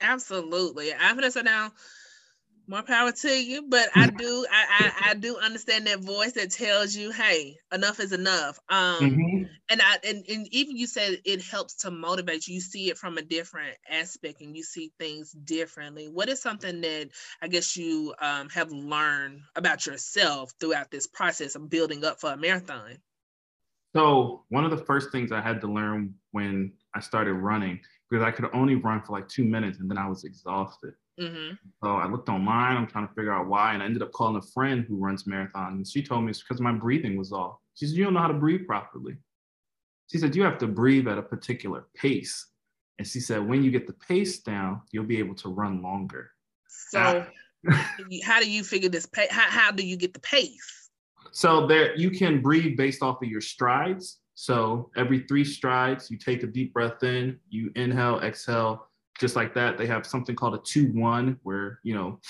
Absolutely. 0.00 0.92
I'm 0.94 1.14
gonna 1.14 1.30
sit 1.30 1.44
down 1.44 1.70
more 2.66 2.82
power 2.82 3.12
to 3.12 3.28
you 3.28 3.64
but 3.68 3.88
i 3.94 4.06
do 4.06 4.46
I, 4.50 4.66
I, 4.78 5.10
I 5.10 5.14
do 5.14 5.36
understand 5.38 5.86
that 5.86 6.00
voice 6.00 6.32
that 6.32 6.50
tells 6.50 6.94
you 6.94 7.10
hey 7.10 7.56
enough 7.72 8.00
is 8.00 8.12
enough. 8.12 8.58
Um 8.68 9.00
mm-hmm. 9.00 9.42
and 9.68 9.82
i 9.82 9.98
and, 10.06 10.24
and 10.28 10.46
even 10.50 10.76
you 10.76 10.86
said 10.86 11.18
it 11.24 11.42
helps 11.42 11.76
to 11.78 11.90
motivate 11.90 12.46
you. 12.46 12.54
You 12.54 12.60
see 12.60 12.90
it 12.90 12.98
from 12.98 13.18
a 13.18 13.22
different 13.22 13.76
aspect 13.88 14.40
and 14.40 14.56
you 14.56 14.62
see 14.62 14.92
things 14.98 15.32
differently. 15.32 16.08
What 16.08 16.28
is 16.28 16.40
something 16.40 16.80
that 16.82 17.10
i 17.40 17.48
guess 17.48 17.76
you 17.76 18.14
um, 18.20 18.48
have 18.50 18.70
learned 18.70 19.40
about 19.56 19.86
yourself 19.86 20.52
throughout 20.60 20.90
this 20.90 21.06
process 21.06 21.54
of 21.54 21.68
building 21.68 22.04
up 22.04 22.20
for 22.20 22.32
a 22.32 22.36
marathon? 22.36 22.98
So 23.94 24.44
one 24.48 24.64
of 24.64 24.70
the 24.70 24.84
first 24.84 25.10
things 25.12 25.32
i 25.32 25.40
had 25.40 25.60
to 25.62 25.66
learn 25.66 26.14
when 26.30 26.72
i 26.94 27.00
started 27.00 27.34
running 27.34 27.80
because 28.08 28.24
i 28.24 28.30
could 28.30 28.48
only 28.52 28.74
run 28.74 29.02
for 29.02 29.12
like 29.12 29.28
two 29.28 29.44
minutes 29.44 29.80
and 29.80 29.90
then 29.90 29.98
i 29.98 30.08
was 30.08 30.24
exhausted 30.24 30.94
Mm-hmm. 31.20 31.54
So 31.82 31.90
I 31.90 32.08
looked 32.08 32.28
online. 32.28 32.76
I'm 32.76 32.86
trying 32.86 33.06
to 33.06 33.14
figure 33.14 33.32
out 33.32 33.46
why, 33.46 33.74
and 33.74 33.82
I 33.82 33.86
ended 33.86 34.02
up 34.02 34.12
calling 34.12 34.36
a 34.36 34.42
friend 34.42 34.84
who 34.88 34.96
runs 34.96 35.24
marathons. 35.24 35.72
And 35.72 35.86
she 35.86 36.02
told 36.02 36.24
me 36.24 36.30
it's 36.30 36.42
because 36.42 36.60
my 36.60 36.72
breathing 36.72 37.16
was 37.16 37.32
off. 37.32 37.58
She 37.74 37.86
said, 37.86 37.96
"You 37.96 38.04
don't 38.04 38.14
know 38.14 38.20
how 38.20 38.28
to 38.28 38.34
breathe 38.34 38.66
properly." 38.66 39.16
She 40.10 40.18
said, 40.18 40.34
"You 40.34 40.42
have 40.42 40.58
to 40.58 40.66
breathe 40.66 41.08
at 41.08 41.18
a 41.18 41.22
particular 41.22 41.86
pace." 41.94 42.46
And 42.98 43.06
she 43.06 43.20
said, 43.20 43.46
"When 43.46 43.62
you 43.62 43.70
get 43.70 43.86
the 43.86 43.94
pace 43.94 44.40
down, 44.40 44.82
you'll 44.90 45.04
be 45.04 45.18
able 45.18 45.34
to 45.36 45.48
run 45.48 45.82
longer." 45.82 46.30
So, 46.68 47.26
how 48.24 48.40
do 48.40 48.50
you 48.50 48.64
figure 48.64 48.88
this? 48.88 49.06
Pa- 49.06 49.26
how 49.30 49.50
how 49.50 49.70
do 49.70 49.86
you 49.86 49.96
get 49.96 50.14
the 50.14 50.20
pace? 50.20 50.90
So 51.30 51.66
there, 51.66 51.94
you 51.96 52.10
can 52.10 52.42
breathe 52.42 52.76
based 52.76 53.02
off 53.02 53.22
of 53.22 53.28
your 53.28 53.40
strides. 53.40 54.20
So 54.34 54.90
every 54.96 55.20
three 55.20 55.44
strides, 55.44 56.10
you 56.10 56.16
take 56.16 56.42
a 56.42 56.46
deep 56.46 56.72
breath 56.72 57.02
in, 57.02 57.38
you 57.48 57.70
inhale, 57.76 58.20
exhale 58.20 58.88
just 59.20 59.36
like 59.36 59.54
that. 59.54 59.78
They 59.78 59.86
have 59.86 60.06
something 60.06 60.34
called 60.34 60.54
a 60.54 60.60
two 60.64 60.92
one 60.92 61.38
where 61.42 61.80
you 61.82 61.94
know, 61.94 62.20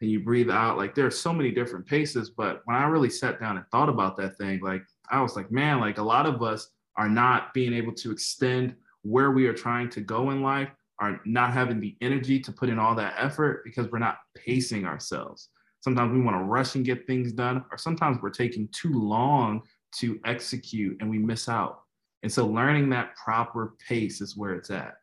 and 0.00 0.10
you 0.10 0.20
breathe 0.20 0.50
out. 0.50 0.76
Like 0.76 0.94
there 0.94 1.06
are 1.06 1.10
so 1.10 1.32
many 1.32 1.50
different 1.50 1.86
paces. 1.86 2.30
But 2.30 2.62
when 2.64 2.76
I 2.76 2.84
really 2.86 3.10
sat 3.10 3.40
down 3.40 3.56
and 3.56 3.66
thought 3.70 3.88
about 3.88 4.16
that 4.18 4.36
thing, 4.38 4.60
like 4.60 4.82
I 5.10 5.20
was 5.20 5.36
like, 5.36 5.50
man, 5.50 5.80
like 5.80 5.98
a 5.98 6.02
lot 6.02 6.26
of 6.26 6.42
us 6.42 6.68
are 6.96 7.08
not 7.08 7.52
being 7.54 7.72
able 7.72 7.92
to 7.92 8.10
extend 8.10 8.74
where 9.02 9.30
we 9.30 9.46
are 9.46 9.54
trying 9.54 9.90
to 9.90 10.00
go 10.00 10.30
in 10.30 10.42
life, 10.42 10.70
are 10.98 11.20
not 11.24 11.52
having 11.52 11.80
the 11.80 11.96
energy 12.00 12.38
to 12.40 12.52
put 12.52 12.68
in 12.68 12.78
all 12.78 12.94
that 12.94 13.14
effort 13.18 13.62
because 13.64 13.90
we're 13.90 13.98
not 13.98 14.18
pacing 14.36 14.86
ourselves. 14.86 15.50
Sometimes 15.80 16.12
we 16.12 16.20
want 16.20 16.36
to 16.36 16.44
rush 16.44 16.76
and 16.76 16.84
get 16.84 17.06
things 17.06 17.32
done, 17.32 17.64
or 17.70 17.76
sometimes 17.76 18.18
we're 18.22 18.30
taking 18.30 18.68
too 18.68 18.92
long 18.92 19.62
to 19.96 20.18
execute 20.24 20.96
and 21.00 21.10
we 21.10 21.18
miss 21.18 21.48
out. 21.48 21.80
And 22.22 22.32
so 22.32 22.46
learning 22.46 22.88
that 22.90 23.14
proper 23.16 23.74
pace 23.86 24.22
is 24.22 24.36
where 24.36 24.54
it's 24.54 24.70
at. 24.70 24.94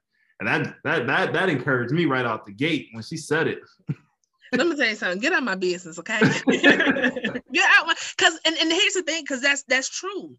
And 0.41 0.47
that 0.47 0.75
that 0.83 1.05
that 1.05 1.33
that 1.33 1.49
encouraged 1.49 1.93
me 1.93 2.05
right 2.05 2.25
out 2.25 2.47
the 2.47 2.51
gate 2.51 2.89
when 2.93 3.03
she 3.03 3.15
said 3.15 3.47
it. 3.47 3.59
Let 4.51 4.67
me 4.67 4.75
tell 4.75 4.89
you 4.89 4.95
something. 4.95 5.19
Get 5.19 5.33
out 5.33 5.43
my 5.43 5.53
business, 5.53 5.99
okay? 5.99 6.19
Get 6.47 6.81
out 6.81 7.87
my 7.87 7.95
because 8.17 8.39
and, 8.43 8.57
and 8.57 8.71
here's 8.71 8.93
the 8.93 9.03
thing, 9.03 9.23
because 9.23 9.41
that's 9.41 9.61
that's 9.63 9.87
true. 9.87 10.35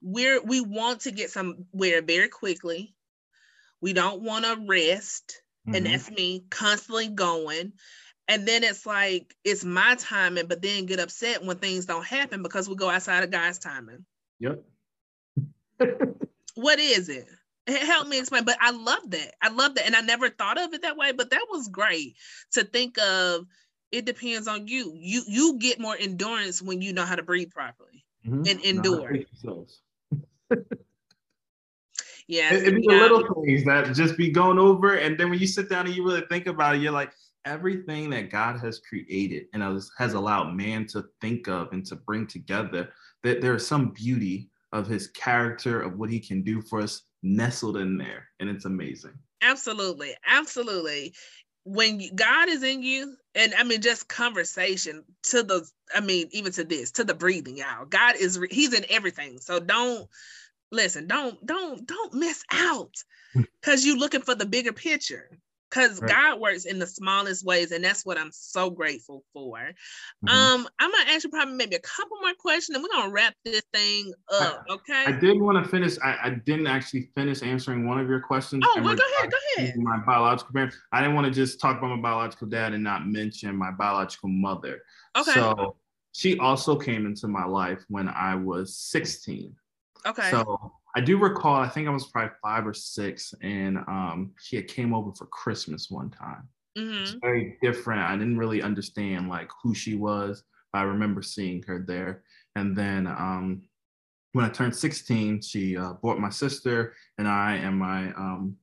We're 0.00 0.42
we 0.42 0.62
want 0.62 1.02
to 1.02 1.10
get 1.10 1.30
somewhere 1.30 2.00
very 2.00 2.30
quickly. 2.30 2.94
We 3.82 3.92
don't 3.92 4.22
want 4.22 4.46
to 4.46 4.64
rest. 4.66 5.42
Mm-hmm. 5.68 5.76
And 5.76 5.86
that's 5.86 6.10
me 6.10 6.44
constantly 6.48 7.08
going. 7.08 7.74
And 8.26 8.48
then 8.48 8.64
it's 8.64 8.86
like 8.86 9.34
it's 9.44 9.62
my 9.62 9.96
timing, 9.98 10.46
but 10.46 10.62
then 10.62 10.86
get 10.86 11.00
upset 11.00 11.44
when 11.44 11.58
things 11.58 11.84
don't 11.84 12.04
happen 12.04 12.42
because 12.42 12.66
we 12.66 12.76
go 12.76 12.88
outside 12.88 13.24
of 13.24 13.30
God's 13.30 13.58
timing. 13.58 14.06
Yep. 14.40 14.64
what 16.54 16.80
is 16.80 17.10
it? 17.10 17.28
Help 17.66 18.06
me 18.08 18.18
explain 18.18 18.44
but 18.44 18.58
i 18.60 18.70
love 18.70 19.10
that 19.10 19.32
i 19.40 19.48
love 19.48 19.74
that 19.74 19.86
and 19.86 19.96
i 19.96 20.00
never 20.00 20.28
thought 20.28 20.60
of 20.60 20.74
it 20.74 20.82
that 20.82 20.96
way 20.96 21.12
but 21.12 21.30
that 21.30 21.46
was 21.50 21.68
great 21.68 22.14
to 22.52 22.62
think 22.62 22.98
of 22.98 23.46
it 23.94 24.04
depends 24.04 24.48
on 24.48 24.66
you. 24.66 24.92
You 24.96 25.22
you 25.26 25.58
get 25.58 25.78
more 25.78 25.96
endurance 25.98 26.60
when 26.60 26.82
you 26.82 26.92
know 26.92 27.04
how 27.04 27.14
to 27.14 27.22
breathe 27.22 27.52
properly 27.52 28.04
mm-hmm. 28.26 28.42
and 28.48 28.60
endure. 28.62 29.16
yeah 32.26 32.52
it, 32.54 32.68
it 32.68 32.74
be 32.74 32.86
the 32.86 32.94
little 32.94 33.44
things 33.44 33.64
that 33.64 33.94
just 33.94 34.16
be 34.16 34.30
going 34.30 34.58
over 34.58 34.94
and 34.94 35.18
then 35.18 35.30
when 35.30 35.38
you 35.38 35.46
sit 35.46 35.68
down 35.68 35.86
and 35.86 35.94
you 35.94 36.04
really 36.04 36.22
think 36.30 36.46
about 36.46 36.74
it 36.74 36.80
you're 36.80 36.92
like 36.92 37.12
everything 37.44 38.08
that 38.08 38.30
god 38.30 38.58
has 38.58 38.78
created 38.78 39.44
and 39.52 39.62
has 39.98 40.12
allowed 40.14 40.54
man 40.54 40.86
to 40.86 41.04
think 41.20 41.48
of 41.48 41.70
and 41.72 41.84
to 41.84 41.96
bring 41.96 42.26
together 42.26 42.88
that 43.22 43.40
there's 43.40 43.66
some 43.66 43.90
beauty 43.90 44.48
of 44.72 44.86
his 44.86 45.08
character 45.08 45.82
of 45.82 45.98
what 45.98 46.10
he 46.10 46.20
can 46.20 46.42
do 46.42 46.62
for 46.62 46.80
us 46.80 47.02
nestled 47.24 47.78
in 47.78 47.96
there 47.98 48.28
and 48.38 48.48
it's 48.48 48.66
amazing. 48.66 49.14
Absolutely 49.42 50.14
absolutely. 50.26 51.14
When 51.64 52.00
god 52.14 52.48
is 52.50 52.62
in 52.62 52.82
you 52.82 53.16
and 53.34 53.54
i 53.58 53.64
mean 53.64 53.80
just 53.80 54.06
conversation 54.06 55.02
to 55.24 55.42
the 55.42 55.66
i 55.94 56.00
mean 56.00 56.28
even 56.30 56.52
to 56.52 56.62
this 56.62 56.90
to 56.92 57.04
the 57.04 57.14
breathing 57.14 57.62
out 57.62 57.88
god 57.88 58.16
is 58.16 58.38
he's 58.50 58.74
in 58.74 58.84
everything. 58.90 59.38
So 59.38 59.58
don't 59.60 60.06
listen 60.70 61.06
don't 61.06 61.44
don't 61.44 61.86
don't 61.86 62.14
miss 62.14 62.44
out 62.50 62.94
hmm. 63.32 63.42
because 63.60 63.84
you're 63.86 63.96
looking 63.96 64.20
for 64.20 64.34
the 64.34 64.46
bigger 64.46 64.72
picture 64.72 65.30
because 65.74 66.00
right. 66.00 66.10
God 66.10 66.40
works 66.40 66.64
in 66.66 66.78
the 66.78 66.86
smallest 66.86 67.44
ways, 67.44 67.72
and 67.72 67.82
that's 67.82 68.06
what 68.06 68.18
I'm 68.18 68.30
so 68.32 68.70
grateful 68.70 69.24
for. 69.32 69.58
Mm-hmm. 69.58 70.28
Um, 70.28 70.68
I'm 70.78 70.90
gonna 70.90 71.10
ask 71.10 71.24
you 71.24 71.30
probably 71.30 71.54
maybe 71.54 71.76
a 71.76 71.80
couple 71.80 72.16
more 72.20 72.34
questions, 72.38 72.76
and 72.76 72.82
we're 72.82 72.90
gonna 72.94 73.12
wrap 73.12 73.34
this 73.44 73.62
thing 73.72 74.12
up. 74.32 74.64
Okay. 74.70 75.04
I 75.06 75.12
did 75.12 75.40
want 75.40 75.62
to 75.62 75.68
finish. 75.68 75.96
I, 76.02 76.18
I, 76.22 76.30
didn't 76.30 76.66
actually 76.66 77.10
finish 77.14 77.42
answering 77.42 77.86
one 77.86 77.98
of 77.98 78.08
your 78.08 78.20
questions. 78.20 78.64
Oh, 78.66 78.80
well, 78.82 78.94
go 78.94 79.02
ahead. 79.18 79.30
Go 79.30 79.62
ahead. 79.62 79.76
My 79.76 79.98
biological 79.98 80.52
parents. 80.52 80.76
I 80.92 81.00
didn't 81.00 81.14
want 81.14 81.26
to 81.26 81.32
just 81.32 81.60
talk 81.60 81.78
about 81.78 81.88
my 81.88 82.00
biological 82.00 82.48
dad 82.48 82.72
and 82.72 82.84
not 82.84 83.06
mention 83.06 83.56
my 83.56 83.70
biological 83.70 84.28
mother. 84.28 84.82
Okay. 85.16 85.32
So 85.32 85.76
she 86.12 86.38
also 86.38 86.76
came 86.76 87.06
into 87.06 87.26
my 87.26 87.44
life 87.44 87.84
when 87.88 88.08
I 88.08 88.36
was 88.36 88.76
16. 88.76 89.54
Okay. 90.06 90.30
So 90.30 90.72
I 90.96 91.00
do 91.00 91.18
recall, 91.18 91.56
I 91.56 91.68
think 91.68 91.88
I 91.88 91.90
was 91.90 92.06
probably 92.06 92.30
five 92.40 92.66
or 92.66 92.74
six, 92.74 93.34
and 93.42 93.78
um, 93.78 94.32
she 94.40 94.56
had 94.56 94.68
came 94.68 94.94
over 94.94 95.12
for 95.12 95.26
Christmas 95.26 95.90
one 95.90 96.10
time. 96.10 96.48
Mm-hmm. 96.78 97.02
It's 97.02 97.16
very 97.20 97.56
different. 97.62 98.02
I 98.02 98.16
didn't 98.16 98.38
really 98.38 98.62
understand 98.62 99.28
like 99.28 99.50
who 99.62 99.74
she 99.74 99.96
was, 99.96 100.44
but 100.72 100.80
I 100.80 100.82
remember 100.82 101.22
seeing 101.22 101.62
her 101.64 101.84
there. 101.86 102.22
And 102.56 102.76
then 102.76 103.06
um, 103.06 103.62
when 104.32 104.44
I 104.44 104.48
turned 104.48 104.74
16, 104.74 105.40
she 105.42 105.76
uh, 105.76 105.94
brought 105.94 106.18
my 106.18 106.30
sister 106.30 106.94
and 107.18 107.26
I 107.26 107.54
and 107.54 107.76
my 107.76 108.08
um, 108.12 108.56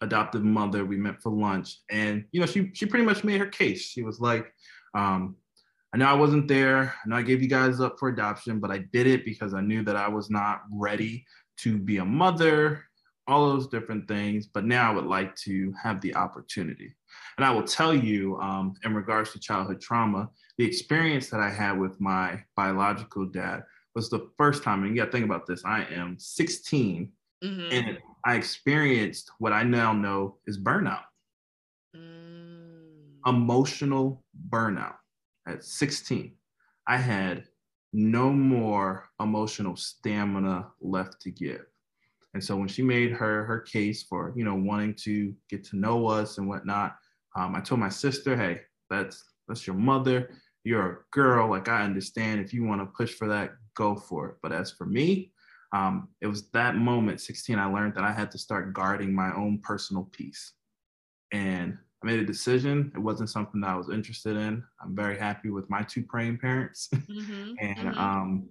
adoptive 0.00 0.44
mother. 0.44 0.84
We 0.84 0.96
met 0.96 1.22
for 1.22 1.30
lunch, 1.30 1.78
and 1.90 2.24
you 2.32 2.40
know, 2.40 2.46
she 2.46 2.70
she 2.72 2.86
pretty 2.86 3.04
much 3.04 3.24
made 3.24 3.40
her 3.40 3.46
case. 3.46 3.82
She 3.82 4.02
was 4.02 4.20
like, 4.20 4.52
um, 4.94 5.36
I 5.92 5.98
know 5.98 6.06
I 6.06 6.14
wasn't 6.14 6.46
there. 6.46 6.94
I 7.04 7.08
know 7.08 7.16
I 7.16 7.22
gave 7.22 7.42
you 7.42 7.48
guys 7.48 7.80
up 7.80 7.98
for 7.98 8.08
adoption, 8.08 8.60
but 8.60 8.70
I 8.70 8.78
did 8.92 9.08
it 9.08 9.24
because 9.24 9.54
I 9.54 9.60
knew 9.60 9.82
that 9.84 9.96
I 9.96 10.08
was 10.08 10.30
not 10.30 10.62
ready 10.72 11.26
to 11.62 11.78
be 11.78 11.98
a 11.98 12.04
mother, 12.04 12.84
all 13.26 13.48
those 13.48 13.68
different 13.68 14.08
things. 14.08 14.46
But 14.46 14.64
now 14.64 14.90
I 14.90 14.94
would 14.94 15.06
like 15.06 15.34
to 15.36 15.72
have 15.82 16.00
the 16.00 16.14
opportunity. 16.14 16.94
And 17.36 17.44
I 17.44 17.50
will 17.50 17.64
tell 17.64 17.94
you, 17.94 18.38
um, 18.40 18.74
in 18.84 18.94
regards 18.94 19.32
to 19.32 19.40
childhood 19.40 19.80
trauma, 19.80 20.28
the 20.58 20.66
experience 20.66 21.28
that 21.30 21.40
I 21.40 21.50
had 21.50 21.78
with 21.78 22.00
my 22.00 22.42
biological 22.56 23.26
dad 23.26 23.62
was 23.94 24.10
the 24.10 24.28
first 24.36 24.62
time. 24.62 24.82
And 24.82 24.94
you 24.94 25.02
got 25.02 25.06
to 25.06 25.12
think 25.12 25.24
about 25.24 25.46
this 25.46 25.64
I 25.64 25.84
am 25.90 26.16
16 26.18 27.10
mm-hmm. 27.42 27.72
and 27.72 27.98
I 28.24 28.34
experienced 28.34 29.30
what 29.38 29.52
I 29.52 29.62
now 29.62 29.92
know 29.92 30.36
is 30.46 30.58
burnout. 30.58 31.04
Mm. 31.96 33.16
Emotional 33.26 34.22
burnout 34.48 34.96
at 35.46 35.64
16. 35.64 36.32
I 36.86 36.96
had 36.96 37.44
no 37.92 38.30
more 38.30 39.08
emotional 39.20 39.76
stamina 39.76 40.68
left 40.80 41.20
to 41.22 41.30
give. 41.30 41.64
And 42.34 42.42
so 42.42 42.56
when 42.56 42.68
she 42.68 42.82
made 42.82 43.10
her 43.12 43.44
her 43.44 43.60
case 43.60 44.04
for 44.04 44.32
you 44.36 44.44
know 44.44 44.54
wanting 44.54 44.94
to 45.02 45.34
get 45.48 45.64
to 45.64 45.76
know 45.76 46.06
us 46.06 46.38
and 46.38 46.48
whatnot, 46.48 46.96
um, 47.36 47.54
I 47.54 47.60
told 47.60 47.80
my 47.80 47.88
sister, 47.88 48.36
hey, 48.36 48.60
that's 48.88 49.24
that's 49.48 49.66
your 49.66 49.76
mother. 49.76 50.30
You're 50.62 50.90
a 50.90 50.98
girl. 51.10 51.50
Like 51.50 51.68
I 51.68 51.82
understand 51.82 52.40
if 52.40 52.52
you 52.52 52.64
want 52.64 52.80
to 52.80 52.86
push 52.96 53.14
for 53.14 53.26
that, 53.28 53.52
go 53.74 53.96
for 53.96 54.28
it. 54.28 54.36
But 54.42 54.52
as 54.52 54.70
for 54.70 54.86
me, 54.86 55.32
um, 55.72 56.08
it 56.20 56.26
was 56.26 56.50
that 56.50 56.76
moment, 56.76 57.20
16, 57.20 57.58
I 57.58 57.64
learned 57.66 57.94
that 57.94 58.04
I 58.04 58.12
had 58.12 58.30
to 58.32 58.38
start 58.38 58.74
guarding 58.74 59.14
my 59.14 59.32
own 59.34 59.60
personal 59.62 60.08
peace. 60.12 60.52
And 61.32 61.78
I 62.02 62.06
made 62.06 62.20
a 62.20 62.24
decision. 62.24 62.90
It 62.94 62.98
wasn't 62.98 63.30
something 63.30 63.60
that 63.60 63.70
I 63.70 63.76
was 63.76 63.90
interested 63.90 64.36
in. 64.36 64.64
I'm 64.80 64.94
very 64.94 65.18
happy 65.18 65.50
with 65.50 65.68
my 65.68 65.82
two 65.82 66.02
praying 66.02 66.38
parents 66.38 66.88
mm-hmm, 66.94 67.52
and 67.60 67.78
mm-hmm. 67.78 67.98
Um, 67.98 68.48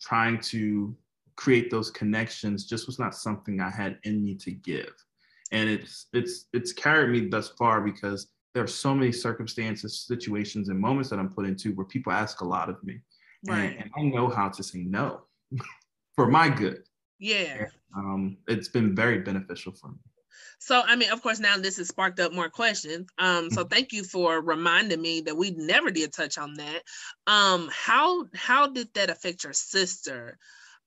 trying 0.00 0.38
to 0.38 0.94
create 1.36 1.70
those 1.70 1.90
connections 1.90 2.66
just 2.66 2.86
was 2.86 2.98
not 2.98 3.14
something 3.14 3.60
I 3.60 3.70
had 3.70 3.98
in 4.04 4.22
me 4.22 4.34
to 4.36 4.50
give. 4.50 4.92
And 5.52 5.68
it's 5.68 6.06
it's 6.12 6.46
it's 6.52 6.72
carried 6.72 7.10
me 7.10 7.28
thus 7.28 7.48
far 7.50 7.80
because 7.80 8.28
there 8.54 8.62
are 8.62 8.68
so 8.68 8.94
many 8.94 9.12
circumstances, 9.12 10.04
situations, 10.06 10.68
and 10.68 10.78
moments 10.78 11.10
that 11.10 11.18
I'm 11.18 11.28
put 11.28 11.46
into 11.46 11.72
where 11.74 11.86
people 11.86 12.12
ask 12.12 12.40
a 12.40 12.44
lot 12.44 12.68
of 12.68 12.82
me. 12.84 13.00
Right. 13.46 13.76
And, 13.76 13.82
and 13.82 13.90
I 13.96 14.02
know 14.16 14.28
how 14.28 14.48
to 14.48 14.62
say 14.62 14.80
no. 14.80 15.22
for 16.14 16.28
my 16.28 16.48
good. 16.48 16.84
Yeah. 17.18 17.66
Um, 17.96 18.36
it's 18.48 18.68
been 18.68 18.94
very 18.94 19.18
beneficial 19.18 19.72
for 19.72 19.88
me. 19.88 19.98
So, 20.58 20.82
I 20.84 20.96
mean, 20.96 21.10
of 21.10 21.22
course, 21.22 21.40
now 21.40 21.56
this 21.56 21.76
has 21.78 21.88
sparked 21.88 22.20
up 22.20 22.32
more 22.32 22.48
questions. 22.48 23.08
Um, 23.18 23.50
so 23.50 23.64
thank 23.64 23.92
you 23.92 24.04
for 24.04 24.40
reminding 24.40 25.00
me 25.00 25.20
that 25.22 25.36
we 25.36 25.50
never 25.52 25.90
did 25.90 26.12
touch 26.12 26.38
on 26.38 26.54
that. 26.54 26.82
Um, 27.26 27.70
how 27.72 28.26
how 28.34 28.68
did 28.68 28.92
that 28.94 29.10
affect 29.10 29.44
your 29.44 29.52
sister 29.52 30.38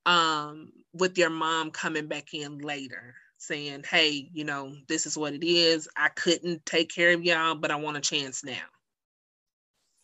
um, 0.05 0.71
with 0.93 1.17
your 1.17 1.29
mom 1.29 1.71
coming 1.71 2.07
back 2.07 2.33
in 2.33 2.59
later, 2.59 3.15
saying, 3.37 3.83
"Hey, 3.89 4.29
you 4.33 4.43
know, 4.43 4.73
this 4.87 5.05
is 5.05 5.17
what 5.17 5.33
it 5.33 5.45
is. 5.45 5.87
I 5.95 6.09
couldn't 6.09 6.65
take 6.65 6.89
care 6.89 7.13
of 7.13 7.23
y'all, 7.23 7.55
but 7.55 7.71
I 7.71 7.75
want 7.75 7.97
a 7.97 8.01
chance 8.01 8.43
now." 8.43 8.65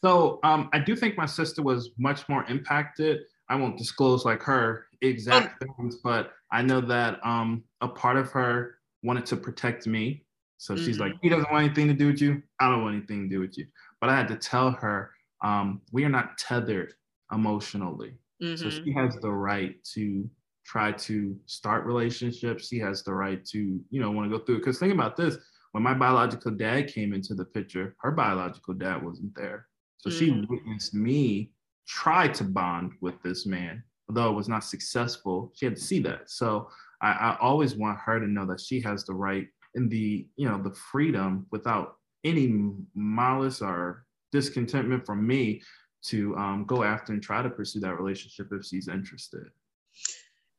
So, 0.04 0.40
um, 0.44 0.70
I 0.74 0.80
do 0.80 0.96
think 0.96 1.18
my 1.18 1.26
sister 1.26 1.62
was 1.62 1.92
much 1.98 2.28
more 2.28 2.44
impacted 2.46 3.22
I 3.50 3.56
won't 3.56 3.78
disclose 3.78 4.26
like 4.26 4.42
her 4.44 4.88
exact 5.02 5.64
oh. 5.64 5.74
things, 5.78 5.98
but 6.04 6.32
I 6.52 6.62
know 6.62 6.82
that 6.82 7.20
um, 7.26 7.64
a 7.82 7.88
part 7.88 8.18
of 8.18 8.32
her 8.32 8.78
wanted 9.04 9.26
to 9.28 9.38
protect 9.38 9.86
me. 9.88 10.26
So 10.58 10.74
mm-hmm. 10.74 10.86
she's 10.86 11.00
like, 11.00 11.14
mm-hmm. 11.14 11.20
he 11.24 11.30
doesn't 11.30 11.52
want 11.52 11.66
anything 11.66 11.88
to 11.88 11.94
do 11.94 12.08
with 12.08 12.22
you. 12.22 12.42
I 12.60 12.70
don't 12.70 12.84
want 12.84 12.96
anything 12.96 13.30
to 13.30 13.36
do 13.36 13.40
with 13.40 13.58
you. 13.58 13.68
But 14.02 14.10
I 14.10 14.16
had 14.16 14.28
to 14.30 14.36
tell 14.36 14.72
her, 14.72 15.12
um, 15.44 15.82
we 15.92 16.06
are 16.06 16.10
not 16.10 16.38
tethered 16.38 16.94
emotionally. 17.32 18.14
Mm-hmm. 18.42 18.56
So 18.56 18.70
she 18.70 18.92
has 18.94 19.16
the 19.18 19.32
right 19.32 19.76
to 19.94 20.30
try 20.66 20.94
to 20.94 21.38
start 21.46 21.86
relationships. 21.86 22.68
She 22.68 22.80
has 22.80 23.04
the 23.04 23.14
right 23.14 23.44
to, 23.48 23.82
you 23.90 24.02
know, 24.02 24.12
want 24.12 24.32
to 24.32 24.38
go 24.38 24.44
through 24.44 24.56
it. 24.56 24.60
Because 24.60 24.80
think 24.80 24.94
about 24.94 25.18
this 25.18 25.38
when 25.74 25.84
my 25.84 25.94
biological 25.94 26.52
dad 26.52 26.88
came 26.88 27.14
into 27.14 27.34
the 27.34 27.46
picture, 27.46 27.96
her 28.00 28.12
biological 28.12 28.74
dad 28.74 29.04
wasn't 29.04 29.36
there. 29.36 29.68
So 29.98 30.10
mm-hmm. 30.10 30.20
she 30.20 30.48
witnessed 30.48 30.94
me 30.94 31.52
try 31.88 32.28
to 32.30 32.44
bond 32.44 32.94
with 33.02 33.22
this 33.24 33.46
man, 33.46 33.84
although 34.08 34.30
it 34.30 34.36
was 34.36 34.48
not 34.48 34.64
successful. 34.64 35.52
She 35.56 35.66
had 35.66 35.76
to 35.76 35.82
see 35.82 36.00
that. 36.02 36.30
So 36.30 36.70
I, 37.04 37.12
I 37.12 37.38
always 37.42 37.76
want 37.76 38.00
her 38.00 38.20
to 38.20 38.26
know 38.28 38.46
that 38.48 38.62
she 38.62 38.80
has 38.82 39.04
the 39.04 39.14
right 39.14 39.48
and 39.76 39.92
the 39.92 40.26
you 40.36 40.48
know 40.48 40.58
the 40.58 40.74
freedom 40.74 41.46
without 41.52 41.98
any 42.24 42.72
malice 42.96 43.62
or 43.62 44.06
discontentment 44.32 45.06
from 45.06 45.28
me 45.28 45.62
to 46.06 46.36
um, 46.38 46.66
go 46.66 46.84
after 46.84 47.14
and 47.14 47.22
try 47.22 47.42
to 47.42 47.50
pursue 47.50 47.80
that 47.82 48.00
relationship 48.00 48.48
if 48.52 48.66
she's 48.66 48.88
interested. 48.88 49.44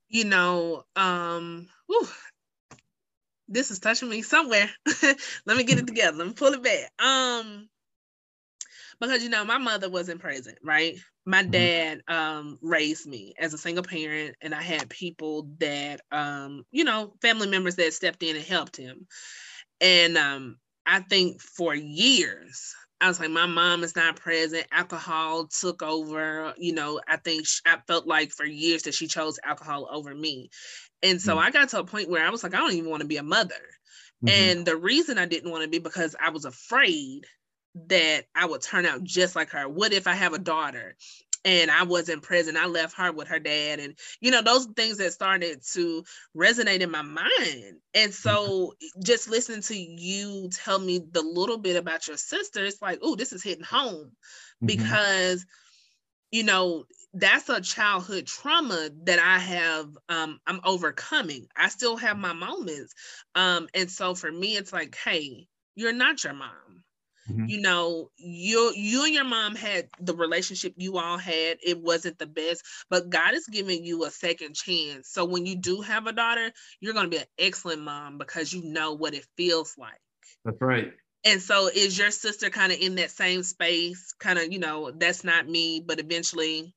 You 0.09 0.24
know, 0.24 0.84
um, 0.97 1.68
whew, 1.86 2.07
this 3.49 3.70
is 3.70 3.78
touching 3.78 4.09
me 4.09 4.22
somewhere. 4.22 4.70
Let 5.47 5.57
me 5.57 5.64
get 5.64 5.78
it 5.78 5.86
together. 5.86 6.16
Let 6.16 6.26
me 6.28 6.32
pull 6.34 6.55
it 6.55 6.62
back. 6.62 6.90
Um, 7.05 7.68
because 9.07 9.22
you 9.22 9.30
know 9.30 9.44
my 9.44 9.59
mother 9.59 9.88
wasn't 9.88 10.20
present 10.20 10.59
right 10.62 10.96
my 11.26 11.42
mm-hmm. 11.42 11.50
dad 11.50 12.00
um 12.09 12.59
raised 12.62 13.07
me 13.07 13.34
as 13.38 13.55
a 13.55 13.59
single 13.59 13.84
parent 13.84 14.34
and 14.40 14.55
i 14.55 14.62
had 14.62 14.88
people 14.88 15.48
that 15.59 16.00
um 16.12 16.64
you 16.70 16.84
know 16.84 17.14
family 17.22 17.48
members 17.48 17.76
that 17.76 17.92
stepped 17.92 18.22
in 18.22 18.36
and 18.36 18.44
helped 18.44 18.76
him 18.76 19.07
and 19.80 20.16
um 20.16 20.57
i 20.86 21.00
think 21.00 21.40
for 21.40 21.74
years 21.74 22.74
I 23.00 23.09
was 23.09 23.20
like, 23.20 23.30
my 23.30 23.44
mom 23.44 23.84
is 23.84 23.96
not 23.96 24.16
present. 24.16 24.66
Alcohol 24.72 25.48
took 25.48 25.82
over. 25.82 26.55
You 26.57 26.72
know, 26.72 27.00
I 27.07 27.18
think 27.18 27.46
she, 27.46 27.61
I 27.66 27.76
felt 27.86 28.07
like 28.07 28.30
for 28.30 28.46
years 28.46 28.84
that 28.84 28.94
she 28.94 29.09
chose 29.09 29.38
alcohol 29.44 29.88
over 29.92 30.14
me. 30.14 30.48
And 31.02 31.20
so 31.20 31.32
mm-hmm. 31.32 31.46
I 31.46 31.50
got 31.50 31.68
to 31.70 31.80
a 31.80 31.84
point 31.84 32.09
where 32.09 32.24
I 32.26 32.30
was 32.30 32.42
like, 32.42 32.55
I 32.55 32.59
don't 32.59 32.72
even 32.72 32.88
want 32.88 33.02
to 33.02 33.07
be 33.07 33.18
a 33.18 33.22
mother. 33.22 33.57
Mm-hmm. 34.24 34.28
And 34.28 34.66
the 34.66 34.76
reason 34.76 35.18
I 35.18 35.26
didn't 35.26 35.50
want 35.50 35.64
to 35.64 35.68
be 35.68 35.80
because 35.80 36.16
I 36.18 36.30
was 36.30 36.46
afraid 36.46 37.26
that 37.89 38.25
I 38.35 38.47
would 38.47 38.62
turn 38.62 38.87
out 38.87 39.03
just 39.03 39.37
like 39.37 39.51
her? 39.51 39.68
What 39.68 39.93
if 39.93 40.07
I 40.07 40.14
have 40.14 40.33
a 40.33 40.39
daughter 40.39 40.97
and 41.45 41.70
I 41.70 41.83
was 41.83 42.09
in 42.09 42.20
prison? 42.20 42.57
I 42.57 42.66
left 42.66 42.97
her 42.97 43.12
with 43.12 43.29
her 43.29 43.39
dad, 43.39 43.81
and 43.81 43.99
you 44.20 44.31
know, 44.31 44.43
those 44.43 44.66
things 44.77 44.99
that 44.99 45.12
started 45.12 45.62
to 45.72 46.05
resonate 46.37 46.81
in 46.81 46.91
my 46.91 47.03
mind. 47.03 47.81
And 47.95 48.12
so, 48.14 48.75
just 49.03 49.29
listening 49.29 49.62
to 49.62 49.77
you 49.77 50.49
tell 50.51 50.79
me 50.79 51.01
the 51.11 51.22
little 51.22 51.59
bit 51.59 51.77
about 51.77 52.07
your 52.07 52.16
sister, 52.16 52.64
it's 52.64 52.83
like, 52.83 53.01
oh, 53.03 53.16
this 53.16 53.33
is 53.33 53.43
hitting 53.43 53.64
home 53.64 54.12
mm-hmm. 54.62 54.66
because 54.66 55.45
you 56.31 56.43
know 56.43 56.85
that's 57.12 57.49
a 57.49 57.61
childhood 57.61 58.27
trauma 58.27 58.91
that 59.05 59.20
i 59.20 59.39
have 59.39 59.87
um 60.09 60.41
i'm 60.49 60.61
overcoming 60.64 61.47
i 61.57 61.68
still 61.68 61.97
have 61.97 62.18
my 62.18 62.33
moments 62.33 62.93
um 63.37 63.68
and 63.72 63.89
so 63.89 64.16
for 64.16 64.33
me 64.33 64.57
it's 64.57 64.72
like 64.72 64.97
hey 65.05 65.47
you're 65.77 65.93
not 65.93 66.25
your 66.25 66.33
mom 66.33 66.84
Mm-hmm. 67.31 67.47
You 67.47 67.61
know, 67.61 68.11
you 68.16 68.72
you 68.75 69.05
and 69.05 69.14
your 69.14 69.25
mom 69.25 69.55
had 69.55 69.89
the 70.01 70.14
relationship 70.14 70.75
you 70.77 70.99
all 70.99 71.16
had. 71.16 71.59
It 71.64 71.81
wasn't 71.81 72.18
the 72.18 72.27
best, 72.27 72.62
but 72.91 73.09
God 73.09 73.35
is 73.35 73.47
giving 73.47 73.85
you 73.85 74.05
a 74.05 74.11
second 74.11 74.55
chance. 74.55 75.09
So 75.09 75.25
when 75.25 75.47
you 75.47 75.57
do 75.57 75.81
have 75.81 76.07
a 76.07 76.12
daughter, 76.12 76.53
you're 76.81 76.93
going 76.93 77.07
to 77.07 77.11
be 77.11 77.18
an 77.18 77.29
excellent 77.39 77.81
mom 77.81 78.18
because 78.18 78.53
you 78.53 78.62
know 78.64 78.93
what 78.93 79.14
it 79.14 79.27
feels 79.37 79.75
like. 79.79 80.01
That's 80.45 80.61
right. 80.61 80.93
And 81.25 81.41
so 81.41 81.68
is 81.75 81.97
your 81.99 82.11
sister 82.11 82.51
kind 82.51 82.70
of 82.72 82.79
in 82.79 82.97
that 82.97 83.11
same 83.11 83.43
space? 83.43 84.12
Kind 84.18 84.39
of, 84.39 84.53
you 84.53 84.59
know, 84.59 84.91
that's 84.91 85.25
not 85.25 85.49
me, 85.49 85.83
but 85.85 85.99
eventually. 85.99 86.75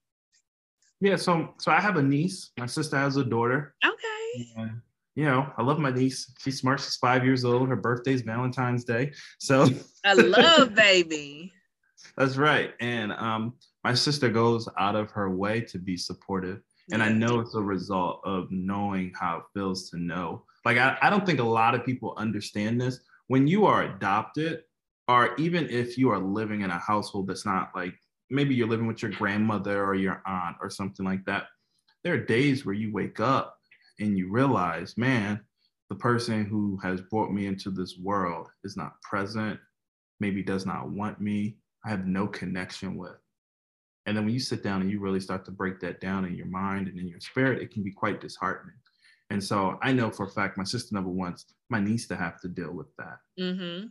Yeah, 1.02 1.18
so 1.18 1.54
so 1.58 1.72
I 1.72 1.82
have 1.82 1.98
a 1.98 2.02
niece. 2.02 2.52
My 2.58 2.66
sister 2.66 2.98
has 2.98 3.18
a 3.18 3.24
daughter. 3.26 3.76
Okay. 3.86 4.48
And 4.56 4.82
you 5.18 5.26
know, 5.26 5.52
I 5.58 5.64
love 5.64 5.80
my 5.80 5.90
niece. 5.90 6.32
She's 6.38 6.60
smart. 6.60 6.80
She's 6.80 6.96
five 6.98 7.26
years 7.26 7.44
old. 7.44 7.70
Her 7.70 7.76
birthday's 7.76 8.22
Valentine's 8.22 8.84
Day. 8.84 9.14
So 9.40 9.68
I 10.06 10.14
love 10.14 10.76
baby. 10.76 11.52
That's 12.18 12.38
right. 12.38 12.76
And 12.80 13.12
um, 13.14 13.56
my 13.84 13.96
sister 13.96 14.30
goes 14.30 14.70
out 14.78 14.96
of 14.96 15.10
her 15.10 15.32
way 15.32 15.62
to 15.62 15.80
be 15.80 15.98
supportive. 15.98 16.62
And 16.92 17.02
I 17.02 17.10
know 17.10 17.40
it's 17.40 17.56
a 17.56 17.62
result 17.62 18.22
of 18.26 18.46
knowing 18.52 19.12
how 19.20 19.38
it 19.38 19.44
feels 19.56 19.90
to 19.90 19.98
know. 19.98 20.44
Like, 20.66 20.78
I, 20.78 20.96
I 21.02 21.10
don't 21.10 21.26
think 21.26 21.40
a 21.40 21.44
lot 21.44 21.74
of 21.74 21.84
people 21.84 22.14
understand 22.16 22.80
this. 22.80 23.00
When 23.26 23.48
you 23.48 23.66
are 23.66 23.84
adopted, 23.86 24.62
or 25.08 25.36
even 25.38 25.68
if 25.68 25.98
you 25.98 26.12
are 26.12 26.20
living 26.20 26.62
in 26.62 26.70
a 26.70 26.78
household 26.78 27.28
that's 27.28 27.46
not 27.46 27.72
like 27.74 27.96
maybe 28.30 28.54
you're 28.54 28.68
living 28.68 28.88
with 28.88 29.02
your 29.02 29.12
grandmother 29.12 29.84
or 29.84 29.96
your 29.96 30.22
aunt 30.28 30.58
or 30.62 30.70
something 30.70 31.06
like 31.08 31.26
that, 31.26 31.46
there 32.04 32.14
are 32.14 32.24
days 32.24 32.68
where 32.68 32.76
you 32.76 32.94
wake 32.94 33.20
up 33.20 33.57
and 34.00 34.18
you 34.18 34.30
realize, 34.30 34.98
man, 34.98 35.40
the 35.90 35.96
person 35.96 36.46
who 36.46 36.78
has 36.84 37.02
brought 37.02 37.32
me 37.32 37.48
into 37.48 37.70
this 37.70 37.98
world 37.98 38.48
is 38.64 38.76
not 38.76 39.02
present, 39.02 39.60
maybe 40.20 40.44
does 40.44 40.66
not 40.66 40.90
want 40.90 41.22
me, 41.22 41.58
I 41.86 41.90
have 41.90 42.06
no 42.06 42.28
connection 42.28 42.98
with. 42.98 43.18
And 44.06 44.16
then 44.16 44.26
when 44.26 44.34
you 44.34 44.40
sit 44.40 44.64
down 44.64 44.82
and 44.82 44.90
you 44.90 45.00
really 45.00 45.20
start 45.20 45.46
to 45.46 45.52
break 45.52 45.80
that 45.82 46.00
down 46.00 46.26
in 46.26 46.36
your 46.36 46.48
mind 46.48 46.88
and 46.88 46.98
in 46.98 47.08
your 47.08 47.20
spirit, 47.20 47.62
it 47.62 47.72
can 47.72 47.84
be 47.84 47.92
quite 47.92 48.22
disheartening. 48.22 48.76
And 49.30 49.44
so 49.44 49.78
I 49.82 49.92
know 49.92 50.10
for 50.10 50.26
a 50.26 50.30
fact 50.30 50.58
my 50.58 50.64
sister 50.64 50.96
never 50.96 51.10
wants 51.10 51.46
my 51.70 51.80
niece 51.80 52.08
to 52.08 52.16
have 52.16 52.40
to 52.42 52.48
deal 52.48 52.72
with 52.72 52.88
that. 52.98 53.18
Mm-hmm. 53.40 53.88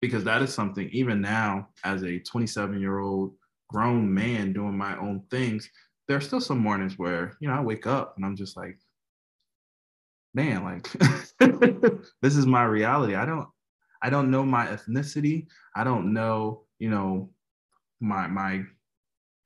Because 0.00 0.24
that 0.24 0.42
is 0.42 0.52
something, 0.52 0.88
even 0.90 1.20
now, 1.20 1.68
as 1.84 2.02
a 2.02 2.18
27 2.18 2.80
year 2.80 2.98
old 2.98 3.34
grown 3.68 4.12
man 4.12 4.52
doing 4.52 4.76
my 4.76 4.98
own 4.98 5.22
things, 5.30 5.68
there 6.08 6.16
are 6.16 6.20
still 6.20 6.40
some 6.40 6.58
mornings 6.58 6.98
where, 6.98 7.36
you 7.40 7.48
know, 7.48 7.54
I 7.54 7.60
wake 7.60 7.86
up 7.86 8.14
and 8.16 8.26
I'm 8.26 8.36
just 8.36 8.56
like, 8.56 8.78
man, 10.34 10.64
like 10.64 10.88
this 12.22 12.36
is 12.36 12.46
my 12.46 12.64
reality. 12.64 13.14
I 13.14 13.26
don't 13.26 13.48
I 14.02 14.10
don't 14.10 14.30
know 14.30 14.44
my 14.44 14.66
ethnicity. 14.66 15.46
I 15.76 15.84
don't 15.84 16.12
know, 16.12 16.64
you 16.78 16.90
know, 16.90 17.30
my 18.00 18.26
my 18.26 18.64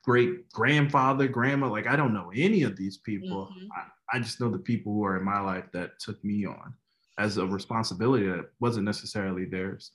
great 0.02 0.50
grandfather, 0.50 1.28
grandma. 1.28 1.68
Like 1.68 1.86
I 1.86 1.96
don't 1.96 2.14
know 2.14 2.30
any 2.34 2.62
of 2.62 2.76
these 2.76 2.98
people. 2.98 3.50
Mm-hmm. 3.52 3.66
I, 3.72 4.16
I 4.16 4.20
just 4.20 4.40
know 4.40 4.50
the 4.50 4.58
people 4.58 4.92
who 4.92 5.04
are 5.04 5.16
in 5.18 5.24
my 5.24 5.40
life 5.40 5.64
that 5.72 5.98
took 5.98 6.22
me 6.24 6.46
on 6.46 6.74
as 7.18 7.38
a 7.38 7.46
responsibility 7.46 8.26
that 8.28 8.50
wasn't 8.60 8.84
necessarily 8.84 9.44
theirs 9.44 9.92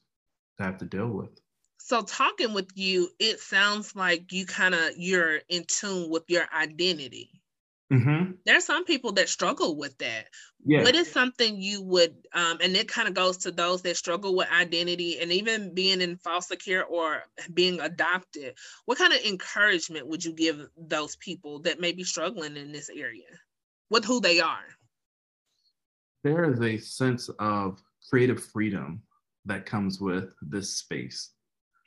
to 0.57 0.63
have 0.63 0.77
to 0.79 0.85
deal 0.85 1.07
with. 1.07 1.29
So 1.77 2.03
talking 2.03 2.53
with 2.53 2.69
you, 2.75 3.09
it 3.19 3.39
sounds 3.39 3.95
like 3.95 4.31
you 4.31 4.45
kind 4.45 4.75
of 4.75 4.91
you're 4.97 5.39
in 5.49 5.63
tune 5.65 6.09
with 6.09 6.23
your 6.27 6.45
identity. 6.55 7.40
Mm-hmm. 7.91 8.31
There's 8.45 8.63
some 8.63 8.85
people 8.85 9.11
that 9.13 9.27
struggle 9.27 9.75
with 9.75 9.97
that. 9.97 10.27
Yeah. 10.63 10.83
What 10.83 10.95
is 10.95 11.11
something 11.11 11.59
you 11.59 11.83
would, 11.83 12.15
um, 12.33 12.57
and 12.61 12.75
it 12.75 12.87
kind 12.87 13.07
of 13.07 13.13
goes 13.13 13.37
to 13.39 13.51
those 13.51 13.81
that 13.81 13.97
struggle 13.97 14.35
with 14.35 14.47
identity 14.49 15.19
and 15.19 15.31
even 15.31 15.73
being 15.73 15.99
in 15.99 16.15
foster 16.17 16.55
care 16.55 16.85
or 16.85 17.23
being 17.53 17.81
adopted. 17.81 18.53
What 18.85 18.97
kind 18.97 19.11
of 19.11 19.19
encouragement 19.21 20.07
would 20.07 20.23
you 20.23 20.31
give 20.31 20.67
those 20.77 21.17
people 21.17 21.59
that 21.63 21.81
may 21.81 21.91
be 21.91 22.05
struggling 22.05 22.55
in 22.55 22.71
this 22.71 22.89
area 22.89 23.27
with 23.89 24.05
who 24.05 24.21
they 24.21 24.39
are? 24.39 24.63
There 26.23 26.49
is 26.53 26.61
a 26.61 26.77
sense 26.77 27.29
of 27.39 27.81
creative 28.09 28.41
freedom 28.41 29.01
that 29.45 29.65
comes 29.65 29.99
with 29.99 30.33
this 30.41 30.77
space 30.77 31.31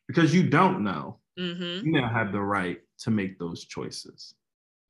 because 0.06 0.34
you 0.34 0.50
don't 0.50 0.84
know. 0.84 1.20
Mm-hmm. 1.38 1.86
You 1.86 1.92
now 1.92 2.08
have 2.08 2.32
the 2.32 2.42
right 2.42 2.78
to 2.98 3.10
make 3.10 3.38
those 3.38 3.64
choices 3.64 4.34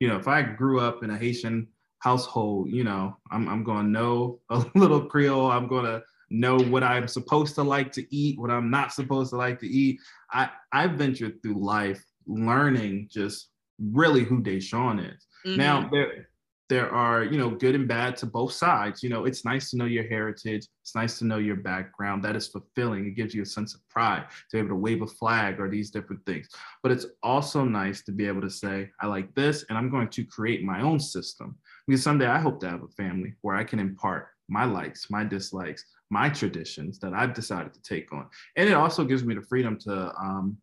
you 0.05 0.11
know, 0.11 0.19
if 0.19 0.29
I 0.29 0.43
grew 0.43 0.81
up 0.81 1.03
in 1.03 1.09
a 1.09 1.17
Haitian 1.17 1.67
household, 2.01 2.69
you 2.69 2.85
know, 2.85 3.17
I'm, 3.31 3.49
I'm 3.49 3.65
going 3.65 3.87
to 3.87 3.91
know 3.91 4.39
a 4.51 4.63
little 4.75 5.01
Creole. 5.01 5.51
I'm 5.51 5.67
going 5.67 5.87
to 5.87 6.03
know 6.29 6.59
what 6.59 6.83
I'm 6.83 7.09
supposed 7.09 7.55
to 7.55 7.63
like 7.63 7.91
to 7.93 8.15
eat, 8.15 8.39
what 8.39 8.51
I'm 8.51 8.69
not 8.69 8.93
supposed 8.93 9.31
to 9.31 9.37
like 9.37 9.59
to 9.61 9.67
eat. 9.67 9.99
I, 10.31 10.51
I 10.73 10.89
ventured 10.89 11.43
through 11.43 11.65
life 11.65 12.05
learning 12.27 13.09
just 13.11 13.49
really 13.79 14.25
who 14.25 14.43
Daeshawn 14.43 15.01
is. 15.01 15.27
Mm-hmm. 15.47 15.57
Now, 15.57 15.89
there, 15.91 16.29
there 16.75 16.93
are 16.93 17.23
you 17.23 17.39
know 17.39 17.51
good 17.51 17.77
and 17.77 17.87
bad 17.87 18.17
to 18.17 18.27
both 18.27 18.53
sides. 18.53 19.01
You 19.01 19.09
know 19.09 19.27
it's 19.27 19.45
nice 19.45 19.71
to 19.71 19.77
know 19.77 19.85
your 19.85 20.09
heritage. 20.09 20.67
It's 20.83 20.97
nice 20.97 21.21
to 21.21 21.25
know 21.25 21.39
your 21.39 21.55
background. 21.55 22.25
That 22.25 22.35
is 22.35 22.49
fulfilling. 22.49 23.07
It 23.07 23.15
gives 23.15 23.33
you 23.33 23.43
a 23.43 23.47
sense 23.47 23.77
of 23.77 23.89
pride 23.89 24.25
to 24.51 24.57
be 24.57 24.59
able 24.59 24.71
to 24.71 24.75
wave 24.87 25.03
a 25.03 25.07
flag 25.07 25.61
or 25.61 25.71
these 25.71 25.93
different 25.93 26.27
things. 26.27 26.49
But 26.83 26.91
it's 26.91 27.07
also 27.23 27.65
nice 27.65 28.03
to 28.07 28.13
be 28.13 28.27
able 28.27 28.41
to 28.41 28.51
say 28.51 28.91
i 29.01 29.07
like 29.07 29.33
this 29.37 29.65
and 29.69 29.79
i'm 29.79 29.89
going 29.89 30.09
to 30.09 30.25
create 30.25 30.65
my 30.65 30.81
own 30.81 30.99
system. 30.99 31.57
Because 31.87 32.03
someday 32.03 32.27
i 32.27 32.41
hope 32.41 32.59
to 32.61 32.69
have 32.69 32.83
a 32.83 32.89
family 32.89 33.35
where 33.43 33.55
i 33.55 33.63
can 33.63 33.79
impart 33.79 34.31
my 34.49 34.65
likes 34.65 35.09
my 35.11 35.23
dislikes 35.23 35.85
my 36.11 36.29
traditions 36.29 36.99
that 36.99 37.13
i've 37.15 37.35
decided 37.35 37.73
to 37.73 37.83
take 37.83 38.13
on. 38.13 38.27
And 38.57 38.69
it 38.69 38.75
also 38.75 39.05
gives 39.05 39.23
me 39.23 39.35
the 39.37 39.43
freedom 39.43 39.79
to 39.87 40.13
um, 40.21 40.57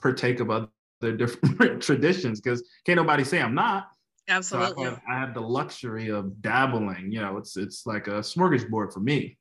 partake 0.00 0.38
of 0.38 0.48
other 0.50 0.68
different 1.16 1.82
traditions 1.82 2.40
because 2.40 2.62
can't 2.86 2.98
nobody 2.98 3.24
say 3.24 3.40
i'm 3.42 3.54
not 3.54 3.88
Absolutely. 4.30 4.84
So 4.84 4.90
I, 4.90 4.90
have, 4.90 5.02
I 5.10 5.20
have 5.20 5.34
the 5.34 5.40
luxury 5.40 6.08
of 6.08 6.40
dabbling. 6.40 7.10
You 7.10 7.20
know, 7.20 7.36
it's 7.36 7.56
it's 7.56 7.84
like 7.84 8.06
a 8.06 8.20
smorgasbord 8.20 8.92
for 8.94 9.00
me. 9.00 9.36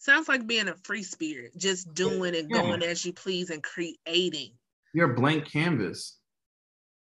Sounds 0.00 0.28
like 0.28 0.46
being 0.46 0.68
a 0.68 0.74
free 0.84 1.02
spirit, 1.02 1.56
just 1.56 1.94
doing 1.94 2.34
and 2.36 2.50
yeah. 2.50 2.60
going 2.60 2.82
as 2.82 3.04
you 3.04 3.12
please 3.12 3.50
and 3.50 3.62
creating. 3.62 4.50
You're 4.92 5.12
a 5.12 5.14
blank 5.14 5.50
canvas. 5.50 6.18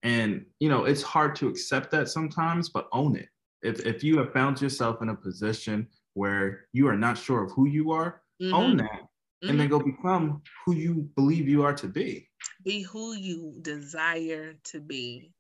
And 0.03 0.47
you 0.59 0.69
know, 0.69 0.85
it's 0.85 1.03
hard 1.03 1.37
to 1.37 1.49
accept 1.49 1.91
that 1.93 2.09
sometimes, 2.09 2.71
but 2.71 2.89
own 2.93 3.17
it. 3.17 3.29
If 3.63 3.85
if 3.85 4.03
you 4.03 4.19
have 4.19 4.33
found 4.33 4.61
yourself 4.61 5.03
in 5.03 5.11
a 5.11 5.15
position 5.15 5.87
where 6.15 6.67
you 6.73 6.89
are 6.89 6.97
not 6.97 7.19
sure 7.19 7.45
of 7.45 7.53
who 7.53 7.67
you 7.67 7.91
are, 7.93 8.23
mm-hmm. 8.41 8.55
own 8.55 8.77
that. 8.79 8.87
Mm-hmm. 8.87 9.51
And 9.51 9.61
then 9.61 9.69
mm-hmm. 9.69 9.79
go 9.79 9.85
become 9.85 10.43
who 10.65 10.75
you 10.75 11.09
believe 11.17 11.47
you 11.47 11.63
are 11.63 11.75
to 11.75 11.89
be. 11.89 12.29
Be 12.65 12.81
who 12.83 13.15
you 13.15 13.55
desire 13.61 14.55
to 14.65 14.81
be 14.81 15.34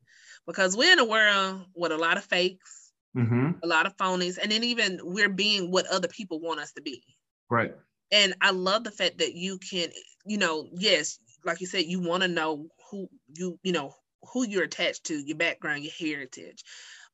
because 0.46 0.76
we're 0.76 0.92
in 0.92 0.98
a 0.98 1.04
world 1.04 1.62
with 1.74 1.92
a 1.92 1.96
lot 1.96 2.16
of 2.16 2.24
fakes, 2.24 2.92
mm-hmm. 3.16 3.52
a 3.62 3.66
lot 3.66 3.86
of 3.86 3.96
phonies, 3.96 4.38
and 4.40 4.50
then 4.50 4.64
even 4.64 5.00
we're 5.02 5.28
being 5.28 5.70
what 5.70 5.86
other 5.86 6.08
people 6.08 6.40
want 6.40 6.60
us 6.60 6.72
to 6.72 6.82
be. 6.82 7.02
Right. 7.50 7.74
And 8.12 8.34
I 8.40 8.50
love 8.50 8.84
the 8.84 8.90
fact 8.90 9.18
that 9.18 9.34
you 9.34 9.58
can, 9.58 9.88
you 10.26 10.38
know, 10.38 10.68
yes, 10.72 11.18
like 11.44 11.60
you 11.60 11.66
said, 11.66 11.84
you 11.84 12.00
want 12.00 12.22
to 12.22 12.28
know 12.28 12.66
who 12.90 13.08
you, 13.28 13.58
you 13.62 13.72
know, 13.72 13.94
who 14.32 14.46
you're 14.46 14.64
attached 14.64 15.04
to, 15.04 15.14
your 15.14 15.36
background, 15.36 15.82
your 15.82 15.92
heritage. 15.98 16.62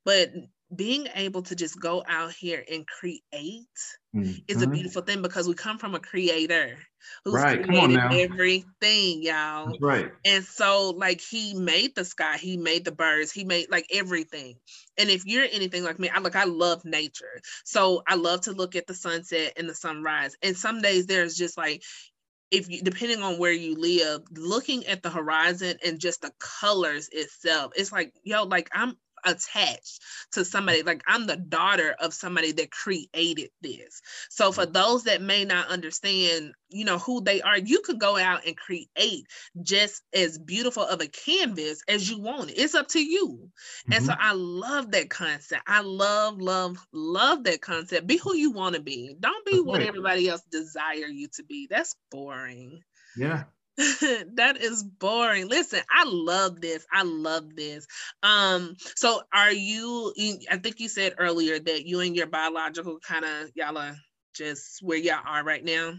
But 0.05 0.31
being 0.75 1.09
able 1.15 1.43
to 1.43 1.55
just 1.55 1.79
go 1.81 2.05
out 2.09 2.33
here 2.33 2.65
and 2.71 2.87
create 2.87 3.23
mm-hmm. 4.15 4.31
is 4.49 4.63
a 4.63 4.65
mm-hmm. 4.65 4.73
beautiful 4.73 5.03
thing 5.03 5.23
because 5.23 5.47
we 5.49 5.55
come 5.55 5.79
from 5.79 5.95
a 5.95 6.01
creator 6.01 6.77
who's 7.25 7.35
right. 7.35 7.65
created 7.65 7.99
everything, 7.99 9.23
y'all. 9.23 9.67
That's 9.67 9.81
right. 9.81 10.13
And 10.25 10.45
so, 10.45 10.91
like, 10.91 11.21
he 11.21 11.55
made 11.55 11.95
the 11.95 12.05
sky, 12.05 12.37
he 12.37 12.57
made 12.57 12.85
the 12.85 12.93
birds, 12.93 13.33
he 13.33 13.45
made 13.45 13.71
like 13.71 13.87
everything. 13.93 14.57
And 14.99 15.11
if 15.11 15.25
you're 15.27 15.47
anything 15.51 15.85
like 15.85 15.99
me, 15.99 16.09
I 16.09 16.19
like 16.21 16.37
I 16.37 16.45
love 16.45 16.85
nature. 16.85 17.41
So 17.65 18.03
I 18.07 18.17
love 18.17 18.43
to 18.43 18.53
look 18.53 18.77
at 18.77 18.87
the 18.87 18.95
sunset 18.95 19.55
and 19.57 19.69
the 19.69 19.75
sunrise. 19.75 20.37
And 20.43 20.57
some 20.57 20.83
days 20.83 21.07
there's 21.07 21.37
just 21.37 21.57
like 21.57 21.83
if 22.51 22.69
you 22.69 22.83
depending 22.83 23.23
on 23.23 23.39
where 23.39 23.53
you 23.53 23.77
live 23.77 24.23
looking 24.33 24.87
at 24.87 25.03
the 25.03 25.11
horizon 25.11 25.77
and 25.85 26.01
just 26.01 26.23
the 26.23 26.33
colors 26.39 27.09
itself 27.13 27.73
it's 27.77 27.93
like 27.93 28.13
yo 28.25 28.43
like 28.45 28.69
i'm 28.73 28.97
attached 29.25 30.01
to 30.33 30.45
somebody 30.45 30.83
like 30.83 31.03
i'm 31.07 31.27
the 31.27 31.37
daughter 31.37 31.95
of 31.99 32.15
somebody 32.15 32.53
that 32.53 32.71
created 32.71 33.51
this. 33.61 34.01
So 34.29 34.53
for 34.53 34.63
mm-hmm. 34.63 34.73
those 34.73 35.05
that 35.05 35.23
may 35.23 35.45
not 35.45 35.69
understand 35.69 36.53
you 36.69 36.85
know 36.85 36.99
who 36.99 37.21
they 37.21 37.43
are 37.43 37.59
you 37.59 37.81
could 37.85 37.99
go 37.99 38.17
out 38.17 38.47
and 38.47 38.57
create 38.57 39.27
just 39.63 40.03
as 40.13 40.39
beautiful 40.39 40.85
of 40.85 41.01
a 41.01 41.07
canvas 41.07 41.83
as 41.89 42.09
you 42.09 42.21
want 42.21 42.51
it. 42.51 42.55
It's 42.55 42.75
up 42.75 42.89
to 42.89 43.01
you. 43.01 43.29
Mm-hmm. 43.29 43.93
and 43.93 44.05
so 44.05 44.13
mm-hmm. 44.13 44.23
i 44.23 44.33
love 44.33 44.93
that 44.93 45.11
concept. 45.11 45.63
I 45.67 45.81
love 45.81 46.41
love 46.41 46.77
love 46.93 47.45
that 47.45 47.61
concept. 47.61 48.07
Be 48.07 48.17
who 48.17 48.35
you 48.35 48.51
want 48.51 48.75
to 48.75 48.81
be. 48.81 49.15
Don't 49.19 49.45
be 49.47 49.61
what 49.61 49.83
everybody 49.83 50.29
else 50.29 50.43
desire 50.51 51.07
you 51.07 51.29
to 51.35 51.45
be. 51.45 51.67
That's 51.71 51.95
boring. 52.11 52.81
Yeah 53.17 53.45
that 54.35 54.59
is 54.61 54.83
boring. 54.83 55.49
Listen, 55.49 55.81
I 55.91 56.05
love 56.07 56.61
this. 56.61 56.87
I 56.93 57.03
love 57.03 57.57
this. 57.57 57.87
Um, 58.23 58.77
so 58.95 59.23
are 59.33 59.53
you 59.53 60.13
I 60.51 60.59
think 60.59 60.81
you 60.81 60.89
said 60.89 61.15
earlier 61.19 61.59
that 61.59 61.87
you 61.87 62.01
and 62.01 62.15
your 62.15 62.27
biological 62.27 62.99
kind 62.99 63.25
of 63.25 63.51
y'all 63.55 63.79
are 63.79 63.97
just 64.35 64.83
where 64.83 64.99
y'all 64.99 65.23
are 65.25 65.45
right 65.45 65.65
now? 65.65 65.95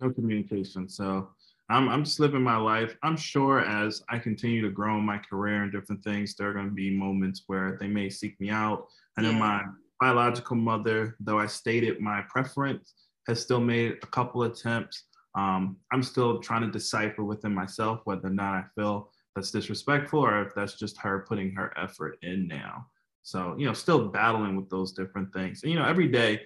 No 0.00 0.10
communication. 0.10 0.88
So 0.88 1.28
I'm 1.70 1.88
I'm 1.88 2.04
just 2.04 2.18
living 2.18 2.42
my 2.42 2.56
life. 2.56 2.96
I'm 3.04 3.16
sure 3.16 3.60
as 3.60 4.02
I 4.08 4.18
continue 4.18 4.62
to 4.62 4.70
grow 4.70 4.98
in 4.98 5.06
my 5.06 5.18
career 5.18 5.62
and 5.62 5.70
different 5.70 6.02
things, 6.02 6.34
there 6.34 6.50
are 6.50 6.54
gonna 6.54 6.70
be 6.70 6.90
moments 6.90 7.44
where 7.46 7.76
they 7.80 7.86
may 7.86 8.10
seek 8.10 8.40
me 8.40 8.50
out. 8.50 8.88
I 9.16 9.22
know 9.22 9.30
yeah. 9.30 9.38
my 9.38 9.62
biological 10.00 10.56
mother, 10.56 11.14
though 11.20 11.38
I 11.38 11.46
stated 11.46 12.00
my 12.00 12.22
preference, 12.28 12.94
has 13.28 13.40
still 13.40 13.60
made 13.60 13.98
a 14.02 14.06
couple 14.06 14.42
attempts 14.42 15.04
um, 15.34 15.76
I'm 15.90 16.02
still 16.02 16.40
trying 16.40 16.62
to 16.62 16.70
decipher 16.70 17.24
within 17.24 17.54
myself 17.54 18.00
whether 18.04 18.28
or 18.28 18.30
not 18.30 18.54
I 18.54 18.64
feel 18.74 19.10
that's 19.34 19.50
disrespectful 19.50 20.20
or 20.20 20.42
if 20.42 20.54
that's 20.54 20.74
just 20.74 20.98
her 20.98 21.24
putting 21.26 21.52
her 21.54 21.72
effort 21.78 22.18
in 22.22 22.46
now. 22.46 22.86
So, 23.22 23.54
you 23.56 23.66
know, 23.66 23.72
still 23.72 24.08
battling 24.08 24.56
with 24.56 24.68
those 24.68 24.92
different 24.92 25.32
things. 25.32 25.62
And, 25.62 25.72
you 25.72 25.78
know, 25.78 25.86
every 25.86 26.08
day 26.08 26.40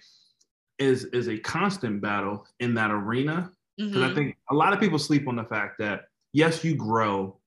is 0.78 1.04
is 1.06 1.28
a 1.28 1.38
constant 1.38 2.00
battle 2.00 2.46
in 2.60 2.74
that 2.74 2.90
arena. 2.90 3.50
Because 3.76 3.92
mm-hmm. 3.94 4.04
I 4.04 4.14
think 4.14 4.36
a 4.50 4.54
lot 4.54 4.72
of 4.72 4.80
people 4.80 4.98
sleep 4.98 5.28
on 5.28 5.36
the 5.36 5.44
fact 5.44 5.78
that 5.80 6.04
yes, 6.32 6.64
you 6.64 6.74
grow 6.74 7.38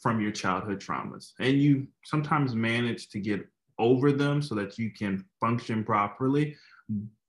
from 0.00 0.20
your 0.20 0.30
childhood 0.30 0.80
traumas 0.80 1.32
and 1.40 1.60
you 1.60 1.86
sometimes 2.04 2.54
manage 2.54 3.08
to 3.08 3.18
get 3.18 3.46
over 3.78 4.12
them 4.12 4.40
so 4.40 4.54
that 4.54 4.78
you 4.78 4.90
can 4.90 5.24
function 5.40 5.82
properly, 5.82 6.56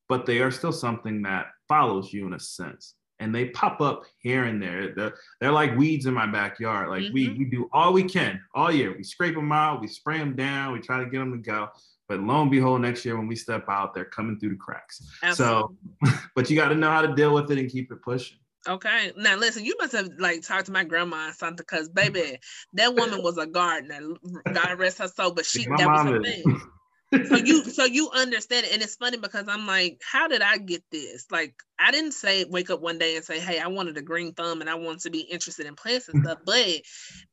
but 0.07 0.25
they 0.25 0.39
are 0.39 0.51
still 0.51 0.71
something 0.71 1.21
that 1.21 1.47
follows 1.67 2.13
you 2.13 2.27
in 2.27 2.33
a 2.33 2.39
sense 2.39 2.95
and 3.19 3.33
they 3.33 3.49
pop 3.49 3.81
up 3.81 4.03
here 4.17 4.43
and 4.43 4.61
there. 4.61 4.93
They're, 4.93 5.13
they're 5.39 5.51
like 5.51 5.77
weeds 5.77 6.05
in 6.05 6.13
my 6.13 6.27
backyard. 6.27 6.89
Like 6.89 7.03
mm-hmm. 7.03 7.13
we, 7.13 7.29
we 7.29 7.45
do 7.45 7.69
all 7.71 7.93
we 7.93 8.03
can 8.03 8.41
all 8.53 8.71
year. 8.71 8.93
We 8.95 9.03
scrape 9.03 9.35
them 9.35 9.51
out, 9.51 9.81
we 9.81 9.87
spray 9.87 10.17
them 10.17 10.35
down, 10.35 10.73
we 10.73 10.79
try 10.79 10.99
to 10.99 11.09
get 11.09 11.19
them 11.19 11.31
to 11.31 11.37
go. 11.37 11.69
But 12.07 12.19
lo 12.19 12.41
and 12.41 12.51
behold, 12.51 12.81
next 12.81 13.03
year 13.03 13.17
when 13.17 13.27
we 13.27 13.35
step 13.35 13.65
out, 13.67 13.93
they're 13.95 14.05
coming 14.05 14.39
through 14.39 14.49
the 14.49 14.55
cracks. 14.55 15.01
Absolutely. 15.23 15.75
So, 16.05 16.13
but 16.35 16.49
you 16.49 16.55
got 16.55 16.69
to 16.69 16.75
know 16.75 16.91
how 16.91 17.01
to 17.01 17.15
deal 17.15 17.33
with 17.33 17.49
it 17.51 17.57
and 17.57 17.69
keep 17.69 17.91
it 17.91 18.01
pushing. 18.01 18.37
Okay. 18.67 19.11
Now 19.15 19.37
listen, 19.37 19.63
you 19.63 19.75
must 19.79 19.93
have 19.93 20.09
like 20.19 20.41
talked 20.41 20.65
to 20.67 20.71
my 20.71 20.83
grandma 20.83 21.29
or 21.29 21.33
something, 21.33 21.57
because 21.57 21.89
baby, 21.89 22.39
that 22.73 22.95
woman 22.95 23.23
was 23.23 23.37
a 23.37 23.45
gardener. 23.45 23.99
God 24.51 24.79
rest 24.79 24.99
her 24.99 25.07
soul, 25.07 25.31
but 25.31 25.45
she 25.45 25.65
that 25.65 25.87
was 25.87 26.05
her 26.05 26.21
thing. 26.21 26.61
So 27.27 27.35
you 27.35 27.63
so 27.71 27.85
you 27.85 28.09
understand 28.11 28.65
it 28.65 28.73
and 28.73 28.81
it's 28.81 28.95
funny 28.95 29.17
because 29.17 29.47
i'm 29.47 29.67
like 29.67 30.01
how 30.03 30.27
did 30.27 30.41
i 30.41 30.57
get 30.57 30.83
this? 30.91 31.25
Like 31.31 31.55
i 31.79 31.91
didn't 31.91 32.13
say 32.13 32.45
wake 32.45 32.69
up 32.69 32.81
one 32.81 32.97
day 32.97 33.15
and 33.15 33.25
say 33.25 33.39
hey 33.39 33.59
i 33.59 33.67
wanted 33.67 33.97
a 33.97 34.01
green 34.01 34.33
thumb 34.33 34.61
and 34.61 34.69
i 34.69 34.75
want 34.75 35.01
to 35.01 35.09
be 35.09 35.21
interested 35.21 35.65
in 35.65 35.75
plants 35.75 36.09
and 36.09 36.23
stuff 36.23 36.39
but 36.45 36.81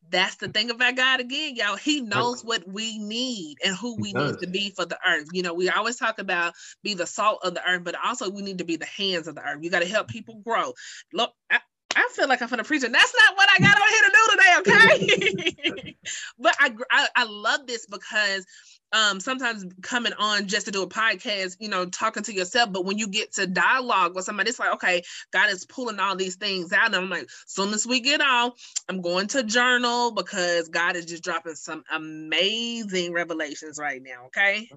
that's 0.08 0.36
the 0.36 0.48
thing 0.48 0.70
about 0.70 0.96
god 0.96 1.20
again 1.20 1.56
y'all. 1.56 1.76
He 1.76 2.00
knows 2.00 2.44
what 2.44 2.66
we 2.66 2.98
need 2.98 3.56
and 3.64 3.74
who 3.76 3.96
we 3.98 4.12
need 4.12 4.38
to 4.40 4.46
be 4.46 4.70
for 4.70 4.84
the 4.84 4.98
earth. 5.06 5.28
You 5.32 5.42
know 5.42 5.54
we 5.54 5.68
always 5.70 5.96
talk 5.96 6.18
about 6.18 6.54
be 6.82 6.94
the 6.94 7.06
salt 7.06 7.40
of 7.42 7.54
the 7.54 7.66
earth 7.68 7.84
but 7.84 7.94
also 8.04 8.30
we 8.30 8.42
need 8.42 8.58
to 8.58 8.64
be 8.64 8.76
the 8.76 8.86
hands 8.86 9.26
of 9.28 9.34
the 9.34 9.42
earth. 9.42 9.58
You 9.62 9.70
got 9.70 9.82
to 9.82 9.88
help 9.88 10.08
people 10.08 10.40
grow. 10.44 10.74
Look 11.12 11.32
I, 11.50 11.60
I 11.96 12.08
feel 12.14 12.28
like 12.28 12.42
I'm 12.42 12.48
for 12.48 12.56
the 12.56 12.64
preacher. 12.64 12.88
That's 12.88 13.14
not 13.18 13.36
what 13.36 13.48
I 13.50 13.58
got 13.58 13.80
on 13.80 13.88
here 13.88 14.02
to 14.02 14.12
do 14.12 14.24
today, 14.30 15.84
okay? 15.84 15.96
but 16.38 16.54
I, 16.58 16.72
I 16.90 17.08
I 17.16 17.24
love 17.24 17.66
this 17.66 17.86
because 17.86 18.46
um, 18.92 19.20
sometimes 19.20 19.64
coming 19.82 20.12
on 20.18 20.46
just 20.46 20.66
to 20.66 20.72
do 20.72 20.82
a 20.82 20.88
podcast, 20.88 21.56
you 21.60 21.68
know, 21.68 21.86
talking 21.86 22.22
to 22.24 22.34
yourself. 22.34 22.72
But 22.72 22.84
when 22.84 22.98
you 22.98 23.08
get 23.08 23.32
to 23.34 23.46
dialogue 23.46 24.14
with 24.14 24.24
somebody, 24.24 24.50
it's 24.50 24.58
like, 24.58 24.74
okay, 24.74 25.02
God 25.32 25.50
is 25.50 25.64
pulling 25.64 25.98
all 25.98 26.14
these 26.14 26.36
things 26.36 26.72
out. 26.72 26.86
And 26.86 26.96
I'm 26.96 27.10
like, 27.10 27.28
soon 27.46 27.72
as 27.72 27.86
we 27.86 28.00
get 28.00 28.20
off, 28.20 28.52
I'm 28.88 29.00
going 29.00 29.28
to 29.28 29.42
journal 29.42 30.12
because 30.12 30.68
God 30.68 30.96
is 30.96 31.06
just 31.06 31.24
dropping 31.24 31.54
some 31.54 31.84
amazing 31.90 33.12
revelations 33.12 33.78
right 33.78 34.02
now. 34.02 34.26
Okay. 34.26 34.68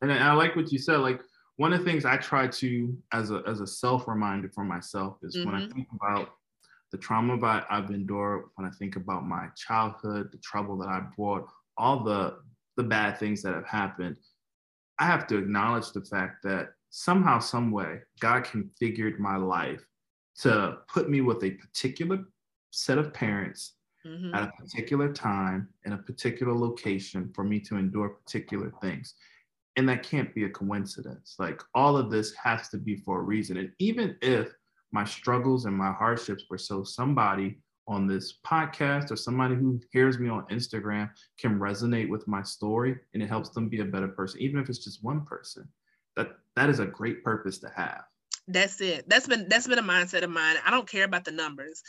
And 0.00 0.12
I 0.12 0.32
like 0.34 0.54
what 0.54 0.70
you 0.70 0.78
said. 0.78 0.98
Like 0.98 1.20
one 1.56 1.72
of 1.72 1.80
the 1.80 1.84
things 1.84 2.04
I 2.04 2.16
try 2.16 2.46
to, 2.46 2.96
as 3.12 3.30
a 3.30 3.42
as 3.46 3.60
a 3.60 3.66
self 3.66 4.06
reminder 4.06 4.50
for 4.54 4.64
myself, 4.64 5.18
is 5.22 5.36
mm-hmm. 5.36 5.46
when 5.46 5.54
I 5.54 5.64
mm-hmm. 5.64 5.72
think 5.72 5.88
about 5.94 6.30
the 6.94 6.98
trauma 6.98 7.36
that 7.40 7.66
I've 7.68 7.90
endured, 7.90 8.44
when 8.54 8.68
I 8.68 8.70
think 8.70 8.94
about 8.94 9.26
my 9.26 9.48
childhood, 9.56 10.28
the 10.30 10.38
trouble 10.38 10.78
that 10.78 10.88
I 10.88 11.02
brought, 11.16 11.48
all 11.76 12.04
the 12.04 12.36
the 12.76 12.84
bad 12.84 13.18
things 13.18 13.42
that 13.42 13.52
have 13.52 13.66
happened, 13.66 14.16
I 15.00 15.06
have 15.06 15.26
to 15.26 15.36
acknowledge 15.36 15.90
the 15.90 16.02
fact 16.02 16.44
that 16.44 16.68
somehow, 16.90 17.40
some 17.40 17.72
way, 17.72 17.98
God 18.20 18.44
configured 18.44 19.18
my 19.18 19.36
life 19.36 19.84
to 20.42 20.78
put 20.86 21.10
me 21.10 21.20
with 21.20 21.42
a 21.42 21.50
particular 21.50 22.20
set 22.70 22.98
of 22.98 23.12
parents 23.12 23.72
mm-hmm. 24.06 24.32
at 24.32 24.44
a 24.44 24.52
particular 24.62 25.12
time 25.12 25.68
in 25.84 25.94
a 25.94 25.98
particular 25.98 26.54
location 26.54 27.28
for 27.34 27.42
me 27.42 27.58
to 27.58 27.76
endure 27.76 28.10
particular 28.10 28.72
things. 28.80 29.14
And 29.74 29.88
that 29.88 30.04
can't 30.04 30.32
be 30.32 30.44
a 30.44 30.48
coincidence. 30.48 31.34
Like 31.40 31.60
all 31.74 31.96
of 31.96 32.12
this 32.12 32.34
has 32.34 32.68
to 32.68 32.78
be 32.78 32.94
for 32.94 33.18
a 33.18 33.24
reason. 33.24 33.56
And 33.56 33.72
even 33.80 34.16
if 34.22 34.54
my 34.94 35.04
struggles 35.04 35.64
and 35.64 35.76
my 35.76 35.92
hardships 35.92 36.44
were 36.48 36.56
so 36.56 36.84
somebody 36.84 37.58
on 37.88 38.06
this 38.06 38.38
podcast 38.46 39.10
or 39.10 39.16
somebody 39.16 39.56
who 39.56 39.80
hears 39.90 40.20
me 40.20 40.28
on 40.28 40.46
Instagram 40.46 41.10
can 41.38 41.58
resonate 41.58 42.08
with 42.08 42.26
my 42.28 42.42
story 42.42 42.96
and 43.12 43.22
it 43.22 43.28
helps 43.28 43.50
them 43.50 43.68
be 43.68 43.80
a 43.80 43.84
better 43.84 44.06
person, 44.06 44.40
even 44.40 44.60
if 44.60 44.68
it's 44.68 44.82
just 44.84 45.02
one 45.02 45.26
person. 45.26 45.68
That 46.16 46.36
that 46.54 46.70
is 46.70 46.78
a 46.78 46.86
great 46.86 47.24
purpose 47.24 47.58
to 47.58 47.68
have. 47.74 48.04
That's 48.46 48.80
it. 48.80 49.08
That's 49.08 49.26
been 49.26 49.48
that's 49.48 49.66
been 49.66 49.80
a 49.80 49.82
mindset 49.82 50.22
of 50.22 50.30
mine. 50.30 50.56
I 50.64 50.70
don't 50.70 50.88
care 50.88 51.04
about 51.04 51.24
the 51.24 51.32
numbers. 51.32 51.82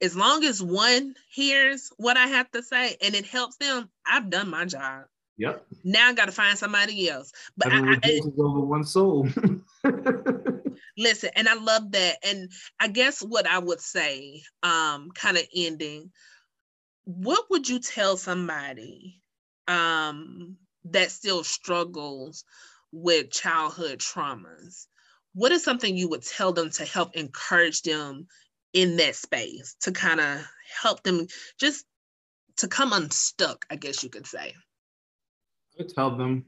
As 0.00 0.16
long 0.16 0.44
as 0.44 0.62
one 0.62 1.14
hears 1.30 1.90
what 1.96 2.16
I 2.16 2.28
have 2.28 2.48
to 2.52 2.62
say 2.62 2.96
and 3.02 3.16
it 3.16 3.26
helps 3.26 3.56
them, 3.56 3.90
I've 4.06 4.30
done 4.30 4.48
my 4.48 4.66
job. 4.66 5.06
Yep. 5.36 5.66
Now 5.82 6.08
I 6.08 6.12
got 6.12 6.26
to 6.26 6.32
find 6.32 6.56
somebody 6.56 7.08
else. 7.08 7.32
But 7.56 7.72
I, 7.72 7.78
I, 7.78 7.98
I 8.04 8.20
over 8.38 8.60
one 8.60 8.84
soul. 8.84 9.28
listen, 11.02 11.30
and 11.34 11.48
I 11.48 11.54
love 11.54 11.92
that. 11.92 12.16
And 12.24 12.50
I 12.80 12.88
guess 12.88 13.20
what 13.20 13.46
I 13.46 13.58
would 13.58 13.80
say, 13.80 14.42
um, 14.62 15.10
kind 15.14 15.36
of 15.36 15.44
ending, 15.54 16.10
what 17.04 17.46
would 17.50 17.68
you 17.68 17.80
tell 17.80 18.16
somebody 18.16 19.20
um 19.68 20.56
that 20.84 21.10
still 21.10 21.44
struggles 21.44 22.44
with 22.92 23.30
childhood 23.30 23.98
traumas? 23.98 24.86
What 25.34 25.52
is 25.52 25.64
something 25.64 25.96
you 25.96 26.08
would 26.10 26.22
tell 26.22 26.52
them 26.52 26.70
to 26.70 26.84
help 26.84 27.16
encourage 27.16 27.82
them 27.82 28.26
in 28.72 28.96
that 28.96 29.16
space 29.16 29.76
to 29.82 29.92
kind 29.92 30.20
of 30.20 30.46
help 30.82 31.02
them 31.02 31.26
just 31.58 31.84
to 32.58 32.68
come 32.68 32.92
unstuck, 32.92 33.64
I 33.70 33.76
guess 33.76 34.02
you 34.02 34.10
could 34.10 34.26
say? 34.26 34.54
I 35.78 35.82
would 35.82 35.94
tell 35.94 36.16
them, 36.16 36.44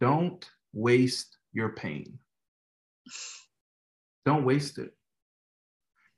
don't 0.00 0.48
waste 0.72 1.36
your 1.52 1.70
pain. 1.70 2.18
Don't 4.24 4.44
waste 4.44 4.78
it. 4.78 4.92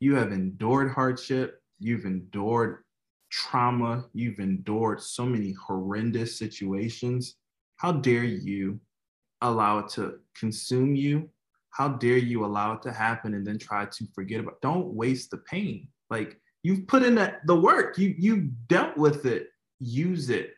You 0.00 0.14
have 0.14 0.32
endured 0.32 0.92
hardship, 0.92 1.62
you've 1.78 2.04
endured 2.04 2.84
trauma, 3.30 4.04
you've 4.12 4.38
endured 4.38 5.00
so 5.00 5.24
many 5.24 5.52
horrendous 5.52 6.38
situations. 6.38 7.36
How 7.76 7.92
dare 7.92 8.24
you 8.24 8.78
allow 9.40 9.78
it 9.78 9.88
to 9.90 10.18
consume 10.38 10.94
you? 10.94 11.28
How 11.70 11.88
dare 11.88 12.18
you 12.18 12.44
allow 12.44 12.72
it 12.74 12.82
to 12.82 12.92
happen 12.92 13.34
and 13.34 13.46
then 13.46 13.58
try 13.58 13.86
to 13.86 14.06
forget 14.14 14.40
about 14.40 14.60
don't 14.60 14.94
waste 14.94 15.30
the 15.30 15.38
pain. 15.38 15.88
Like 16.08 16.40
you've 16.62 16.86
put 16.86 17.02
in 17.02 17.16
the, 17.16 17.34
the 17.44 17.56
work, 17.56 17.98
you 17.98 18.14
you 18.18 18.50
dealt 18.68 18.96
with 18.96 19.26
it, 19.26 19.48
use 19.78 20.30
it 20.30 20.54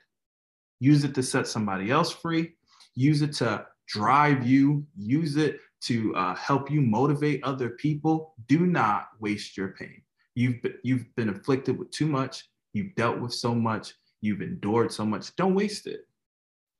use 0.80 1.04
it 1.04 1.14
to 1.14 1.22
set 1.22 1.46
somebody 1.46 1.90
else 1.90 2.12
free, 2.12 2.54
use 2.94 3.22
it 3.22 3.32
to 3.34 3.66
drive 3.86 4.46
you, 4.46 4.86
use 4.96 5.36
it 5.36 5.58
to 5.82 6.14
uh, 6.14 6.34
help 6.34 6.70
you 6.70 6.80
motivate 6.80 7.42
other 7.44 7.70
people. 7.70 8.34
Do 8.46 8.66
not 8.66 9.08
waste 9.20 9.56
your 9.56 9.68
pain. 9.68 10.02
You've 10.34 10.62
been, 10.62 10.74
you've 10.82 11.14
been 11.16 11.28
afflicted 11.28 11.78
with 11.78 11.90
too 11.90 12.06
much. 12.06 12.44
You've 12.72 12.94
dealt 12.94 13.20
with 13.20 13.32
so 13.32 13.54
much. 13.54 13.94
You've 14.20 14.42
endured 14.42 14.92
so 14.92 15.04
much. 15.04 15.34
Don't 15.36 15.54
waste 15.54 15.86
it. 15.86 16.06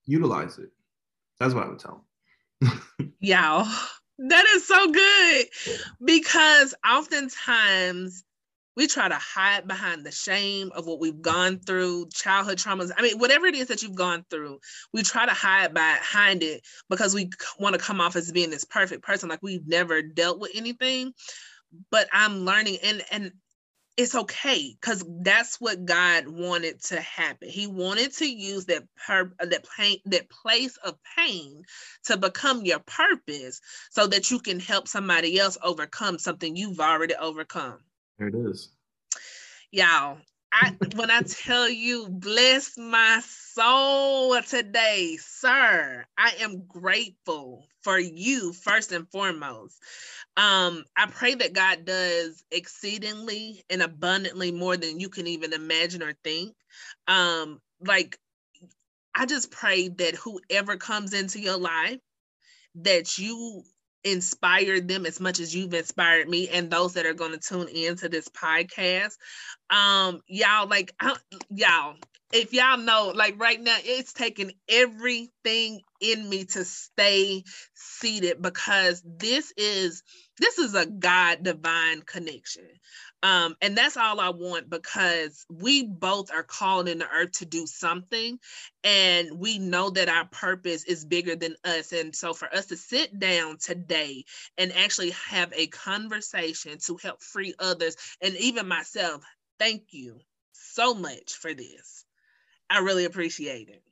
Utilize 0.07 0.59
it. 0.59 0.71
That's 1.39 1.55
what 1.55 1.65
I 1.65 1.69
would 1.69 1.79
tell 1.79 2.05
them. 2.61 3.15
yeah, 3.21 3.65
that 4.19 4.47
is 4.55 4.67
so 4.67 4.91
good 4.91 5.47
because 6.05 6.75
oftentimes 6.89 8.25
we 8.79 8.87
try 8.87 9.09
to 9.09 9.17
hide 9.17 9.67
behind 9.67 10.07
the 10.07 10.13
shame 10.13 10.71
of 10.73 10.87
what 10.87 11.01
we've 11.01 11.21
gone 11.21 11.59
through, 11.59 12.09
childhood 12.15 12.59
traumas. 12.59 12.93
I 12.97 13.03
mean, 13.03 13.19
whatever 13.19 13.47
it 13.47 13.57
is 13.57 13.67
that 13.67 13.83
you've 13.83 13.97
gone 13.97 14.25
through, 14.31 14.61
we 14.93 15.03
try 15.03 15.27
to 15.27 15.33
hide 15.33 15.75
behind 15.75 16.45
it 16.45 16.65
because 16.89 17.13
we 17.13 17.29
want 17.59 17.75
to 17.75 17.81
come 17.81 18.01
off 18.01 18.15
as 18.15 18.31
being 18.31 18.51
this 18.51 18.65
perfect 18.65 19.03
person, 19.03 19.29
like 19.29 19.43
we've 19.43 19.67
never 19.67 20.01
dealt 20.01 20.39
with 20.39 20.53
anything. 20.55 21.13
But 21.91 22.07
I'm 22.13 22.45
learning, 22.45 22.79
and 22.85 23.03
and 23.11 23.33
it's 23.97 24.15
okay 24.15 24.77
because 24.81 25.05
that's 25.23 25.61
what 25.61 25.85
God 25.85 26.29
wanted 26.29 26.81
to 26.85 27.01
happen. 27.01 27.49
He 27.49 27.67
wanted 27.67 28.13
to 28.19 28.27
use 28.27 28.67
that 28.67 28.85
per 29.09 29.33
uh, 29.41 29.47
that 29.47 29.67
pain, 29.77 29.99
that 30.05 30.31
place 30.31 30.77
of 30.85 30.95
pain 31.19 31.65
to 32.05 32.17
become 32.17 32.65
your 32.65 32.79
purpose 32.79 33.61
so 33.91 34.07
that 34.07 34.31
you 34.31 34.39
can 34.39 34.61
help 34.61 34.87
somebody 34.87 35.37
else 35.37 35.59
overcome 35.65 36.21
something 36.21 36.55
you've 36.55 36.79
already 36.79 37.17
overcome. 37.17 37.81
There 38.19 38.29
it 38.29 38.35
is. 38.35 38.71
Y'all, 39.71 40.19
I 40.53 40.75
when 40.97 41.11
I 41.11 41.23
tell 41.23 41.69
you 41.69 42.09
bless 42.09 42.77
my 42.79 43.21
soul 43.25 44.41
today, 44.43 45.19
sir, 45.21 46.05
I 46.17 46.33
am 46.41 46.67
grateful 46.67 47.67
for 47.83 47.99
you 47.99 48.53
first 48.53 48.93
and 48.93 49.09
foremost. 49.11 49.77
Um, 50.37 50.85
I 50.97 51.07
pray 51.07 51.35
that 51.35 51.53
God 51.53 51.85
does 51.85 52.45
exceedingly 52.51 53.63
and 53.71 53.83
abundantly 53.83 54.53
more 54.53 54.77
than 54.77 55.01
you 55.01 55.09
can 55.09 55.27
even 55.27 55.53
imagine 55.53 56.03
or 56.03 56.15
think. 56.25 56.55
Um, 57.07 57.61
like 57.81 58.19
I 59.15 59.27
just 59.27 59.51
pray 59.51 59.89
that 59.89 60.15
whoever 60.15 60.77
comes 60.77 61.13
into 61.13 61.41
your 61.41 61.59
life, 61.59 61.99
that 62.77 63.19
you 63.19 63.65
inspired 64.13 64.89
them 64.89 65.07
as 65.07 65.21
much 65.21 65.41
as 65.41 65.55
you've 65.55 65.75
inspired 65.75 66.29
me 66.29 66.49
and 66.49 66.71
those 66.71 66.95
that 66.95 67.07
are 67.07 67.15
going 67.15 67.33
to 67.33 67.39
tune 67.39 67.69
into 67.69 68.09
this 68.09 68.29
podcast. 68.29 69.17
Um 69.71 70.21
y'all 70.27 70.69
like 70.69 70.95
y'all 71.51 71.97
if 72.33 72.53
y'all 72.53 72.79
know 72.79 73.13
like 73.15 73.39
right 73.41 73.61
now 73.61 73.77
it's 73.85 74.13
taking 74.13 74.53
everything 74.69 75.81
in 76.01 76.29
me 76.29 76.45
to 76.45 76.65
stay 76.65 77.43
seated 77.75 78.41
because 78.43 79.03
this 79.05 79.53
is 79.57 80.03
this 80.39 80.59
is 80.59 80.75
a 80.75 80.87
god 80.87 81.43
divine 81.43 82.03
connection 82.03 82.69
um, 83.23 83.57
and 83.61 83.77
that's 83.77 83.97
all 83.97 84.21
I 84.21 84.31
want 84.31 84.71
because 84.71 85.45
we 85.51 85.85
both 85.85 86.31
are 86.33 86.45
called 86.45 86.89
in 86.89 86.99
the 86.99 87.09
earth 87.09 87.33
to 87.39 87.47
do 87.47 87.67
something. 87.67 88.39
And 88.85 89.39
we 89.39 89.59
know 89.59 89.91
that 89.91 90.09
our 90.09 90.27
purpose 90.27 90.85
is 90.85 91.05
bigger 91.05 91.35
than 91.35 91.57
us. 91.65 91.93
And 91.93 92.15
so 92.15 92.33
for 92.33 92.53
us 92.55 92.67
to 92.67 92.77
sit 92.77 93.19
down 93.19 93.59
today 93.59 94.25
and 94.57 94.73
actually 94.73 95.11
have 95.11 95.53
a 95.55 95.67
conversation 95.67 96.79
to 96.87 96.97
help 97.03 97.23
free 97.23 97.55
others 97.59 97.97
and 98.23 98.37
even 98.37 98.69
myself, 98.69 99.25
thank 99.59 99.83
you 99.91 100.21
so 100.53 100.95
much 100.95 101.33
for 101.33 101.55
this. 101.55 102.05
I 102.71 102.81
really 102.81 103.05
appreciate 103.05 103.69
it. 103.69 103.83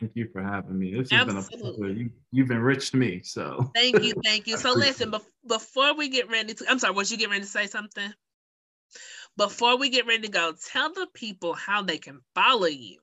Thank 0.00 0.12
you 0.14 0.28
for 0.32 0.42
having 0.42 0.78
me. 0.78 0.94
This 0.94 1.10
has 1.10 1.22
Absolutely. 1.22 1.56
been 1.56 1.66
a 1.66 1.72
pleasure. 1.72 1.92
You, 1.92 2.10
you've 2.30 2.50
enriched 2.50 2.94
me. 2.94 3.20
So 3.24 3.70
thank 3.74 4.02
you, 4.02 4.14
thank 4.24 4.46
you. 4.46 4.56
So 4.56 4.72
listen, 4.72 5.10
be- 5.10 5.18
before 5.46 5.94
we 5.94 6.08
get 6.08 6.30
ready 6.30 6.54
to, 6.54 6.64
I'm 6.68 6.78
sorry, 6.78 6.94
was 6.94 7.10
you 7.10 7.18
get 7.18 7.30
ready 7.30 7.42
to 7.42 7.48
say 7.48 7.66
something? 7.66 8.12
Before 9.36 9.76
we 9.76 9.88
get 9.88 10.06
ready 10.06 10.22
to 10.22 10.28
go, 10.28 10.52
tell 10.72 10.92
the 10.92 11.08
people 11.14 11.54
how 11.54 11.82
they 11.82 11.98
can 11.98 12.20
follow 12.34 12.66
you. 12.66 12.98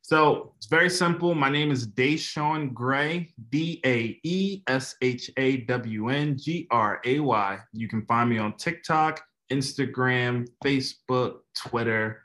So 0.00 0.54
it's 0.56 0.66
very 0.66 0.90
simple. 0.90 1.34
My 1.34 1.48
name 1.48 1.70
is 1.70 1.86
Daeshawn 1.86 2.74
Gray, 2.74 3.32
D 3.50 3.80
A 3.86 4.18
E 4.24 4.62
S 4.66 4.96
H 5.00 5.30
A 5.36 5.58
W 5.58 6.08
N 6.08 6.36
G 6.36 6.66
R 6.70 7.00
A 7.04 7.20
Y. 7.20 7.58
You 7.72 7.88
can 7.88 8.04
find 8.06 8.28
me 8.28 8.38
on 8.38 8.56
TikTok, 8.56 9.22
Instagram, 9.50 10.48
Facebook, 10.64 11.36
Twitter, 11.54 12.22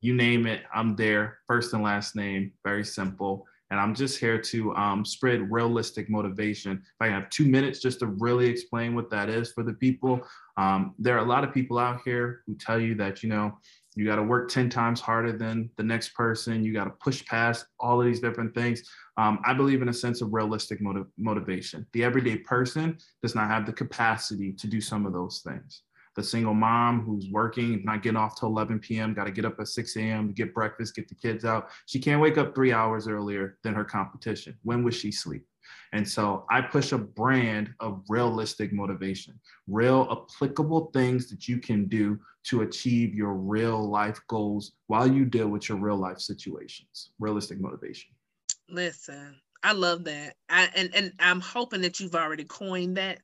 you 0.00 0.14
name 0.14 0.46
it, 0.46 0.62
I'm 0.74 0.96
there. 0.96 1.38
First 1.46 1.72
and 1.74 1.82
last 1.82 2.14
name, 2.14 2.52
very 2.64 2.84
simple. 2.84 3.46
And 3.70 3.78
I'm 3.78 3.94
just 3.94 4.18
here 4.18 4.40
to 4.40 4.74
um, 4.76 5.04
spread 5.04 5.52
realistic 5.52 6.08
motivation. 6.08 6.72
If 6.72 7.00
I 7.00 7.08
have 7.08 7.28
two 7.28 7.44
minutes 7.44 7.80
just 7.80 7.98
to 7.98 8.06
really 8.06 8.46
explain 8.46 8.94
what 8.94 9.10
that 9.10 9.28
is 9.28 9.52
for 9.52 9.62
the 9.62 9.74
people, 9.74 10.20
um, 10.56 10.94
there 10.98 11.16
are 11.16 11.24
a 11.24 11.28
lot 11.28 11.44
of 11.44 11.52
people 11.52 11.78
out 11.78 12.00
here 12.04 12.42
who 12.46 12.54
tell 12.54 12.80
you 12.80 12.94
that, 12.94 13.22
you 13.22 13.28
know, 13.28 13.58
you 13.94 14.06
got 14.06 14.16
to 14.16 14.22
work 14.22 14.48
10 14.48 14.70
times 14.70 15.00
harder 15.00 15.32
than 15.32 15.68
the 15.76 15.82
next 15.82 16.14
person. 16.14 16.64
You 16.64 16.72
got 16.72 16.84
to 16.84 16.90
push 16.90 17.26
past 17.26 17.66
all 17.80 18.00
of 18.00 18.06
these 18.06 18.20
different 18.20 18.54
things. 18.54 18.88
Um, 19.16 19.40
I 19.44 19.52
believe 19.52 19.82
in 19.82 19.88
a 19.88 19.92
sense 19.94 20.22
of 20.22 20.32
realistic 20.32 20.80
motiv- 20.80 21.08
motivation. 21.18 21.84
The 21.92 22.04
everyday 22.04 22.38
person 22.38 22.96
does 23.22 23.34
not 23.34 23.48
have 23.48 23.66
the 23.66 23.72
capacity 23.72 24.52
to 24.52 24.66
do 24.68 24.80
some 24.80 25.04
of 25.04 25.12
those 25.12 25.42
things 25.44 25.82
the 26.18 26.24
single 26.24 26.52
mom 26.52 27.00
who's 27.02 27.28
working, 27.30 27.80
not 27.84 28.02
getting 28.02 28.16
off 28.16 28.38
till 28.38 28.48
11 28.48 28.80
p.m., 28.80 29.14
got 29.14 29.24
to 29.24 29.30
get 29.30 29.44
up 29.44 29.60
at 29.60 29.68
6 29.68 29.96
a.m. 29.96 30.26
to 30.26 30.34
get 30.34 30.52
breakfast, 30.52 30.96
get 30.96 31.08
the 31.08 31.14
kids 31.14 31.44
out. 31.44 31.68
She 31.86 32.00
can't 32.00 32.20
wake 32.20 32.36
up 32.36 32.56
three 32.56 32.72
hours 32.72 33.06
earlier 33.06 33.56
than 33.62 33.72
her 33.74 33.84
competition. 33.84 34.58
When 34.64 34.82
would 34.82 34.94
she 34.94 35.12
sleep? 35.12 35.46
And 35.92 36.06
so 36.06 36.44
I 36.50 36.60
push 36.60 36.90
a 36.90 36.98
brand 36.98 37.72
of 37.78 38.02
realistic 38.08 38.72
motivation, 38.72 39.38
real 39.68 40.08
applicable 40.10 40.90
things 40.92 41.30
that 41.30 41.46
you 41.46 41.58
can 41.58 41.86
do 41.86 42.18
to 42.44 42.62
achieve 42.62 43.14
your 43.14 43.34
real 43.34 43.88
life 43.88 44.20
goals 44.26 44.72
while 44.88 45.06
you 45.06 45.24
deal 45.24 45.48
with 45.48 45.68
your 45.68 45.78
real 45.78 45.98
life 45.98 46.18
situations. 46.18 47.10
Realistic 47.20 47.60
motivation. 47.60 48.10
Listen, 48.68 49.36
I 49.62 49.72
love 49.72 50.02
that. 50.04 50.34
I, 50.48 50.68
and, 50.74 50.92
and 50.96 51.12
I'm 51.20 51.40
hoping 51.40 51.82
that 51.82 52.00
you've 52.00 52.16
already 52.16 52.44
coined 52.44 52.96
that 52.96 53.20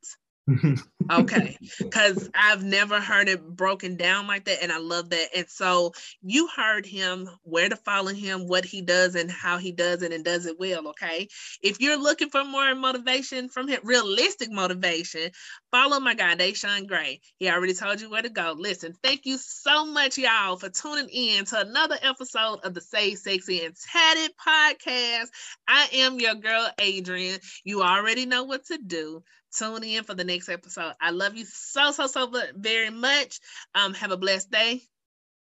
okay 1.11 1.57
because 1.79 2.31
i've 2.35 2.63
never 2.63 3.01
heard 3.01 3.29
it 3.29 3.43
broken 3.43 3.97
down 3.97 4.27
like 4.27 4.45
that 4.45 4.63
and 4.63 4.73
i 4.73 4.79
love 4.79 5.11
that 5.11 5.29
and 5.37 5.49
so 5.49 5.93
you 6.23 6.49
heard 6.49 6.87
him 6.87 7.29
where 7.43 7.69
to 7.69 7.77
follow 7.77 8.13
him 8.13 8.49
what 8.49 8.65
he 8.65 8.83
does 8.83 9.15
and 9.15 9.31
how 9.31 9.59
he 9.59 9.73
does 9.73 10.03
it 10.03 10.13
and 10.13 10.25
does 10.25 10.47
it 10.47 10.59
well 10.59 10.89
okay? 10.89 11.29
If 11.63 11.81
you're 11.81 12.01
looking 12.01 12.31
for 12.31 12.45
more 12.45 12.75
motivation 12.75 13.49
from 13.49 13.69
him 13.69 13.81
realistic 13.85 14.51
motivation 14.51 15.31
follow 15.71 16.01
my 16.01 16.15
guy 16.15 16.37
Daeshawn 16.37 16.87
Gray. 16.87 17.21
He 17.39 17.51
already 17.51 17.75
told 17.75 18.01
you 18.01 18.11
where 18.11 18.23
to 18.23 18.29
go. 18.29 18.55
Listen 18.57 18.95
thank 19.03 19.27
you 19.27 19.39
so 19.39 19.85
much 19.87 20.19
y'all 20.19 20.57
for 20.57 20.69
tuning 20.69 21.09
in 21.09 21.45
to 21.47 21.61
another 21.61 21.99
episode 22.03 22.61
of 22.63 22.75
the 22.75 22.81
Saved 22.81 23.21
Sexy 23.21 23.65
and 23.65 23.75
Tatted 23.77 24.31
podcast. 24.37 25.29
I 25.69 25.89
am 25.95 26.21
your 26.21 26.35
girl 26.35 26.69
Adrienne 26.81 27.41
you 27.65 27.83
already 27.83 28.27
know 28.27 28.45
what 28.45 28.65
to 28.67 28.79
do 28.79 29.23
tune 29.57 29.85
in 29.85 30.05
for 30.05 30.15
the 30.15 30.25
next 30.25 30.49
episode. 30.49 30.95
I 31.01 31.11
love 31.11 31.37
you 31.37 31.45
so, 31.45 31.93
so, 31.93 32.07
so 32.07 32.31
very 32.55 32.91
much. 32.91 33.41
Um, 33.75 33.95
have 33.95 34.11
a 34.13 34.17
blessed 34.17 34.51
day. 34.51 34.83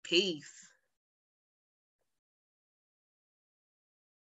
Peace. 0.03 0.64